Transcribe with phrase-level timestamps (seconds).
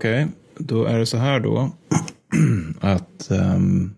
[0.00, 0.34] Okej, okay.
[0.58, 1.70] då är det så här då.
[2.80, 3.94] att um,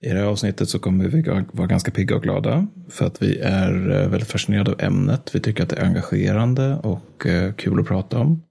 [0.00, 2.66] i det här avsnittet så kommer vi vara ganska pigga och glada.
[2.88, 5.34] För att vi är eh, väldigt fascinerade av ämnet.
[5.34, 8.42] Vi tycker att det är engagerande och uh, kul att prata om.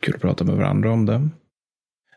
[0.00, 1.28] Kul att prata med varandra om det.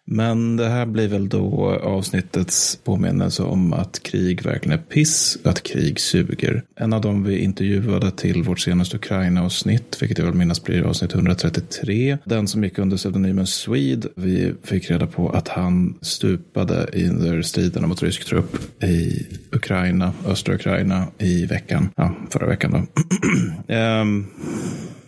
[0.08, 5.64] Men det här blir väl då avsnittets påminnelse om att krig verkligen är piss, att
[5.64, 6.64] krig suger.
[6.76, 11.14] En av dem vi intervjuade till vårt senaste Ukraina-avsnitt, vilket jag vill minnas blir avsnitt
[11.14, 17.42] 133, den som gick under pseudonymen Swede, vi fick reda på att han stupade under
[17.42, 23.76] striderna mot rysk trupp i Ukraina, östra Ukraina i veckan, ja, förra veckan då.
[23.76, 24.28] um,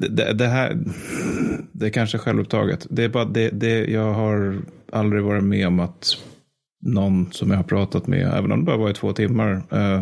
[0.00, 0.78] det, det, här,
[1.72, 2.86] det är kanske självupptaget.
[2.90, 4.62] Det är bara det, det, jag har
[4.92, 6.16] aldrig varit med om att
[6.80, 10.00] någon som jag har pratat med, även om det bara var i två timmar, eh,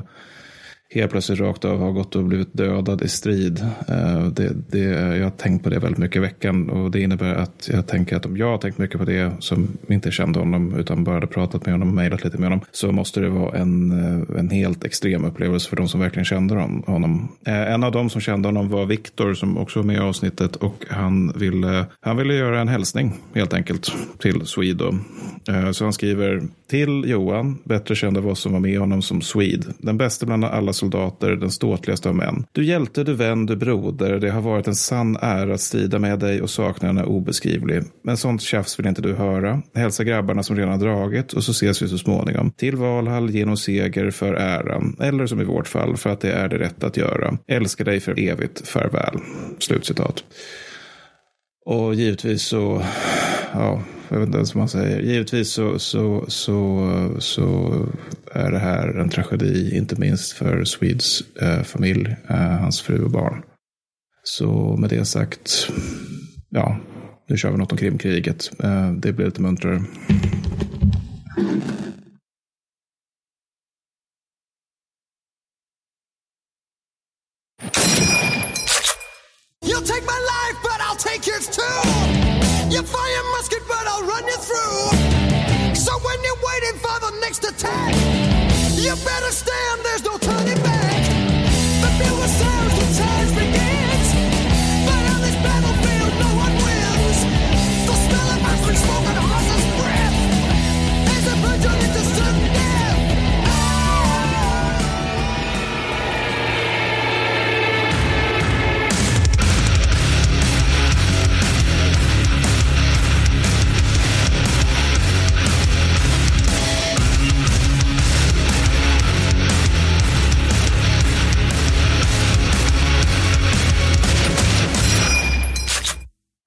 [0.90, 3.66] helt plötsligt rakt av har gått och blivit dödad i strid.
[3.88, 4.80] Eh, det, det,
[5.16, 8.16] jag har tänkt på det väldigt mycket i veckan och det innebär att jag tänker
[8.16, 11.26] att om jag har tänkt mycket på det som inte kände honom utan bara hade
[11.26, 14.50] pratat med honom och mejlat lite med honom så måste det vara en, eh, en
[14.50, 16.54] helt extrem upplevelse för de som verkligen kände
[16.86, 17.28] honom.
[17.46, 20.56] Eh, en av de som kände honom var Viktor som också var med i avsnittet
[20.56, 24.98] och han ville, han ville göra en hälsning helt enkelt till Swede.
[25.72, 29.66] Så han skriver till Johan, bättre känd av oss som var med honom som Swede,
[29.78, 32.44] den bästa bland alla soldater, den ståtligaste av män.
[32.52, 36.18] Du hjälte, du vän, du broder, det har varit en sann ära att strida med
[36.18, 37.82] dig och saknaden är obeskrivlig.
[38.04, 39.62] Men sånt tjafs vill inte du höra.
[39.74, 42.50] Hälsa grabbarna som redan dragit och så ses vi så småningom.
[42.50, 46.48] Till Valhall genom seger för äran, eller som i vårt fall för att det är
[46.48, 47.38] det rätta att göra.
[47.48, 49.18] Älskar dig för evigt, farväl.
[49.58, 50.24] Slutcitat.
[51.66, 52.82] Och givetvis så,
[53.52, 55.00] ja, jag vet inte ens vad man säger.
[55.00, 57.72] Givetvis så, så, så, så
[58.32, 63.10] är det här en tragedi, inte minst för Swedes eh, familj, eh, hans fru och
[63.10, 63.42] barn.
[64.22, 65.68] Så med det sagt,
[66.48, 66.76] ja,
[67.28, 68.50] nu kör vi något om Krimkriget.
[68.62, 69.82] Eh, det blir lite muntrare.
[79.62, 82.36] You'll take my life, but I'll take yours too.
[82.70, 83.24] You fire
[83.96, 85.74] I'll run you through.
[85.74, 87.94] So when you're waiting for the next attack,
[88.74, 90.85] you better stand, there's no turning back.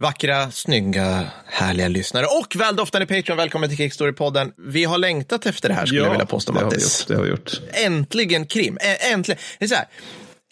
[0.10, 3.38] Vackra, snygga, härliga lyssnare och väldoftande Patreon.
[3.38, 4.52] Välkommen till Kickstory-podden.
[4.58, 7.00] Vi har längtat efter det här skulle Ja, jag vilja påstå, det har Mattis.
[7.02, 7.62] gjort, det har gjort.
[7.74, 8.78] Äntligen krim.
[9.14, 9.40] Äntligen.
[9.60, 9.86] Det är så här.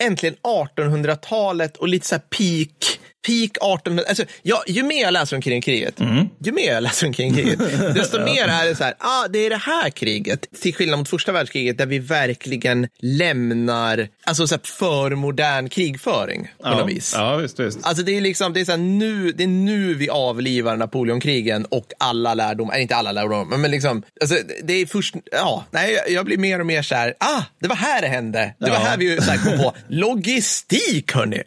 [0.03, 0.35] Äntligen
[0.77, 2.99] 1800-talet och lite så här peak.
[3.27, 6.29] Peak 1800 alltså, ja, Ju mer jag läser om kringkriget, Mm.
[6.43, 7.59] ju mer jag läser om kringkriget,
[7.95, 10.45] desto mer är det så här, ah, det är det här kriget.
[10.61, 16.47] Till skillnad mot första världskriget där vi verkligen lämnar alltså så här, för modern krigföring
[16.63, 17.13] på något vis.
[17.15, 17.79] Ja, visst, visst.
[17.81, 21.65] Alltså det är liksom, det är så här, nu, det är nu vi avlivar Napoleonkrigen
[21.65, 26.25] och alla lärdomar, inte alla lärdomar, men liksom, alltså det är först, ja, nej, jag-
[26.27, 28.53] blir mer och mer så här, ah, det var här det hände.
[28.59, 28.83] Det var Ja.
[28.83, 31.43] här vi så här kom på, logistik hörni.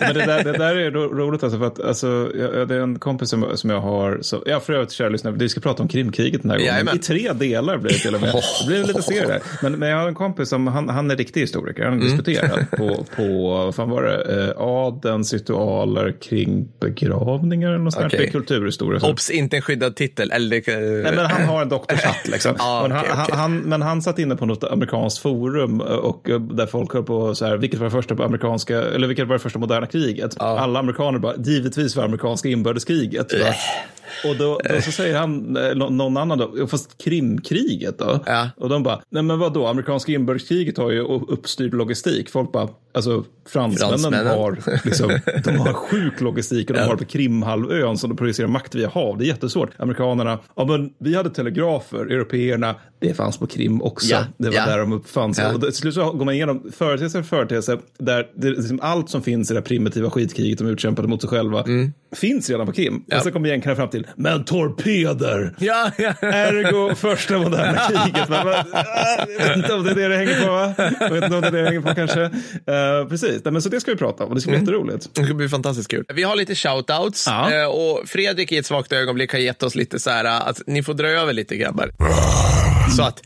[0.00, 2.80] Men det där, det där är ro- roligt alltså för att alltså, jag, det är
[2.80, 5.82] en kompis som, som jag har, så, ja för övrigt kära lyssnare, vi ska prata
[5.82, 6.72] om Krimkriget den här gången.
[6.72, 6.96] Jajamän.
[6.96, 8.30] I tre delar blir det till och med.
[8.60, 9.42] Det blir lite serie där.
[9.62, 12.16] Men, men jag har en kompis som, han, han är riktig historiker, han har Mm.
[12.16, 18.06] disputerat på, på, vad fan var det, eh, adelns ritualer kring begravningar eller något sånt
[18.14, 18.30] okay.
[18.30, 19.00] kulturhistoria.
[19.00, 19.10] så.
[19.10, 20.30] Obs, inte en skyddad titel.
[20.30, 22.54] Eller, det- Nej, men han har en doktorshatt liksom.
[22.58, 23.34] Ja, men, han, okej.
[23.36, 27.02] Han, men han satt inne på något amerikanskt forum eh, och eh, där folk höll
[27.02, 30.40] på så här, vilket var det första amerikanska, eller vilket var det första moderna kriget?
[30.40, 33.32] Alla amerikaner bara, givetvis var amerikanska inbördeskriget.
[33.32, 33.54] Va?
[34.30, 38.20] Och då, då så säger han, eh, nå- någon annan då, fast Krimkriget då?
[38.26, 38.50] Ja.
[38.56, 42.30] Och de bara, nej men vadå, amerikanska inbördeskriget har ju uppstyrd logistik.
[42.30, 44.26] Folk bara, alltså fransmännen, Fransmännen.
[44.26, 45.08] har, liksom,
[45.44, 46.86] de har sjuk logistik och de Ja.
[46.88, 49.18] har på Krimhalvön som de projicerar makt via hav.
[49.18, 49.70] Det är jättesvårt.
[49.78, 52.74] Amerikanerna, ja men vi hade telegrafer, européerna,
[53.08, 54.06] det fanns på Krim också.
[54.06, 54.66] Ja, Det var ja.
[54.66, 55.38] där de uppfanns.
[55.38, 55.54] Ja.
[55.54, 59.22] Och till slut så går man igenom företeelse för företeelse där det, liksom allt som
[59.22, 61.64] finns i det här primitiva skitkriget de utkämpade mot sig själva
[62.16, 63.04] finns redan på Krim.
[63.16, 65.54] Och så kommer jänkarna fram till, men torpeder!
[65.58, 66.14] Ja, ja.
[66.20, 68.28] Ergo första moderna kriget.
[68.28, 70.50] Man bara, "Ah, jag vet inte om det är det det hänger på.
[70.52, 70.74] Va?
[71.00, 72.22] Jag vet inte om det är det det hänger på kanske.
[72.22, 75.08] Eh, precis, Nej, men så det ska vi prata om och det ska bli jätteroligt.
[75.14, 76.04] Det ska bli fantastiskt kul.
[76.14, 77.52] Vi har lite shoutouts Ja.
[77.62, 80.82] eh, och Fredrik i ett svagt ögonblick har gett oss lite så här att ni
[80.82, 81.90] får dra över lite grabbar.
[82.96, 83.22] Så att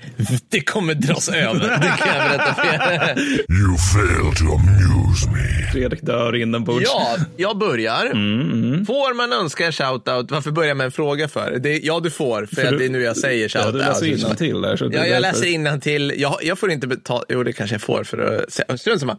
[0.51, 1.61] det kommer dras över.
[1.61, 3.19] Det kan jag berätta för er.
[3.61, 5.73] You fail to amuse me.
[5.73, 6.85] Fredrik dör inombords.
[6.87, 8.07] Ja, jag börjar.
[8.07, 10.31] Mm, Får man önska en shoutout?
[10.31, 11.59] Varför börja med en fråga för?
[11.59, 13.73] Det, ja, du får, för, att du- det är nu jag säger Ja, shoutout.
[13.73, 14.77] du läser innantill där.
[14.77, 16.15] Så Ja, jag läser innantill.
[16.17, 17.25] Jag, jag får inte betala.
[17.29, 18.81] Jo, det kanske jag får för att.
[18.81, 19.17] Strunt samma.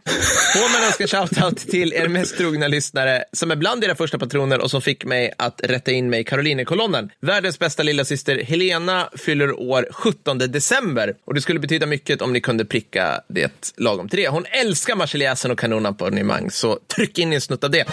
[0.54, 4.60] Får man önska shoutout till er mest trogna lyssnare som är bland era första patroner
[4.62, 7.10] och som fick mig att rätta in mig i Karolinerkolonnen.
[7.22, 12.34] Världens bästa lilla syster Helena fyller år 17 december och det skulle betyda mycket om
[12.34, 14.28] ni kunde pricka det lagom till det.
[14.28, 17.86] Hon älskar marseljäsen och kanonabonnemang, så tryck in en snutt av det.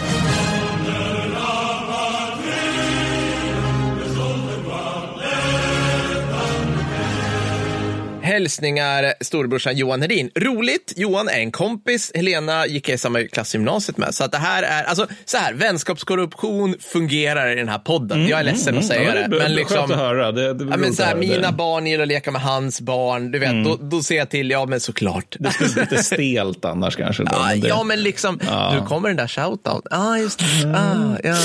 [8.41, 10.29] Hälsningar storebrorsan Johan Hedin.
[10.35, 14.13] Roligt, Johan är en kompis, Helena gick jag i samma klass i gymnasiet med.
[14.15, 18.27] Så att det här är, alltså så här, vänskapskorruption fungerar i den här podden.
[18.27, 19.27] jag är ledsen att säga Ja, det.
[19.29, 20.31] Men skönt liksom, att höra.
[20.31, 23.31] Det, det, ja, men så här, det- mina barn gillar att leka med hans barn,
[23.31, 25.35] du vet, då, då ser jag till, ja men såklart.
[25.39, 27.23] Det skulle bli lite stelt annars kanske.
[27.23, 28.73] Då, Ja, men det, ja, men liksom, Ja.
[28.79, 29.87] nu kommer den där shoutout.
[29.91, 30.45] Ah, just det.
[30.75, 31.35] Ah, ja, ja.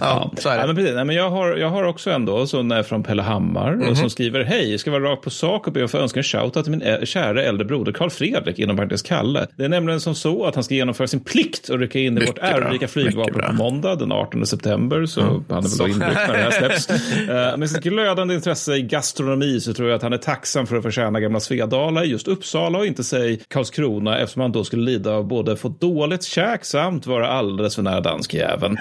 [0.00, 0.66] ja, så är Ja, det.
[0.66, 0.94] men precis.
[0.94, 3.88] Nej, men jag, har, jag har också en då, som är från Pelle Hammar, Mhm.
[3.88, 6.40] och som skriver Hej, jag ska vara rakt på sak och be få önska en
[6.40, 9.46] shoutout till min ä- kära äldre broder Karl Fredrik, inom parentes Kalle.
[9.56, 12.20] Det är nämligen som så att han ska genomföra sin plikt och rycka in i
[12.26, 16.20] vårt Mycket ärorika flygvapen på måndag den 18 september, så han är väl då inryckt
[16.28, 16.88] när det här släpps.
[17.28, 20.76] Eh, Med sitt glödande intresse i gastronomi så tror jag att han är tacksam för
[20.76, 24.82] att förtjäna gamla Svedala i just Uppsala och inte säg Karlskrona eftersom han då skulle
[24.90, 28.76] lida av både få dåligt käk samt vara alldeles för nära danskjäveln.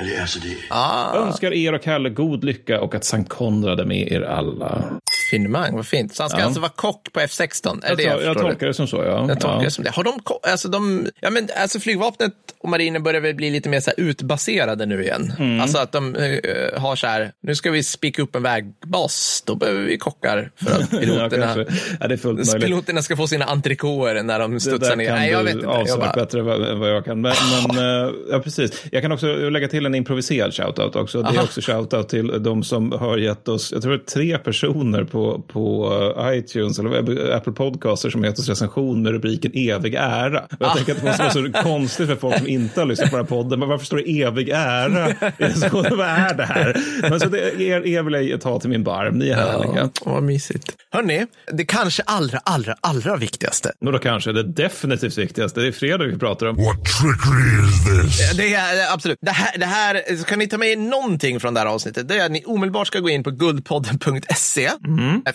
[0.69, 4.83] Ah, Önskar er och Kalle god lycka och att Sankt Konrad är med er alla.
[5.31, 6.15] Finemang, vad fint.
[6.15, 6.45] Så han ska Ja.
[6.45, 7.83] alltså vara kock på F16?
[7.83, 9.25] Är Jag, det jag, jag tolkar det som så, ja.
[9.27, 9.63] Jag tolkar ja.
[9.63, 9.89] det som det.
[9.89, 10.13] Har de,
[10.51, 14.03] alltså de, ja men alltså flygvapnet och marinen börjar väl bli lite mer så här
[14.05, 15.33] utbaserade nu igen.
[15.39, 15.59] Mm.
[15.61, 19.55] Alltså att de eh, har så här, nu ska vi spika upp en vägbas, då
[19.55, 21.65] behöver vi kockar för att Ja, piloterna, kanske.
[21.99, 22.63] ja, det är fullt möjligt.
[22.63, 25.11] piloterna ska få sina entrecôter när de studsar ner.
[25.11, 25.67] Nej, jag vet inte.
[25.67, 27.21] Avsevärt bättre än vad, jag kan.
[27.21, 27.33] Men,
[27.67, 28.83] men eh, ja, precis.
[28.91, 31.21] Jag kan också lägga till en improviserad shoutout också.
[31.21, 31.43] Det är Aha.
[31.43, 35.20] också shoutout till de som har gett oss, jag tror det är tre personer på,
[35.47, 40.39] på eh, iTunes eller Apple Podcaster som oss recension med rubriken evig ära.
[40.39, 40.75] Och jag Ah.
[40.75, 43.25] tänker att det måste vara så konstigt för folk som inte har lyssnat på den
[43.25, 43.59] här podden.
[43.59, 45.05] Men varför står det evig ära?
[45.71, 46.75] Vad är det här?
[47.09, 49.15] Men så det, er, er vill jag ta till min barm.
[49.17, 49.73] Ni är härliga.
[49.75, 50.75] ja, vad mysigt.
[50.91, 53.71] Hörni, det kanske allra, allra, allra viktigaste.
[53.85, 56.55] Och då kanske det definitivt viktigaste, det är Fredrik vi pratar om.
[56.55, 57.85] What trickery is
[58.17, 58.37] this?
[58.37, 59.17] Det är absolut.
[59.21, 62.07] Det här, det här, så kan ni ta med er någonting från det här avsnittet.
[62.07, 64.69] Det är att ni omedelbart ska gå in på guldpodden.se.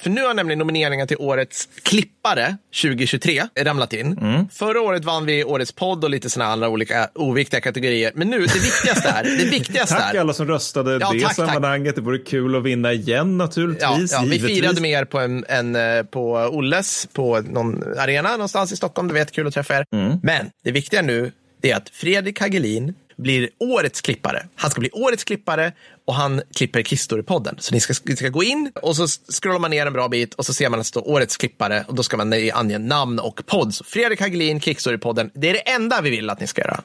[0.01, 4.19] För nu har nämligen nomineringar till årets klippare 2023 ramlat in.
[4.53, 8.13] Förra året vann vi årets podd och lite sådana andra olika oviktiga kategorier.
[8.15, 11.37] Men nu, det viktigaste är, det viktigaste Tack är alla som röstade Ja, det tack,
[11.37, 11.49] tack.
[11.49, 11.95] sammanhanget.
[11.95, 14.13] Det vore kul att vinna igen Ja, naturligtvis.
[14.13, 14.59] ja, vi givetvis.
[14.59, 19.09] firade med er på, en, en, eh, på Olles, på någon arena någonstans i Stockholm.
[19.09, 19.85] Du vet, kul att träffa er.
[19.93, 20.19] Mm.
[20.23, 21.33] Men det viktiga nu
[21.63, 24.47] är att Fredrik Hagelin blir årets klippare.
[24.57, 25.73] Han ska bli årets klippare
[26.07, 27.55] och han klipper Kissstory-podden.
[27.59, 30.35] Så ni ska, ni ska gå in och så scrollar man ner en bra bit
[30.35, 33.19] och så ser man att det står årets klippare och då ska man ange namn
[33.19, 33.75] och podd.
[33.75, 35.31] Så Fredrik Hagelin, Kickstory-podden.
[35.35, 36.81] Det är det enda vi vill att ni ska göra.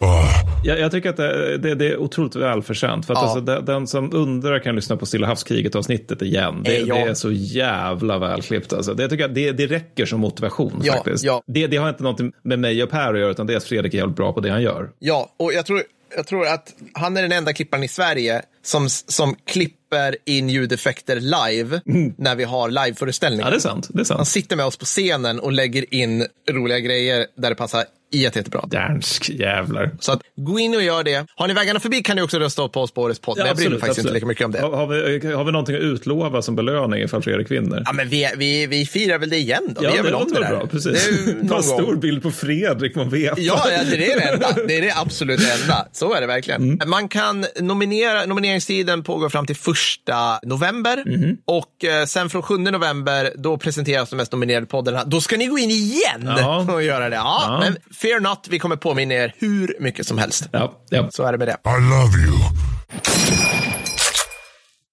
[0.63, 3.05] Jag, jag tycker att det, det, det är otroligt välförtjänt.
[3.05, 3.23] För att Ja.
[3.25, 6.61] alltså, den, den som undrar kan lyssna på Stilla havskriget-avsnittet igen.
[6.63, 6.95] Det, Eh, ja.
[6.95, 8.73] det är så jävla välklippt.
[8.73, 8.93] Alltså.
[8.93, 11.23] Det, tycker jag, det, det räcker som motivation Ja, faktiskt.
[11.23, 11.43] ja.
[11.47, 13.63] Det, det har inte något med mig och Per att göra, utan det är att
[13.63, 14.89] Fredrik är jävligt bra på det han gör.
[14.99, 15.83] Ja, och jag tror,
[16.15, 21.19] jag tror att han är den enda klipparen i Sverige som, som klipper in ljudeffekter
[21.19, 21.81] live
[22.17, 23.45] när vi har liveföreställningar.
[23.45, 23.87] Ja, det är sant.
[23.89, 24.27] Det är Han sant.
[24.27, 27.85] sitter med oss på scenen och lägger in roliga grejer där det passar
[28.19, 28.65] jätte, jättebra.
[28.67, 29.91] Dansk jävlar.
[29.99, 31.25] Så att, gå in och gör det.
[31.35, 33.37] Har ni vägarna förbi kan ni också rösta på oss på årets podd.
[33.37, 34.59] men jag bryr mig faktiskt inte lika mycket om det.
[34.61, 37.83] Har, har, vi, har vi någonting att utlova som belöning ifall Fredrik vinner?
[37.85, 39.81] Ja, men vi, vi, vi firar väl det igen då.
[39.81, 40.49] vi gör väl om låter det där.
[40.57, 40.67] bra.
[40.67, 41.09] Precis.
[41.25, 43.37] Det är Ta en stor bild på Fredrik man vet.
[43.37, 44.47] Ja, ja, det är det enda.
[44.67, 45.87] Det är det absolut enda.
[45.91, 46.81] Så är det verkligen.
[46.85, 51.03] Man kan nominera, nomineringstiden pågår fram till första november
[51.45, 55.03] och eh, sen från 7 november då presenteras de mest nominerade poddarna.
[55.03, 56.67] Då ska ni gå in igen Ja.
[56.73, 57.15] och göra det.
[57.15, 57.59] Ja, Ja.
[57.59, 60.49] Men fear not, vi kommer påminna er hur mycket som helst.
[60.51, 61.09] Ja, ja.
[61.11, 61.57] Så är det med det.
[61.65, 62.37] I love you.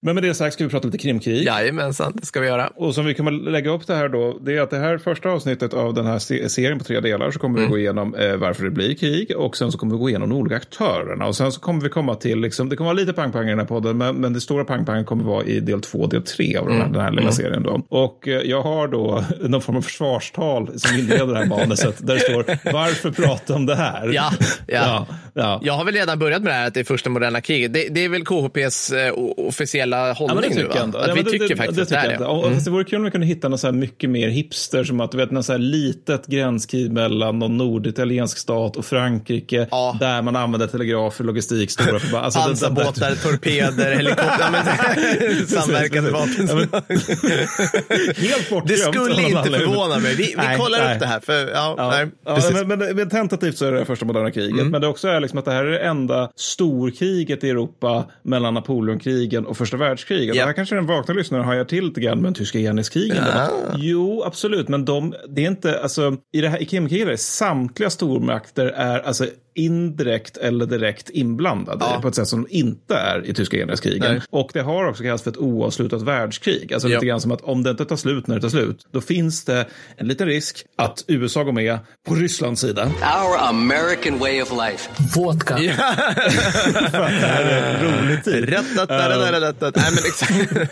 [0.01, 1.43] Men med det sagt ska vi prata lite krimkrig.
[1.43, 2.67] Jajamensan, det ska vi göra.
[2.67, 5.29] Och som vi kommer lägga upp det här då, det är att det här första
[5.29, 7.69] avsnittet av den här se- serien på tre delar så kommer Mm.
[7.69, 10.29] vi gå igenom eh, varför det blir krig och sen så kommer vi gå igenom
[10.29, 13.13] de olika aktörerna och sen så kommer vi komma till, liksom, det kommer vara lite
[13.13, 16.07] pang-pang i den här podden, men, men det stora pang-pang kommer vara i del två
[16.07, 16.85] del tre av den Mm.
[16.87, 17.81] här, den här lilla serien då.
[17.89, 22.13] Och eh, jag har då någon form av försvarstal som inleder det här manuset där
[22.13, 24.11] det står varför prata om det här?
[24.13, 24.31] Ja,
[24.67, 25.07] ja.
[25.07, 25.59] ja, ja.
[25.63, 27.73] Jag har väl redan börjat med det här att det är första moderna kriget.
[27.73, 30.85] Det, det är väl KHPs eh, officiella Ja, hållning men det nu, tycker va?
[30.99, 32.39] Att Ja, vi men det- tycker det, faktiskt det att det tycker är det.
[32.43, 32.53] Mm.
[32.53, 34.99] Fast det vore kul om vi kunde hitta något så här mycket mer hipster som
[35.01, 39.97] att du vet, något så här litet gränskrig mellan någon norditaliensk stat och Frankrike Ja.
[39.99, 42.25] där man använder telegrafer, logistik, stora förband.
[42.25, 46.47] Alltså, Pansarbåtar, torpeder, helikoptrar, men, samverkande vapen.
[46.49, 46.69] Ja, men-
[48.15, 48.67] Helt bortglömt.
[48.67, 50.15] Det skulle inte förvåna mig.
[50.15, 50.93] Vi, vi Nej, kollar nej.
[50.95, 51.19] upp det här.
[51.19, 52.51] För, ja, Ja, nej, ja, precis.
[52.53, 54.51] men, men, men tentativt så är det det första moderna kriget.
[54.59, 54.69] Mm.
[54.71, 58.53] Men det också är liksom att det här är det enda storkriget i Europa mellan
[58.53, 60.35] Napoleonkrigen och första världskriget.
[60.35, 60.41] Ja.
[60.41, 63.23] Det här kanske den vakna lyssnaren hajar till lite grann med tyska enhetskrigen.
[63.35, 63.49] Ja.
[63.77, 68.65] Jo, absolut, men de, det är inte, alltså i det här i Krimkriget samtliga stormakter
[68.65, 69.25] är alltså
[69.65, 72.01] indirekt eller direkt inblandade Ja.
[72.01, 74.11] på ett sätt som inte är i tyska enhetskrigen.
[74.13, 74.21] Nej.
[74.29, 76.73] Och det har också kallats för ett oavslutat världskrig.
[76.73, 76.95] Alltså Ja.
[76.97, 79.45] lite grann som att om det inte tar slut när det tar slut, då finns
[79.45, 79.65] det
[79.97, 82.85] en liten risk att USA går med på Rysslands sida.
[82.85, 84.89] Our American way of life.
[85.15, 85.53] Vodka.
[85.55, 85.61] Att
[86.73, 88.53] det här är en rolig tid.
[88.53, 89.75] Ratatatatatatat.
[89.75, 90.69] Nej, men exakt.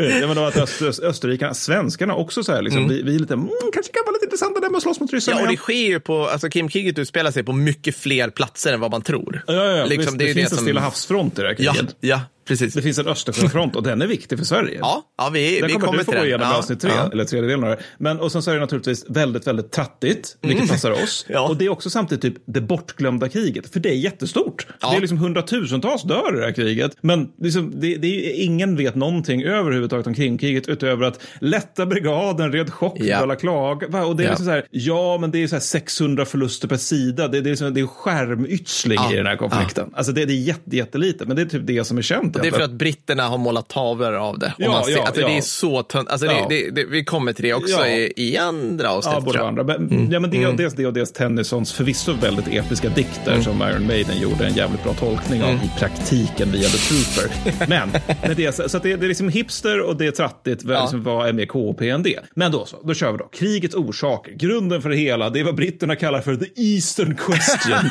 [0.20, 3.18] ja, men då att öst, öst, österrikarna, svenskarna också så här, liksom, vi, vi är
[3.18, 5.36] lite, mm, kanske kan vara lite intressanta där med att slåss mot ryssarna.
[5.38, 8.80] Ja, och det sker ju på, alltså Krimkriget utspelar sig på mycket fler platser än
[8.80, 9.44] vad man tror.
[9.46, 9.84] Ja, ja, ja.
[9.84, 11.96] Liksom, det är det, finns det en som- Stilla havsfront i det här Ja, kriget.
[12.00, 12.74] ja, precis.
[12.74, 14.78] Det finns en Östersjöfront och den är viktig för Sverige.
[14.80, 16.90] Ja, ja vi, Den vi kommer, kommer du få gå igenom i Ja, avsnitt tre,
[16.96, 17.10] ja.
[17.12, 17.78] eller tredje delen av det.
[17.98, 21.24] Men och sen så är det naturligtvis väldigt, väldigt trattigt, vilket passar oss.
[21.28, 21.42] Mm.
[21.42, 21.48] Ja.
[21.48, 24.66] Och det är också samtidigt typ det bortglömda kriget, för det är jättestort.
[24.80, 24.90] Ja.
[24.90, 26.96] Det är liksom hundratusentals dör i det här kriget.
[27.00, 32.52] Men liksom, det, det är, ingen vet någonting överhuvudtaget om Krimkriget utöver att lätta brigaden
[32.52, 33.26] red chock Ja.
[33.28, 33.34] ja.
[33.34, 33.84] klag.
[33.88, 34.04] Va?
[34.04, 36.76] Och det är liksom så här, ja men det är så här 600 förluster per
[36.76, 37.28] sida.
[37.28, 39.90] Det, det, är, så, det är skärmytsling i den här konflikten.
[39.94, 42.35] Alltså det, det är jätte, jättelite, men det är typ det som är känt.
[42.42, 44.52] Det är för att britterna har målat tavlor av det.
[44.58, 45.28] Ja, ser, ja, alltså, ja.
[45.28, 46.08] Det är så tunt.
[46.10, 46.46] Alltså, Ja.
[46.48, 49.34] det, det, det, vi kommer till det också i, i andra avsnitt.
[49.34, 49.64] Ja, andra.
[49.64, 53.44] Men, ja, men det, dels det och dels Tennysons förvisso väldigt episka dikter Mm.
[53.44, 57.66] som Iron Maiden gjorde en jävligt bra tolkning av i praktiken via The Trooper.
[57.68, 57.90] Men
[58.28, 60.62] med det, så så att det, det är liksom hipster och det är trattigt.
[60.64, 60.80] Ja.
[60.82, 62.18] Liksom, vad är mer KP än det?
[62.34, 63.24] Men då så, då kör vi då.
[63.32, 67.90] Krigets orsaker, grunden för det hela, det är vad britterna kallar för the Eastern question.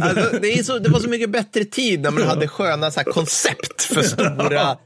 [0.02, 3.00] Alltså, det, är så, det var så mycket bättre tid när man hade sköna så
[3.00, 4.76] här, koncept för stora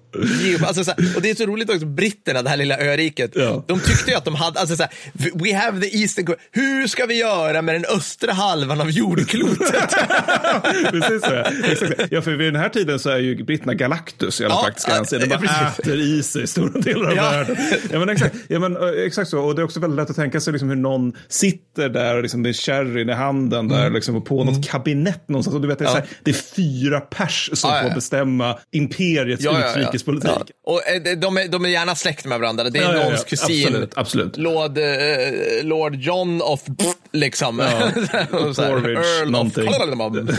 [0.67, 3.65] Alltså, så här, och det är så roligt också, britterna, det här lilla öriket, Ja.
[3.69, 4.93] de tyckte ju att de hade, alltså så här,
[5.35, 9.95] we have the eastern, co- hur ska vi göra med den östra halvan av jordklotet?
[10.91, 11.35] Precis så.
[11.35, 12.07] Ja.
[12.11, 14.91] Ja, för vid den här tiden så är ju britterna Galactus i alla Ja, praktiska
[14.91, 15.29] ja, hänseenden.
[15.29, 15.79] De bara precis.
[15.79, 17.23] äter i sig stora delar av Ja.
[17.31, 17.57] världen.
[17.93, 18.35] Ja, men exakt.
[18.49, 19.39] Ja, men, eh, exakt så.
[19.41, 22.23] Och det är också väldigt lätt att tänka sig liksom hur någon sitter där och
[22.23, 25.55] liksom, med sherryn i handen där liksom, och på något kabinett någonstans.
[25.55, 27.91] Och du vet, det är, så här, det är fyra pers som Ja, ja, får
[27.91, 27.95] ja.
[27.95, 29.45] bestämma imperiets
[30.09, 30.55] utrikespolitik.
[30.67, 30.73] Ja.
[30.73, 32.65] Och eh, de- är, de är gärna släkt med varandra.
[32.71, 33.05] Det är Ja, ja, ja.
[33.05, 33.67] någons kusin.
[33.67, 34.37] Absolut, absolut.
[34.37, 34.85] Lord, eh,
[35.63, 36.61] Lord John of
[37.13, 37.57] liksom.
[37.57, 39.69] Porridge, Earl någonting.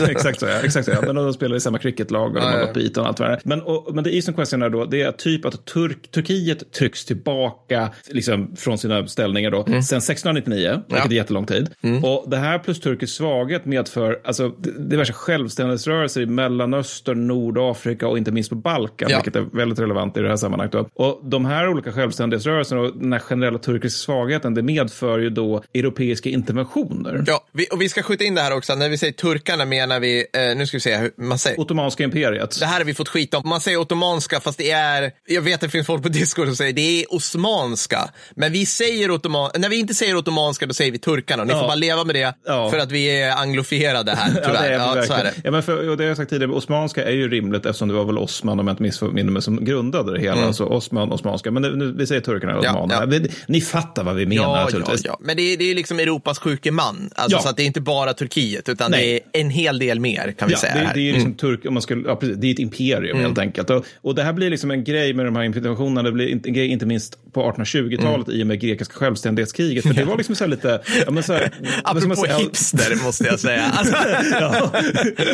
[0.08, 0.52] exakt så, ja.
[0.64, 1.00] Exakt så, ja.
[1.06, 3.40] Men de spelar i samma cricketlag och de har ytan och allt vad det är.
[3.44, 7.04] Men, och, men det Eastern Question är då, det är typ att Turk, Turkiet trycks
[7.04, 9.82] tillbaka liksom, från sina ställningar då, Mm.
[9.82, 11.70] sen 1699, vilket är jättelång tid.
[12.02, 18.30] Och det här plus turkisk svaghet medför alltså, diverse självständighetsrörelser i Mellanöstern, Nordafrika och inte
[18.32, 19.16] minst på Balkan, Ja.
[19.16, 20.72] vilket är väldigt relevant i det här sammanhanget.
[20.72, 20.88] Då.
[20.94, 25.62] Och de här olika självständighetsrörelserna och den här generella turkiska svagheten, det medför ju då
[25.74, 27.24] europeiska interventioner.
[27.26, 28.74] Ja, vi, och vi ska skjuta in det här också.
[28.74, 31.60] När vi säger turkarna menar vi, eh, nu ska vi se hur man säger.
[31.60, 32.60] Ottomanska imperiet.
[32.60, 33.42] Det här har vi fått skit om.
[33.48, 36.56] Man säger ottomanska fast det är, jag vet att det finns folk på Discord som
[36.56, 38.10] säger det är osmanska.
[38.36, 41.44] Men vi säger ottoman, när vi inte säger ottomanska då säger vi turkarna.
[41.44, 41.60] Ni Ja.
[41.60, 42.70] får bara leva med det Ja.
[42.70, 44.62] för att vi är anglofierade här Ja, tyvärr.
[44.68, 45.32] det är Ja, så är det.
[45.44, 47.94] Ja, men för, och det har jag sagt tidigare, osmanska är ju rimligt eftersom det
[47.94, 50.44] var väl Osman, om jag inte missminner mig, som grundade det hela.
[50.46, 51.50] Alltså Osman, osmanska.
[51.50, 52.74] Men nu, vi säger turkarna och Mm.
[52.76, 53.16] Ja, osmanerna.
[53.28, 53.30] ja.
[53.46, 55.04] Ni fattar vad vi menar Ja, ja, naturligtvis.
[55.04, 55.18] ja.
[55.20, 57.10] Men det är, det är liksom Europas sjuke man.
[57.14, 57.38] Alltså.
[57.38, 59.22] Så att det är inte bara Turkiet, utan Nej.
[59.32, 60.72] det är en hel del mer kan vi säga.
[60.74, 60.84] det, här.
[60.84, 60.96] Mm.
[60.96, 63.70] det är liksom turk, om man skulle, ja, precis, det är ett imperium helt enkelt.
[63.70, 66.48] Och, och det här blir liksom en grej med de här interventionerna, det blir inte-
[66.48, 68.40] en grej inte minst på 1820-talet Mm.
[68.40, 69.86] i och med grekiska självständighetskriget.
[69.86, 71.50] För det var liksom så här lite, ja, men så här,
[71.84, 72.36] Apropå säga?
[72.36, 73.62] hipster måste jag säga.
[73.64, 73.94] Alltså,
[74.40, 74.72] ja.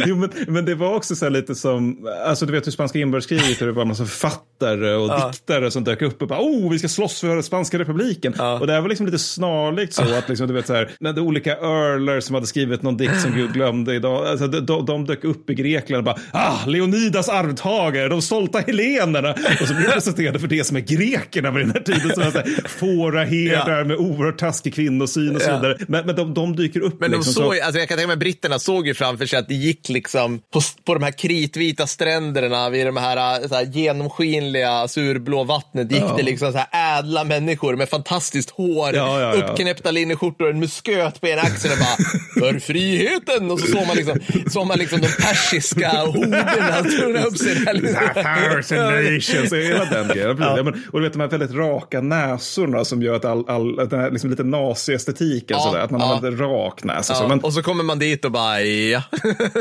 [0.06, 2.98] jo, men, men det var också så här lite som, alltså du vet hur spanska
[2.98, 6.78] inbördeskriget, hur det var massa författare och diktare som dök upp och bara oh, vi
[6.78, 8.32] ska slåss för spanska republiken.
[8.60, 11.18] Och det här var liksom lite snarlikt så att liksom, du vet så här, när
[11.20, 15.06] olika earler som hade skrivit någon dikt som Gud glömde idag, alltså, de, de, de
[15.06, 19.32] dök upp i Grekland och bara ah, Leonidas arvtagare, de stolta helenerna.
[19.60, 22.10] Och så blir de presenterade för det som är grekerna vid den här tiden.
[22.14, 25.56] Som här, fåraherdar med oerhört taskig kvinnosyn och så Ja.
[25.56, 25.76] vidare.
[25.88, 27.00] Men, men de, de dyker upp.
[27.00, 29.38] Men de liksom, såg, så, alltså jag kan tänka mig britterna såg ju framför sig
[29.38, 33.64] att det gick liksom på, på de här kritvita stränderna vid de här, så här
[33.88, 39.34] genomskinliga surblå vattnet gick det liksom så här ädla människor med fantastiskt hår, Ja, ja,
[39.36, 39.42] ja.
[39.42, 43.86] uppknäppta linneskjortor och en musköt på ena axeln och bara för friheten och så såg
[43.86, 44.18] man liksom,
[44.50, 47.74] såg man liksom de persiska horderna torna upp sig där.
[47.74, 48.00] liksom.
[48.14, 48.80] Powers and
[49.12, 50.36] nations, hela den grejen.
[50.40, 50.62] Ja.
[50.62, 53.90] Men, och du vet de här väldigt raka näsorna som gör att all, all att
[53.90, 56.06] den här liksom lite naziestetiken, Ja, sådär, att man ja.
[56.06, 57.14] har väldigt rak näsa.
[57.14, 57.22] så.
[57.24, 59.02] Ja, Men, och så kommer man dit och bara, ja.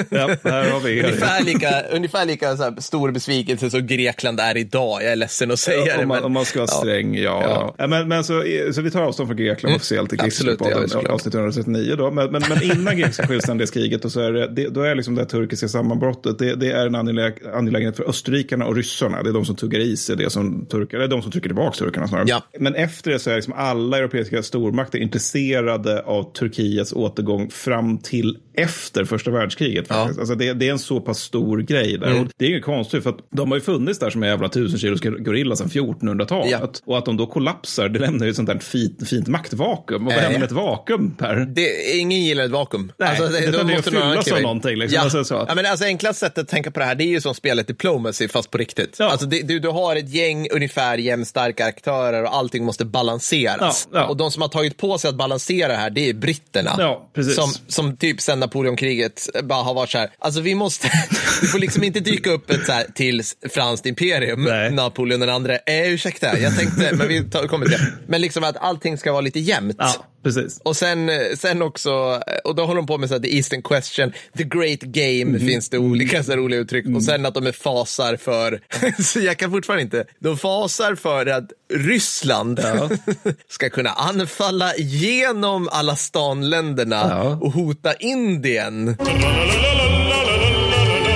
[0.09, 1.03] ja, här har vi er.
[1.05, 5.03] ungefär lika, ungefär lika så här, stor besvikelse som Grekland är idag.
[5.03, 6.01] Jag är ledsen att säga det.
[6.01, 7.73] om, man, men- om man ska vara sträng, ja.
[7.77, 7.87] Ja.
[7.87, 11.05] men, men så, så vi tar avstånd från Grekland officiellt i såklart.
[11.07, 11.95] avsnitt 139.
[11.97, 12.11] Då.
[12.11, 16.39] Men, men, men innan grekiska självständighetskriget, så är det, då är liksom det turkiska sammanbrottet,
[16.39, 19.23] det, det är en angeläg- angelägenhet för österrikarna och ryssarna.
[19.23, 21.49] Det är de som tuggar i sig det som turkar, det är de som trycker
[21.49, 22.25] tillbaka turkarna snarare.
[22.27, 22.43] Ja.
[22.59, 28.37] Men efter det så är liksom alla europeiska stormakter intresserade av Turkiets återgång fram till
[28.57, 29.87] efter första världskriget.
[29.87, 30.19] Faktiskt.
[30.19, 32.21] Alltså det, det är en så pass stor grej där.
[32.21, 34.49] Och det är inget konstigt för att de har ju funnits där som en jävla
[34.49, 36.51] tusen kilos gorilla sedan 1400-talet.
[36.51, 36.69] Ja.
[36.85, 40.07] Och att de då kollapsar, det lämnar ju ett sånt där fint, fint maktvakuum.
[40.07, 41.35] Och vad händer med ett vakuum, Per?
[41.35, 42.91] Det, ingen gillar ett vakuum.
[42.97, 44.43] Nej, det då tenderar måste annan fyllas av in.
[44.43, 44.95] någonting, liksom.
[44.95, 45.01] Ja.
[45.01, 45.45] Alltså, så.
[45.47, 47.67] Ja, men alltså, enklast sättet att tänka på det här det är ju som spelet
[47.67, 48.95] Diplomacy fast på riktigt.
[48.99, 49.09] Ja.
[49.09, 53.87] Alltså, det, du, du har ett gäng ungefär jämnstarka aktörer och allting måste balanseras.
[53.91, 54.07] Ja, ja.
[54.07, 56.75] Och de som har tagit på sig att balansera det här det är britterna.
[56.77, 57.35] Ja, precis.
[57.35, 60.91] Som, som typ sen Napoleonkriget bara har varit så här, alltså vi måste,
[61.41, 64.71] vi får liksom inte dyka upp ett så här till franskt imperium, Nej.
[64.71, 65.53] Napoleon den andra.
[65.53, 67.93] Eh, ursäkta, jag tänkte, men vi tar, kommer till det.
[68.07, 69.75] Men liksom att allting ska vara lite jämnt.
[69.79, 69.93] Ja,
[70.23, 70.59] precis.
[70.63, 74.13] Och sen, sen också, och då håller de på med så här, the Eastern question,
[74.37, 75.39] the great game, Mhm.
[75.47, 76.85] finns det olika så roliga uttryck.
[76.85, 76.95] Mm.
[76.97, 78.61] Och sen att de är fasar för,
[79.03, 82.59] så jag kan fortfarande inte, de fasar för att Ryssland
[83.49, 87.37] ska kunna anfalla genom alla stanländerna Ja.
[87.41, 88.97] och hota Indien.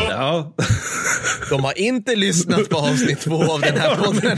[0.10, 0.54] Ja.
[1.52, 4.38] De har inte lyssnat på avsnitt två av den här podden.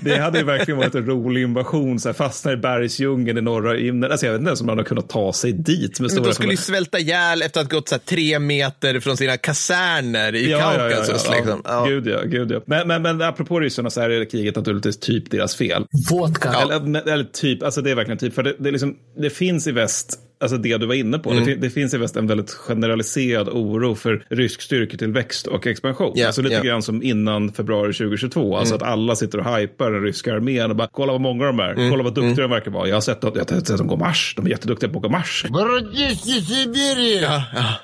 [0.00, 2.00] det hade ju verkligen varit en rolig invasion.
[2.00, 4.10] Så här, fastna i bergsdjungeln i norra Indien.
[4.12, 6.00] Alltså, jag vet inte ens om man har kunnat ta sig dit.
[6.00, 9.00] Med Men de skulle ju svälta ihjäl efter att ha gått så här, tre meter
[9.00, 11.30] från sina kaserner i Kaukasus.
[11.30, 11.62] Liksom.
[11.64, 11.84] Ja.
[11.84, 12.60] Gud ja, gud ja.
[12.66, 15.86] Men, men, men apropå ryssarna så är det kriget naturligtvis typ deras fel.
[16.62, 18.34] Eller, men- eller typ, alltså det är verkligen typ.
[18.34, 21.44] För det, det, liksom, det finns i väst, alltså det du var inne på, Mm.
[21.44, 26.12] det, det finns i väst en väldigt generaliserad oro för rysk styrketillväxt och expansion.
[26.14, 26.62] Ja, alltså lite ja.
[26.62, 28.56] grann som innan februari 2022.
[28.56, 28.86] Alltså Mm.
[28.86, 31.72] att alla sitter och hypar den ryska armén och bara kolla vad många de är,
[31.72, 31.90] Mm.
[31.90, 32.88] kolla vad duktiga de verkar vara.
[32.88, 35.02] Jag har sett, dem- jag har sett dem gå marsch, de är jätteduktiga på att
[35.02, 35.44] gå marsch.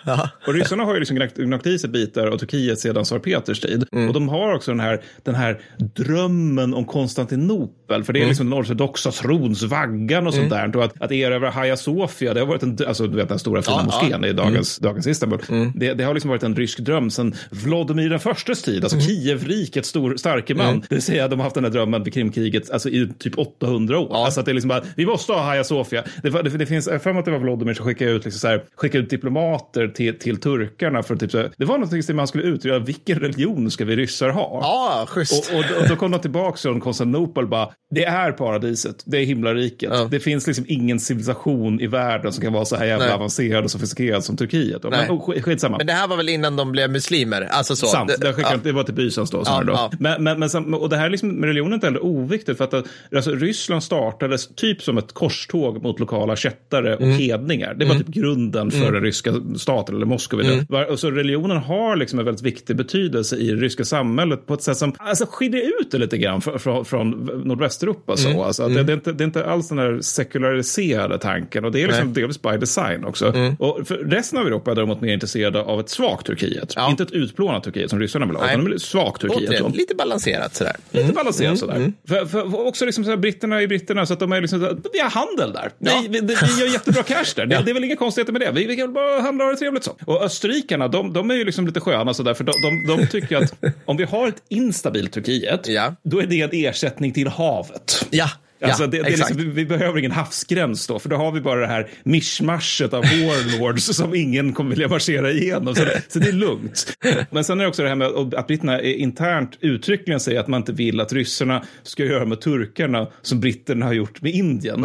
[0.07, 0.29] Ja.
[0.47, 3.85] Och ryssarna har ju liksom gnagt, i sig bitar och Turkiet sedan tsar Peters tid.
[3.93, 4.09] Mm.
[4.09, 5.61] Och de har också den här, den här
[5.97, 8.05] drömmen om Konstantinopel.
[8.05, 8.29] För det är Mm.
[8.29, 10.77] liksom den ortodoxa trons vaggan och sånt där.
[10.77, 13.77] Och att, att erövra Hagia Sofia, det varit en, alltså du vet den stora fina
[13.77, 14.17] Ja, moskén ja.
[14.17, 14.31] Mm.
[14.31, 15.39] i dagens, dagens Istanbul.
[15.75, 18.85] Det, det har liksom varit en rysk dröm sedan Vladimir den förstes tid, Mm.
[18.85, 20.81] alltså Kievrikets stor, starke man.
[20.81, 23.99] Det vill säga de har haft den här drömmen vid Krimkriget alltså, i typ 800
[23.99, 24.25] år.
[24.25, 26.05] Alltså att det är liksom bara, vi måste ha Hagia Sofia.
[26.23, 28.41] Det, det, det finns, jag för mig att det var Vladimir som skickade ut, liksom
[28.41, 32.03] så här, skickade ut diplomater till, till turkarna för typ så här, det var någonting
[32.03, 34.59] som man skulle utreda, vilken religion ska vi ryssar ha?
[34.63, 35.51] Ja, schysst.
[35.53, 39.19] Och, och, då- och då kom de tillbaka från Konstantinopel bara, det är paradiset, det
[39.19, 39.91] är himlariket.
[39.93, 40.09] Ja.
[40.11, 43.15] Det finns liksom ingen civilisation i världen som kan vara så här jävla Nej.
[43.15, 44.83] avancerad och sofistikerad som Turkiet.
[44.83, 45.77] Men, oh, skit- skitsamma.
[45.79, 47.43] Men det här var väl innan de blev muslimer?
[47.51, 47.87] Alltså så.
[47.87, 48.61] Sant, Det- skickade, ja.
[48.63, 49.43] det var till Bysans då.
[49.47, 49.73] Ja, då.
[49.73, 49.91] ja.
[50.01, 52.59] Men, men, men, och det här liksom, med religionen är inte heller oviktigt.
[52.59, 52.75] För att
[53.17, 57.19] alltså, Ryssland startades typ som ett korståg mot lokala kättare och Mm.
[57.19, 57.75] hedningar.
[57.75, 60.43] Det var typ grunden för den ryska staten, eller Moskva.
[60.43, 60.67] Mm.
[60.71, 60.97] Mm.
[60.97, 64.77] Så religionen har liksom en väldigt viktig betydelse i det ryska samhället på ett sätt
[64.77, 67.11] som alltså, skiljer ut det lite grann från, från,
[67.45, 68.17] nordvästeuropa.
[68.17, 68.29] Så.
[68.29, 68.41] Mm.
[68.41, 71.65] Alltså, att det, det, är inte, det är inte alls den där sekulariserade tanken.
[71.65, 73.27] Och det är liksom delvis by design också.
[73.35, 73.55] Mm.
[73.55, 76.73] Och resten av Europa är däremot mer intresserade av ett svagt Turkiet.
[76.77, 76.91] Ja.
[76.91, 78.55] Inte ett utplånat Turkiet som ryssarna vill ha, Nej.
[78.59, 79.49] utan ett svagt Turkiet.
[79.51, 80.77] Återigen, lite balanserat sådär.
[80.91, 81.57] Lite balanserat Mm.
[81.57, 81.93] sådär.
[82.09, 84.61] För, för, för också liksom så här, britterna är britterna, så att de är liksom,
[84.61, 85.71] så här, vi har handel där.
[85.79, 86.03] Ja.
[86.09, 87.47] Vi, vi, vi gör jättebra cash där.
[87.59, 88.51] Det, det är väl inga konstigheter med det.
[88.53, 89.97] Vi, vi kan bara handla och ha det trevligt så.
[90.05, 92.53] Och österrikarna, de, de är ju liksom lite sköna sådär, för de,
[92.87, 95.95] de, de tycker att om vi har ett instabilt Turkiet, Ja.
[96.03, 98.07] då är det en ersättning till havet.
[98.11, 101.33] Ja, Alltså Ja, det, det liksom, vi, vi behöver ingen havsgräns då, för då har
[101.33, 105.75] vi bara det här mischmaschet av warlords som ingen kommer vilja marschera igenom.
[105.75, 106.97] Så, det- så det är lugnt.
[107.31, 110.61] Men sen är det också det här med att britterna internt uttryckligen säger att man
[110.61, 114.81] inte vill att ryssarna ska göra med turkarna som britterna har gjort med Indien.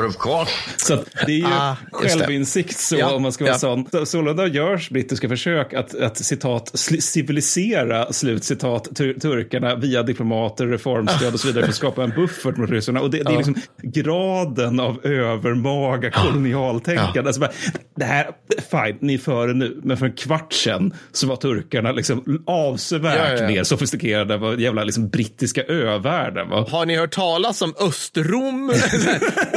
[0.77, 3.59] Så det är ju Ah, självinsikt så Ja, om man ska vara ja.
[3.59, 3.85] sån.
[3.91, 11.33] Så, sålunda görs brittiska försök att, att citat civilisera slutcitat tur, turkarna via diplomater, reformstöd
[11.33, 13.01] och så vidare för att skapa en buffert mot ryssarna.
[13.01, 13.55] Och det, det är liksom
[13.93, 17.19] graden av övermaga kolonialtänkande.
[17.29, 17.51] Alltså bara,
[17.95, 18.27] det här,
[18.71, 23.17] fine, ni är före nu, men för en kvart sedan så var turkarna liksom avsevärt
[23.17, 23.47] Ja, ja, ja.
[23.47, 26.69] mer sofistikerade än vad jävla liksom brittiska övärlden var.
[26.69, 28.69] Har ni hört talas om Östrom?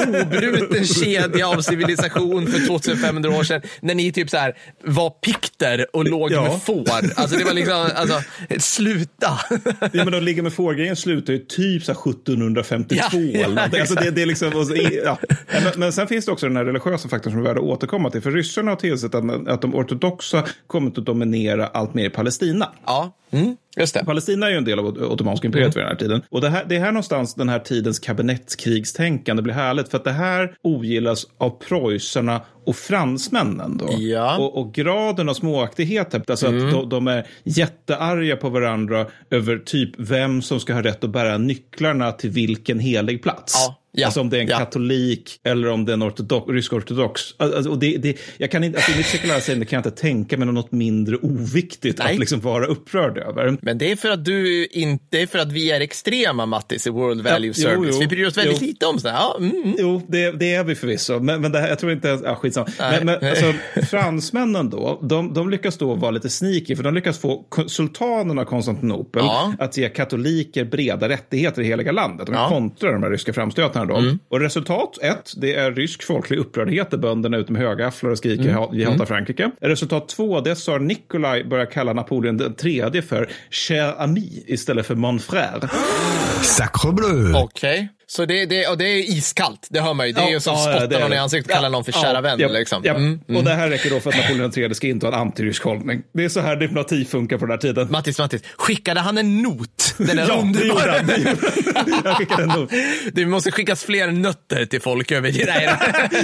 [0.07, 3.63] Obruten kedja av civilisation för 2500 år sedan.
[3.81, 6.43] När ni typ så här var pikter och låg Ja.
[6.43, 6.89] med får.
[7.17, 8.23] Alltså det var liksom, alltså,
[8.59, 9.41] sluta.
[9.81, 13.81] Ja, men de ligger med fårgrejen slutar ju typ så här 1752 Ja, ja.
[13.81, 14.67] Alltså det, det är liksom,
[15.05, 15.19] ja.
[15.53, 18.11] men, men sen finns det också den här religiösa faktorn som är värd att återkomma
[18.11, 18.21] till.
[18.21, 22.73] För ryssarna har tillsett att, att de ortodoxa kommit att dominera allt mer i Palestina.
[22.87, 24.05] Ja, mm, just det.
[24.05, 26.23] Palestina är ju en del av Ottomanska imperiet vid den här tiden.
[26.31, 29.89] Och det, här, det är här någonstans den här tidens kabinettskrigstänkande blir härligt.
[29.89, 33.77] För att det här ogillas av preussarna och fransmännen.
[33.77, 33.89] Då.
[33.99, 34.31] Ja.
[34.31, 34.43] Mm.
[34.43, 39.91] Och, och graden av småaktighet, alltså att de, de är jättearga på varandra över typ
[39.99, 43.67] vem som ska ha rätt att bära nycklarna till vilken helig plats.
[43.67, 44.59] Ja, ja, alltså om det är en ja.
[44.59, 47.23] katolik eller om det är en ortodox, rysk ortodox.
[47.37, 50.01] Alltså, och det, det, jag kan inte, alltså, I mitt sekulära seende kan jag inte
[50.01, 52.13] tänka mig något mindre oviktigt Nej.
[52.13, 53.57] att liksom vara upprörd över.
[53.63, 57.21] Men det är för att du inte, för att vi är extrema Mattis i World
[57.23, 57.91] Value Ja, jo, Service.
[57.95, 58.67] jo, vi bryr oss väldigt jo.
[58.67, 59.15] lite om sådär.
[59.15, 59.75] Ja, mm, mm.
[59.79, 61.21] Jo, det, det är vi förvisso.
[61.21, 62.19] Men, men det här, jag tror inte...
[62.25, 62.67] Ja, skitsamma.
[62.79, 63.05] Nej.
[63.05, 63.53] Men, men alltså,
[63.91, 68.45] fransmännen då, de, de lyckas då vara lite sneaky, för de lyckas få sultanen av
[68.45, 69.53] Konstantinopel Ja.
[69.59, 72.27] att ge katoliker breda rättigheter i hela landet.
[72.27, 72.49] De Ja.
[72.49, 74.03] Kontrar de här ryska framstötarna då.
[74.29, 78.43] Och resultat ett, det är rysk folklig upprördhet där bönderna ute med högafflar och skriker
[78.45, 78.57] Mm.
[78.57, 78.69] mm.
[78.73, 79.51] vi hatar Frankrike.
[79.61, 84.87] Resultat två, det är tsar Nikolaj börjar kalla Napoleon den tredje för cher ami istället
[84.87, 85.69] för mon frère.
[86.43, 87.35] Sacre bleu.
[87.35, 87.89] Okej.
[88.09, 90.13] Så det, det, och det är iskallt, det hör man ju.
[90.13, 92.41] Det är ju som ja, spotta någon i ansiktet och kalla någon för kära vän.
[92.41, 92.83] Ja, liksom.
[92.85, 92.95] ja.
[92.95, 93.21] Mm.
[93.37, 96.03] Och det här räcker då för att Napoleon III ska inte ha en antirysk hållning.
[96.15, 97.89] Det är så här diplomati funkar på den här tiden.
[97.91, 99.95] Mattis, Mattis, skickade han en not?
[99.99, 100.67] Den Ja, det underbar.
[100.67, 101.07] gjorde han.
[101.07, 102.03] Det gjorde han.
[102.05, 102.71] Jag skickade en not.
[103.13, 105.65] Det måste skickas fler nötter till folk över Nej,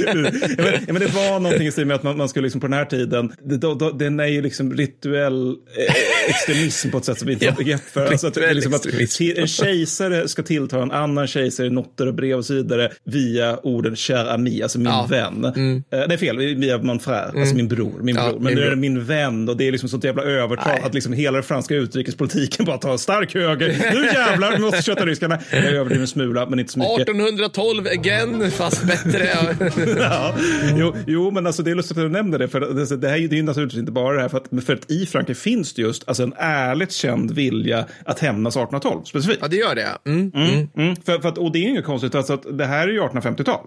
[0.07, 2.67] Ja, men, ja, det var någonting i stil med att man, man skulle liksom på
[2.67, 5.95] den här tiden, det, då, då, den är ju liksom rituell eh,
[6.29, 8.07] extremism på ett sätt som vi inte har Ja, begrepp för.
[8.07, 8.87] Alltså att, liksom att
[9.21, 13.97] en kejsare ska tillta en annan kejsare noter och brev och så vidare via orden
[13.97, 15.07] cher ami, alltså min Ja.
[15.11, 15.45] vän.
[15.45, 18.01] Eh, nej, fel, via mon frère, alltså min bror.
[18.03, 18.41] Min Ja, bror.
[18.41, 18.71] Men min nu är bror.
[18.77, 20.83] det min vän och det är liksom sånt jävla övertal Nej.
[20.85, 23.69] att liksom hela den franska utrikespolitiken bara tar stark höger.
[23.95, 25.39] Nu jävlar, vi måste köta ryskarna.
[25.53, 27.09] Jag överdriver en smula, men inte så mycket.
[27.09, 29.29] 1812 again, fast bättre.
[29.99, 30.35] Ja,
[30.77, 32.49] jo, jo, men alltså det är lustigt att du nämner det.
[32.49, 34.29] För det, det här är det är ju naturligtvis inte bara det här.
[34.29, 38.19] För att, för att i Frankrike finns det just alltså en ärligt känd vilja att
[38.19, 39.39] hämnas 1812 specifikt.
[39.43, 39.89] Ja, det gör det.
[40.11, 40.33] Mm.
[40.35, 42.93] Mm, mm, för, för att, och det är inget konstigt, alltså att det här är
[42.93, 43.67] ju 1850-tal.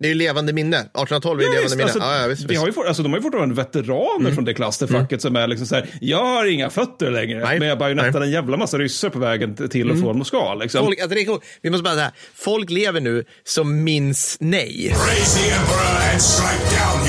[0.00, 0.76] Det är ju levande minne.
[0.76, 1.84] 1812 är ju Ja, levande visst, minne.
[1.84, 2.60] alltså, ja, ja, visst, vi visst.
[2.60, 5.74] har ju alltså, de har ju fortfarande veteraner från det klasterfacket som är liksom så
[5.74, 8.28] här, jag har inga fötter längre, Nej, men jag bajonettade nej.
[8.28, 10.54] en jävla massa ryssar på vägen till och från Moskva.
[10.54, 10.84] Liksom.
[10.84, 11.38] Folk, alltså det är.
[11.62, 14.94] Vi måste bara säga, folk lever nu som minns nej.
[15.06, 17.03] Praise the Emperor and strike down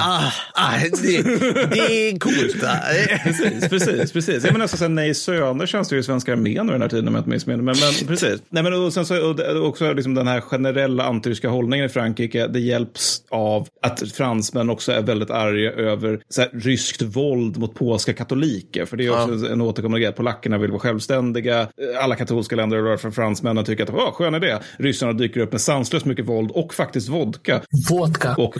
[0.00, 1.22] Ah, ah, det,
[1.70, 2.56] det är coolt.
[3.24, 4.44] Precis, precis, precis.
[4.44, 7.08] Jag menar, alltså, sen Nej söner känns det ju i svenska armén den här tiden
[7.08, 7.62] om jag inte missminner.
[7.62, 8.42] Men, men precis.
[8.48, 11.88] Nej, men och sen så och det- också liksom den här generella antiryska hållningen i
[11.88, 12.46] Frankrike.
[12.46, 17.74] Det hjälps av att fransmän också är väldigt arga över så här, ryskt våld mot
[17.74, 18.84] polska katoliker.
[18.84, 20.12] För det är också en återkommande grej.
[20.12, 21.68] Polackerna vill vara självständiga.
[22.02, 24.56] Alla katolska länder är för fransmännen tycker att oh, skön idé.
[24.78, 27.60] Ryssarna dyker upp med sanslöst mycket våld och faktiskt vodka.
[27.90, 28.34] Vodka.
[28.38, 28.58] Och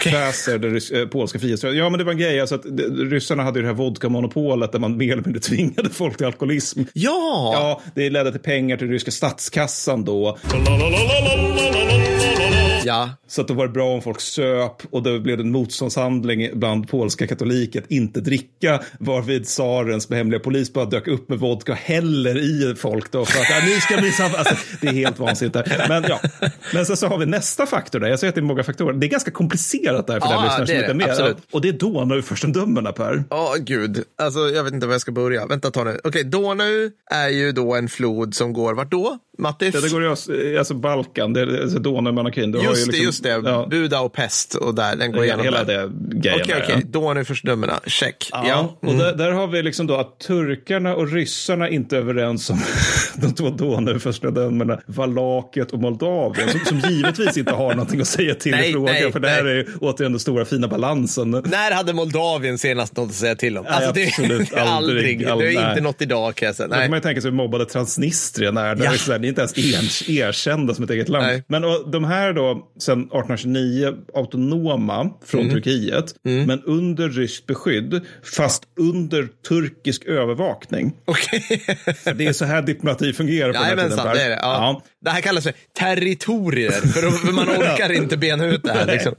[0.48, 1.78] kväser det rys- eh, polska frihetsrörelsen.
[1.78, 2.40] Ja, men det var en grej.
[2.40, 2.64] Alltså att
[3.10, 6.80] ryssarna hade ju det här vodkamonopolet där man mer eller mindre tvingade folk till alkoholism.
[6.92, 10.38] ja, Ja, det ledde till pengar till ryska statskassan då.
[12.84, 13.10] Ja.
[13.28, 16.50] Så att då var det bra om folk söp och då blev det en motståndshandling
[16.58, 18.80] bland polska katoliker att inte dricka.
[19.00, 23.40] Varvid tsarens hemliga polis bara dök upp med vodka och häller i folk då för
[23.40, 24.36] att ja, ni ska samma.
[24.38, 25.54] Alltså, det är helt vansinnigt.
[25.54, 25.86] där.
[25.88, 26.20] Men ja,
[26.74, 28.08] men sen så har vi nästa faktor där.
[28.08, 28.92] Jag säger att det är många faktorer.
[28.92, 30.94] Det är ganska komplicerat där för Ja, den lyssnaren det som inte är det.
[30.94, 31.10] med.
[31.10, 31.36] Absolut.
[31.52, 33.24] Och det är då när vi förstendömena Per.
[33.30, 34.04] Ja, gud.
[34.22, 35.46] Alltså, jag vet inte var jag ska börja.
[35.46, 35.98] Vänta, ta nu.
[36.04, 39.18] Okej, Donau är ju då en flod som går vart då?
[39.38, 39.74] Mattis?
[39.74, 42.52] Ja, det går oss- alltså Balkan, det är alltså Donaumonarkin.
[42.52, 43.50] Du har ju Just det, liksom- just det.
[43.50, 45.76] Ja, Buda och pest och där, den går igenom hela där.
[45.82, 46.76] det grejen Okej, okej.
[46.92, 47.00] ja.
[47.00, 48.28] Donau-furstendömena, check.
[48.32, 48.88] Ja, Ja.
[48.88, 52.60] och där, där har vi liksom då att turkarna och ryssarna inte är överens om
[53.16, 58.50] de två Donau-furstendömena, Valakiet och Moldavien, som, som givetvis inte har någonting att säga till
[58.52, 59.58] Nej, i frågan, nej, för det här nej.
[59.58, 61.30] är återigen den stora fina balansen.
[61.30, 63.66] När hade Moldavien senast något att säga till om?
[63.68, 65.24] Alltså, det, absolut aldrig.
[65.26, 65.48] aldrig.
[65.56, 65.70] Det är nej.
[65.70, 66.66] inte något idag kan jag säga.
[66.66, 66.88] Då kan Nej.
[66.88, 68.74] man ju tänka sig hur mobbade Transnistrien är.
[68.74, 68.90] Där Ja.
[69.06, 69.58] det är det är inte ens
[70.08, 71.26] er, erkända som ett eget land.
[71.26, 71.42] Nej.
[71.48, 75.54] Men och, de här då, sedan 1829, autonoma från Mm.
[75.54, 78.00] Turkiet, men under ryskt beskydd,
[78.36, 80.92] fast under turkisk övervakning.
[82.04, 84.06] För det är så här diplomati fungerar på den här tiden.
[84.14, 84.38] Det det.
[84.42, 84.82] Ja.
[85.04, 88.86] Det här kallas för territorier, för, man orkar inte bena ut det här.
[88.86, 89.14] Liksom.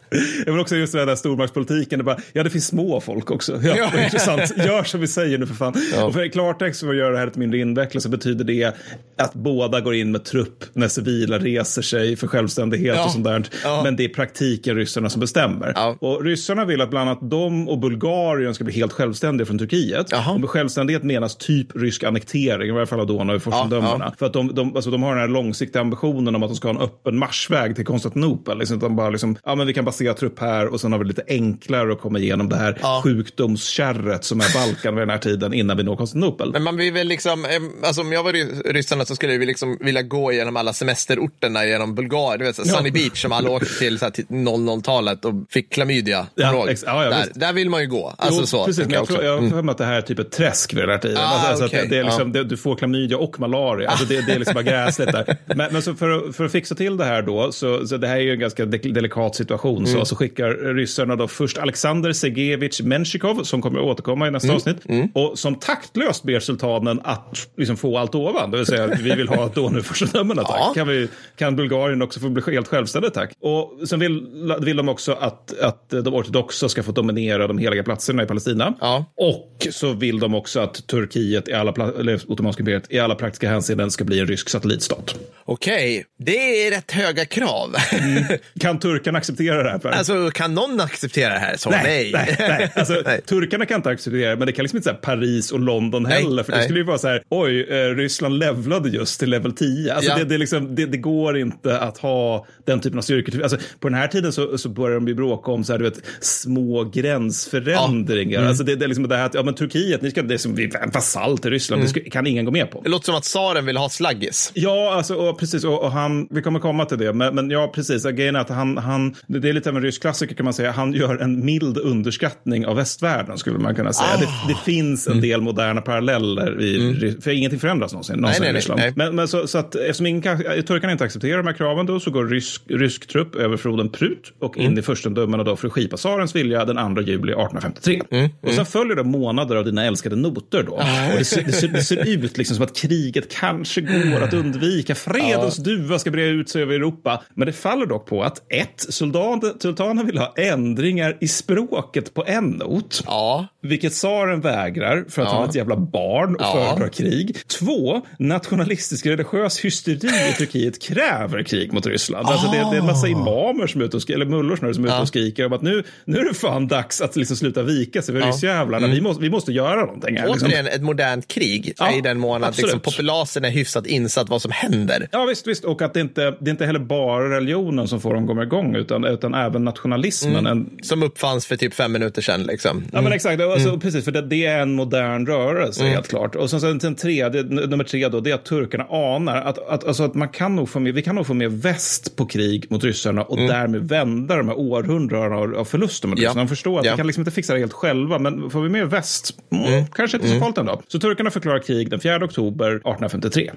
[0.46, 2.00] Jag vill också just det där stormaktspolitiken.
[2.00, 3.60] Det bara, ja, det finns små folk också.
[3.64, 4.04] Ja, Ja.
[4.04, 4.58] intressant.
[4.58, 5.74] Gör som vi säger nu för fan.
[5.96, 6.04] Ja.
[6.06, 8.76] Och för i klartext, för att göra det här lite mindre invecklat, så betyder det
[9.18, 13.06] att båda går in med trupp när civila reser sig för självständighet Ja.
[13.06, 13.44] och sånt där.
[13.64, 13.82] Ja.
[13.84, 15.74] Men det är praktiken ryssarna som bestämmer.
[16.04, 20.08] Och ryssarna vill att bland annat de och Bulgarien ska bli helt självständiga från Turkiet.
[20.12, 20.32] Jaha.
[20.34, 23.96] Och med självständighet menas typ rysk annektering, i varje fall av Donau och Furstendömena.
[24.00, 26.56] Ja, För att de, de, alltså de har den här långsiktiga ambitionen om att de
[26.56, 28.58] ska ha en öppen marschväg till Konstantinopel.
[28.58, 31.06] Liksom, de bara liksom, ja men vi kan basera trupp här och sen har vi
[31.06, 33.02] lite enklare att komma igenom det här Ja.
[33.04, 36.52] sjukdomskärret som är Balkan vid den här tiden innan vi når Konstantinopel.
[36.52, 37.52] Men man vill väl liksom, eh,
[37.88, 41.66] alltså om jag var ry- ryssarna så skulle vi liksom vilja gå igenom alla semesterorterna
[41.66, 42.40] genom Bulgarien.
[42.40, 42.74] Du vet, så Ja.
[42.74, 46.28] Sunny Beach som alla åkte till, till 00-talet och fick klamydia.
[46.36, 48.14] Ja, ex- ja, ja, där, där vill man ju gå.
[48.18, 48.66] Alltså Jo, så.
[48.66, 49.52] precis, men jag, tror, jag har Mm.
[49.52, 51.18] för mig att det här är typ ett träsk vid den här tiden.
[51.18, 51.88] Ah, alltså, okej.
[51.90, 53.90] det, är liksom, det, du får klamydia och malaria.
[53.90, 55.38] Alltså det, det är liksom bara gräsligt där.
[55.60, 58.08] Men, men så för, att- för att fixa till det här då, så, så det
[58.08, 60.00] här är ju en ganska de, delikat situation, Mm.
[60.00, 64.48] så, så skickar ryssarna då först Alexander Sergejevich Menshikov, som kommer att återkomma i nästa
[64.48, 64.56] Mm.
[64.56, 64.78] avsnitt,
[65.14, 69.28] och som taktlöst ber sultanen att liksom få allt ovan, det vill säga vi vill
[69.30, 70.56] ha Donau-furstendömena tack.
[70.60, 70.72] Ja.
[70.76, 73.32] Kan, vi, kan Bulgarien också få bli helt självständigt tack?
[73.40, 74.26] Och sen vill,
[74.62, 78.74] vill de också att, att de ortodoxa ska få dominera de heliga platserna i Palestina.
[78.82, 79.06] Ja.
[79.18, 83.50] Och så vill de också att Turkiet, i alla, eller Ottomanska imperiet, i alla praktiska
[83.50, 85.16] hänseenden ska bli en rysk satellitstat.
[85.52, 87.76] Okej, det är rätt höga krav.
[88.60, 89.78] Kan turkarna acceptera det här?
[89.78, 89.90] Per?
[89.90, 91.58] alltså, kan någon acceptera det här?
[91.58, 92.12] Så nej.
[92.14, 92.72] nej, nej.
[92.76, 93.22] Alltså, Nej.
[93.22, 96.24] Turkarna kan inte acceptera det, men det kan liksom inte säga Paris och London Nej,
[96.24, 96.44] heller.
[96.44, 96.66] För det nej.
[96.66, 99.94] skulle ju vara så här, oj, eh, Ryssland levlade just till level 10.
[99.94, 100.18] Alltså, Ja.
[100.18, 103.42] det, det, liksom, det, det går inte att ha den typen av styrkor.
[103.44, 105.86] Alltså, på den här tiden så, så börjar de ju bråka om så här, du
[105.86, 108.38] vet, små gränsförändringar.
[108.40, 108.50] Mm.
[108.50, 110.38] Alltså, det, det är liksom det här att, ja men Turkiet, ni ska, det är
[110.38, 111.94] som vi är en vasall till Ryssland, Mm.
[111.94, 112.82] det ska, kan ingen gå med på.
[112.82, 114.52] Det låter som att tsaren vill ha slaggis.
[114.54, 115.64] Ja, alltså, och, precis.
[115.64, 117.14] Och, och han, vi kommer komma till det.
[117.14, 118.04] Men, men ja, precis.
[118.06, 120.72] Grejen är att han, han, det är lite av en rysk klassiker kan man säga.
[120.72, 124.10] Han gör en mild underskattning av västvärlden skulle man kunna säga.
[124.16, 124.18] Ah.
[124.18, 126.62] Det, det finns en del moderna paralleller.
[126.62, 128.54] I, Ry- För ingenting förändras någonsin, någonsin Mm.
[128.54, 128.80] nej, i Ryssland.
[128.82, 128.94] nej.
[128.96, 132.00] Men, men så, så att eftersom ingen kan, turkarna inte accepterar de här kraven då
[132.00, 134.80] så går rysk, rysk trupp över floden Prut och in Mm.
[134.80, 138.02] i furstendömena då för att skipa tsarens vilja den 2 juli 1853.
[138.12, 138.30] Mm.
[138.42, 140.76] Och sen följer det månader av dina älskade noter då.
[140.82, 141.12] Ah.
[141.12, 144.34] Och det, ser, det, ser, det ser ut liksom som att kriget kanske går att
[144.34, 144.96] undvika.
[145.34, 147.24] Fredens duva ska breda ut sig över Europa.
[147.34, 152.24] Men det faller dock på att ett, sultan, sultanen vill ha ändringar i språket på
[152.28, 153.04] en not.
[153.06, 153.48] Ja.
[153.62, 155.34] Vilket tsaren vägrar för att Ja.
[155.34, 156.52] han är ett jävla barn och Ja.
[156.54, 157.38] föredrar krig.
[157.60, 162.28] Två, nationalistisk religiös hysteri i Turkiet kräver krig mot Ryssland.
[162.28, 163.10] Alltså det, det är en massa Ah.
[163.10, 165.54] imamer som är ute och skriker, eller mullor snarare, som är ute och skriker om
[165.54, 168.88] att nu, nu är det fan dags att liksom sluta vika sig för ryssjävlarna.
[168.88, 170.28] Vi, måste, vi måste göra någonting här.
[170.28, 170.48] Liksom.
[170.48, 170.60] Mm.
[170.60, 174.42] Återigen ett modernt krig Ja, i den mån att liksom, populasen är hyfsat insatt vad
[174.42, 175.08] som händer.
[175.20, 175.66] Ja, visst, visst.
[175.66, 178.44] Och att det inte det är inte heller bara religionen som får dem att komma
[178.44, 180.46] igång, utan, utan även nationalismen.
[180.48, 182.44] En, Som uppfanns för typ fem minuter sedan.
[182.44, 182.84] Liksom.
[182.94, 183.42] Ja, men exakt.
[183.42, 186.36] Alltså, Precis, för det, det är en modern rörelse, helt klart.
[186.36, 189.84] Och sen, sen, sen tredje, nummer tre då, det är att turkarna anar att, att,
[189.88, 192.66] alltså, att man kan nog få med, vi kan nog få med väst på krig
[192.70, 196.30] mot ryssarna och därmed vända de här århundradena av, av förluster mot Ja.
[196.30, 196.42] ryssarna.
[196.44, 196.92] De förstår att Ja.
[196.92, 200.18] vi kan liksom inte fixa det helt själva, men får vi med väst, mm, kanske
[200.18, 200.82] inte så farligt ändå.
[200.88, 203.52] Så turkarna förklarar krig den 4 oktober 1853.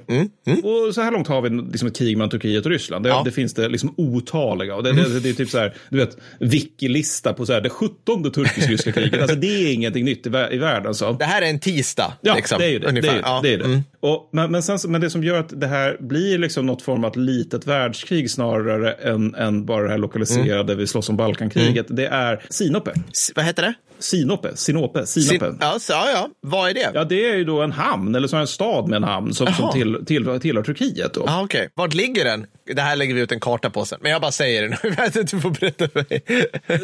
[0.62, 3.04] Och så här långt har vi liksom ett krig mellan Turkiet och Ryssland.
[3.04, 3.22] Det, Ja.
[3.24, 4.74] det finns det liksom otaliga.
[4.76, 7.70] Och det, det, det är typ så här, du vet, wiki-lista på så här, det
[7.70, 9.20] 17 turkisk-ryska kriget.
[9.22, 10.94] Alltså det är ingenting nytt i, i världen.
[10.94, 11.12] Så.
[11.12, 12.12] Det här är en tisdag.
[12.20, 12.86] Ja, liksom, det är ju det.
[12.88, 13.12] ungefär.
[13.12, 13.40] Det är, Ja.
[13.42, 13.64] det, är det.
[13.64, 13.80] Mm.
[14.00, 17.04] Och, men, men, sen, men det som gör att det här blir liksom något form
[17.04, 22.06] av litet världskrig snarare än, än bara det här lokaliserade, vi slåss om Balkankriget, det
[22.06, 22.90] är Sinope.
[22.90, 23.74] S- Vad heter det?
[23.98, 25.46] Sinope, Sinope, Sinope.
[25.46, 26.28] Sin- Ja, så, ja.
[26.40, 26.90] Vad är det?
[26.94, 29.46] Ja, det är ju då en hamn, eller så en stad med en hamn som,
[29.46, 31.14] som till, till, tillhör Turkiet.
[31.14, 31.24] Då.
[31.28, 31.68] Ah, okej.
[31.76, 32.46] Vart ligger den?
[32.74, 33.98] Det här lägger vi ut en karta på sen.
[34.02, 34.76] Men jag bara säger det nu.
[34.82, 36.22] Jag vet inte, Du får berätta för mig.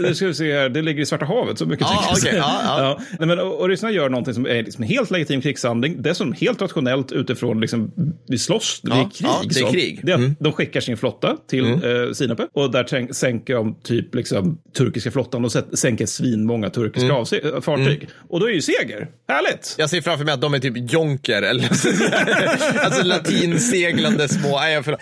[0.09, 2.37] Nu ska vi se här, det ligger i Svarta havet, så mycket Ja, okej, säga.
[2.37, 3.01] ja, ja.
[3.19, 7.13] Nej, men, och, ryssarna gör någonting som är liksom helt legitim krigshandling, dessutom helt rationellt
[7.13, 7.93] utifrån, liksom,
[8.29, 9.29] vi slåss, det är Ja, krig.
[9.29, 9.73] ja, det är så.
[9.73, 9.93] krig.
[9.93, 10.05] Mm.
[10.07, 14.15] Det är att De skickar sin flotta till eh, Sinape och där sänker de typ
[14.15, 17.17] liksom, turkiska flottan och sänker svinmånga turkiska Mm.
[17.23, 18.09] avse- äh, fartyg.
[18.29, 19.09] Och då är ju seger.
[19.29, 19.75] Härligt!
[19.79, 21.65] Jag ser framför mig att de är typ jonker eller
[22.85, 25.01] alltså latinseglande små, nej, jag förlåt.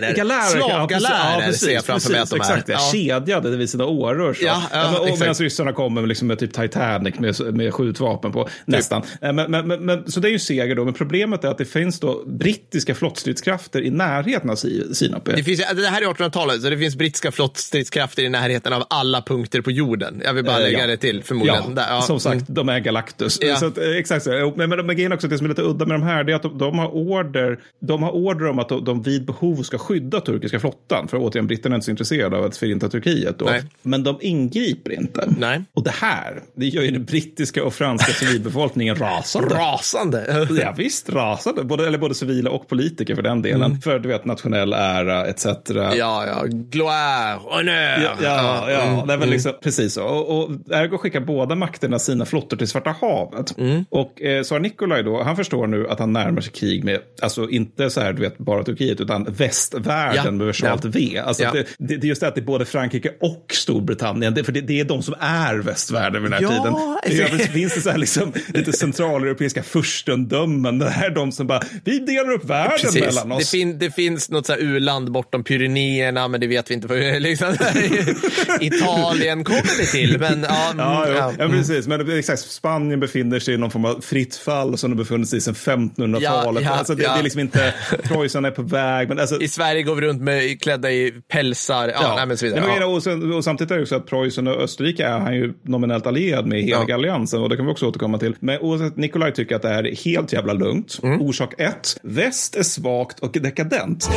[0.00, 0.14] Galärer.
[0.16, 2.40] Galärer, Slavgalärer ja, ser jag framför mig att de är.
[2.40, 2.74] Exakt, ja.
[2.74, 2.92] Ja.
[2.92, 4.34] kedjade vid sina åror.
[4.34, 4.44] Så.
[4.44, 5.20] Ja, ja, men, och exakt.
[5.20, 9.02] medan ryssarna kommer med, liksom, med typ Titanic med, med skjutvapen på, nästan.
[9.22, 11.64] Eh, Men, men, men, så det är ju seger då, men problemet är att det
[11.64, 15.32] finns då brittiska flottstridskrafter i närheten av Si- Sinape.
[15.36, 19.22] Det, finns, det här är 1800-talet, så det finns brittiska flottstridskrafter i närheten av alla
[19.22, 20.22] punkter på jorden.
[20.24, 21.62] Jag vill bara Eh, lägga det till, förmodligen.
[21.76, 22.44] Ja, Där, som sagt, Mm.
[22.48, 23.38] de är Galactus.
[23.58, 24.52] Så att, eh, exakt så.
[24.56, 26.36] Men, men, men grejen också, det som är lite udda med de här, det är
[26.36, 29.77] att de, de har order de har order om att de, de vid behov ska
[29.78, 31.08] skydda turkiska flottan.
[31.08, 33.38] För återigen, britterna är inte så intresserade av att förinta Turkiet.
[33.38, 33.44] Då.
[33.44, 33.62] Nej.
[33.82, 35.28] Men de ingriper inte.
[35.38, 35.62] Nej.
[35.74, 39.54] Och det här, det gör ju den brittiska och franska civilbefolkningen rasande.
[39.54, 40.46] Rasande.
[40.62, 41.64] Ja, visst, rasande.
[41.64, 43.80] Både, eller både civila och politiker för den delen.
[43.80, 45.46] För du vet, nationell ära etc.
[45.74, 46.44] Ja, ja.
[46.46, 48.00] Gloire, honneur.
[48.02, 48.82] Ja, ja, ja.
[48.82, 49.06] Mm.
[49.06, 50.04] Nej, men liksom, precis så.
[50.04, 53.58] Och, och ergo skickar båda makterna sina flottor till Svarta havet.
[53.58, 53.84] Mm.
[53.90, 57.50] Och eh, Tsar Nikolaj då, han förstår nu att han närmar sig krig med, alltså
[57.50, 59.24] inte så här, du vet, bara Turkiet, utan
[59.74, 60.30] västvärlden Ja.
[60.30, 60.78] med Ja.
[60.84, 61.18] V.
[61.18, 61.52] Alltså Ja.
[61.52, 64.52] det, det, det är just det att det är både Frankrike och Storbritannien, det, för
[64.52, 66.72] det, det är de som är västvärlden vid den här Ja, tiden.
[66.72, 71.32] I alltså- övrigt finns det så här liksom, lite centraleuropeiska furstendömen, det här är de
[71.32, 73.00] som bara, vi delar upp världen Precis.
[73.00, 73.50] mellan Det, oss.
[73.50, 76.86] fin, det finns något så här u-land bortom Pyrenéerna, men det vet vi inte.
[76.86, 77.48] Vad, liksom,
[78.60, 80.70] Italien kommer vi till, men ja.
[80.70, 81.32] mm, Ja, ja.
[81.38, 81.86] ja, precis.
[81.86, 85.28] Men det exakt, Spanien befinner sig i någon form av fritt fall som de befunnit
[85.28, 86.62] sig i sedan 1500-talet.
[86.62, 89.08] Ja, ja, alltså det, det är liksom inte, Preussen är på väg.
[89.08, 92.60] Men alltså, Sverige går vi runt med klädda i pälsar, ja, nej, men så vidare.
[92.60, 92.86] Nej, men, ja.
[92.86, 95.52] och, sen, och samtidigt är det ju så att Preussen och Österrike är han ju
[95.64, 96.94] nominellt allierad med hela Ja.
[96.94, 98.36] alliansen och det kan vi också återkomma till.
[98.40, 100.98] Men oavsett, Nikolaj tycker att det här är helt jävla lugnt.
[101.02, 101.20] Mm.
[101.20, 104.04] Orsak ett, väst är svagt och dekadent.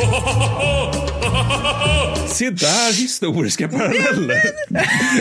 [2.26, 4.40] Se där historiska paralleller.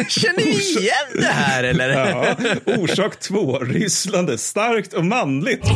[0.10, 1.90] Känner ni igen det här eller?
[1.90, 2.36] Ja.
[2.66, 5.62] Orsak två, Ryssland är starkt och manligt.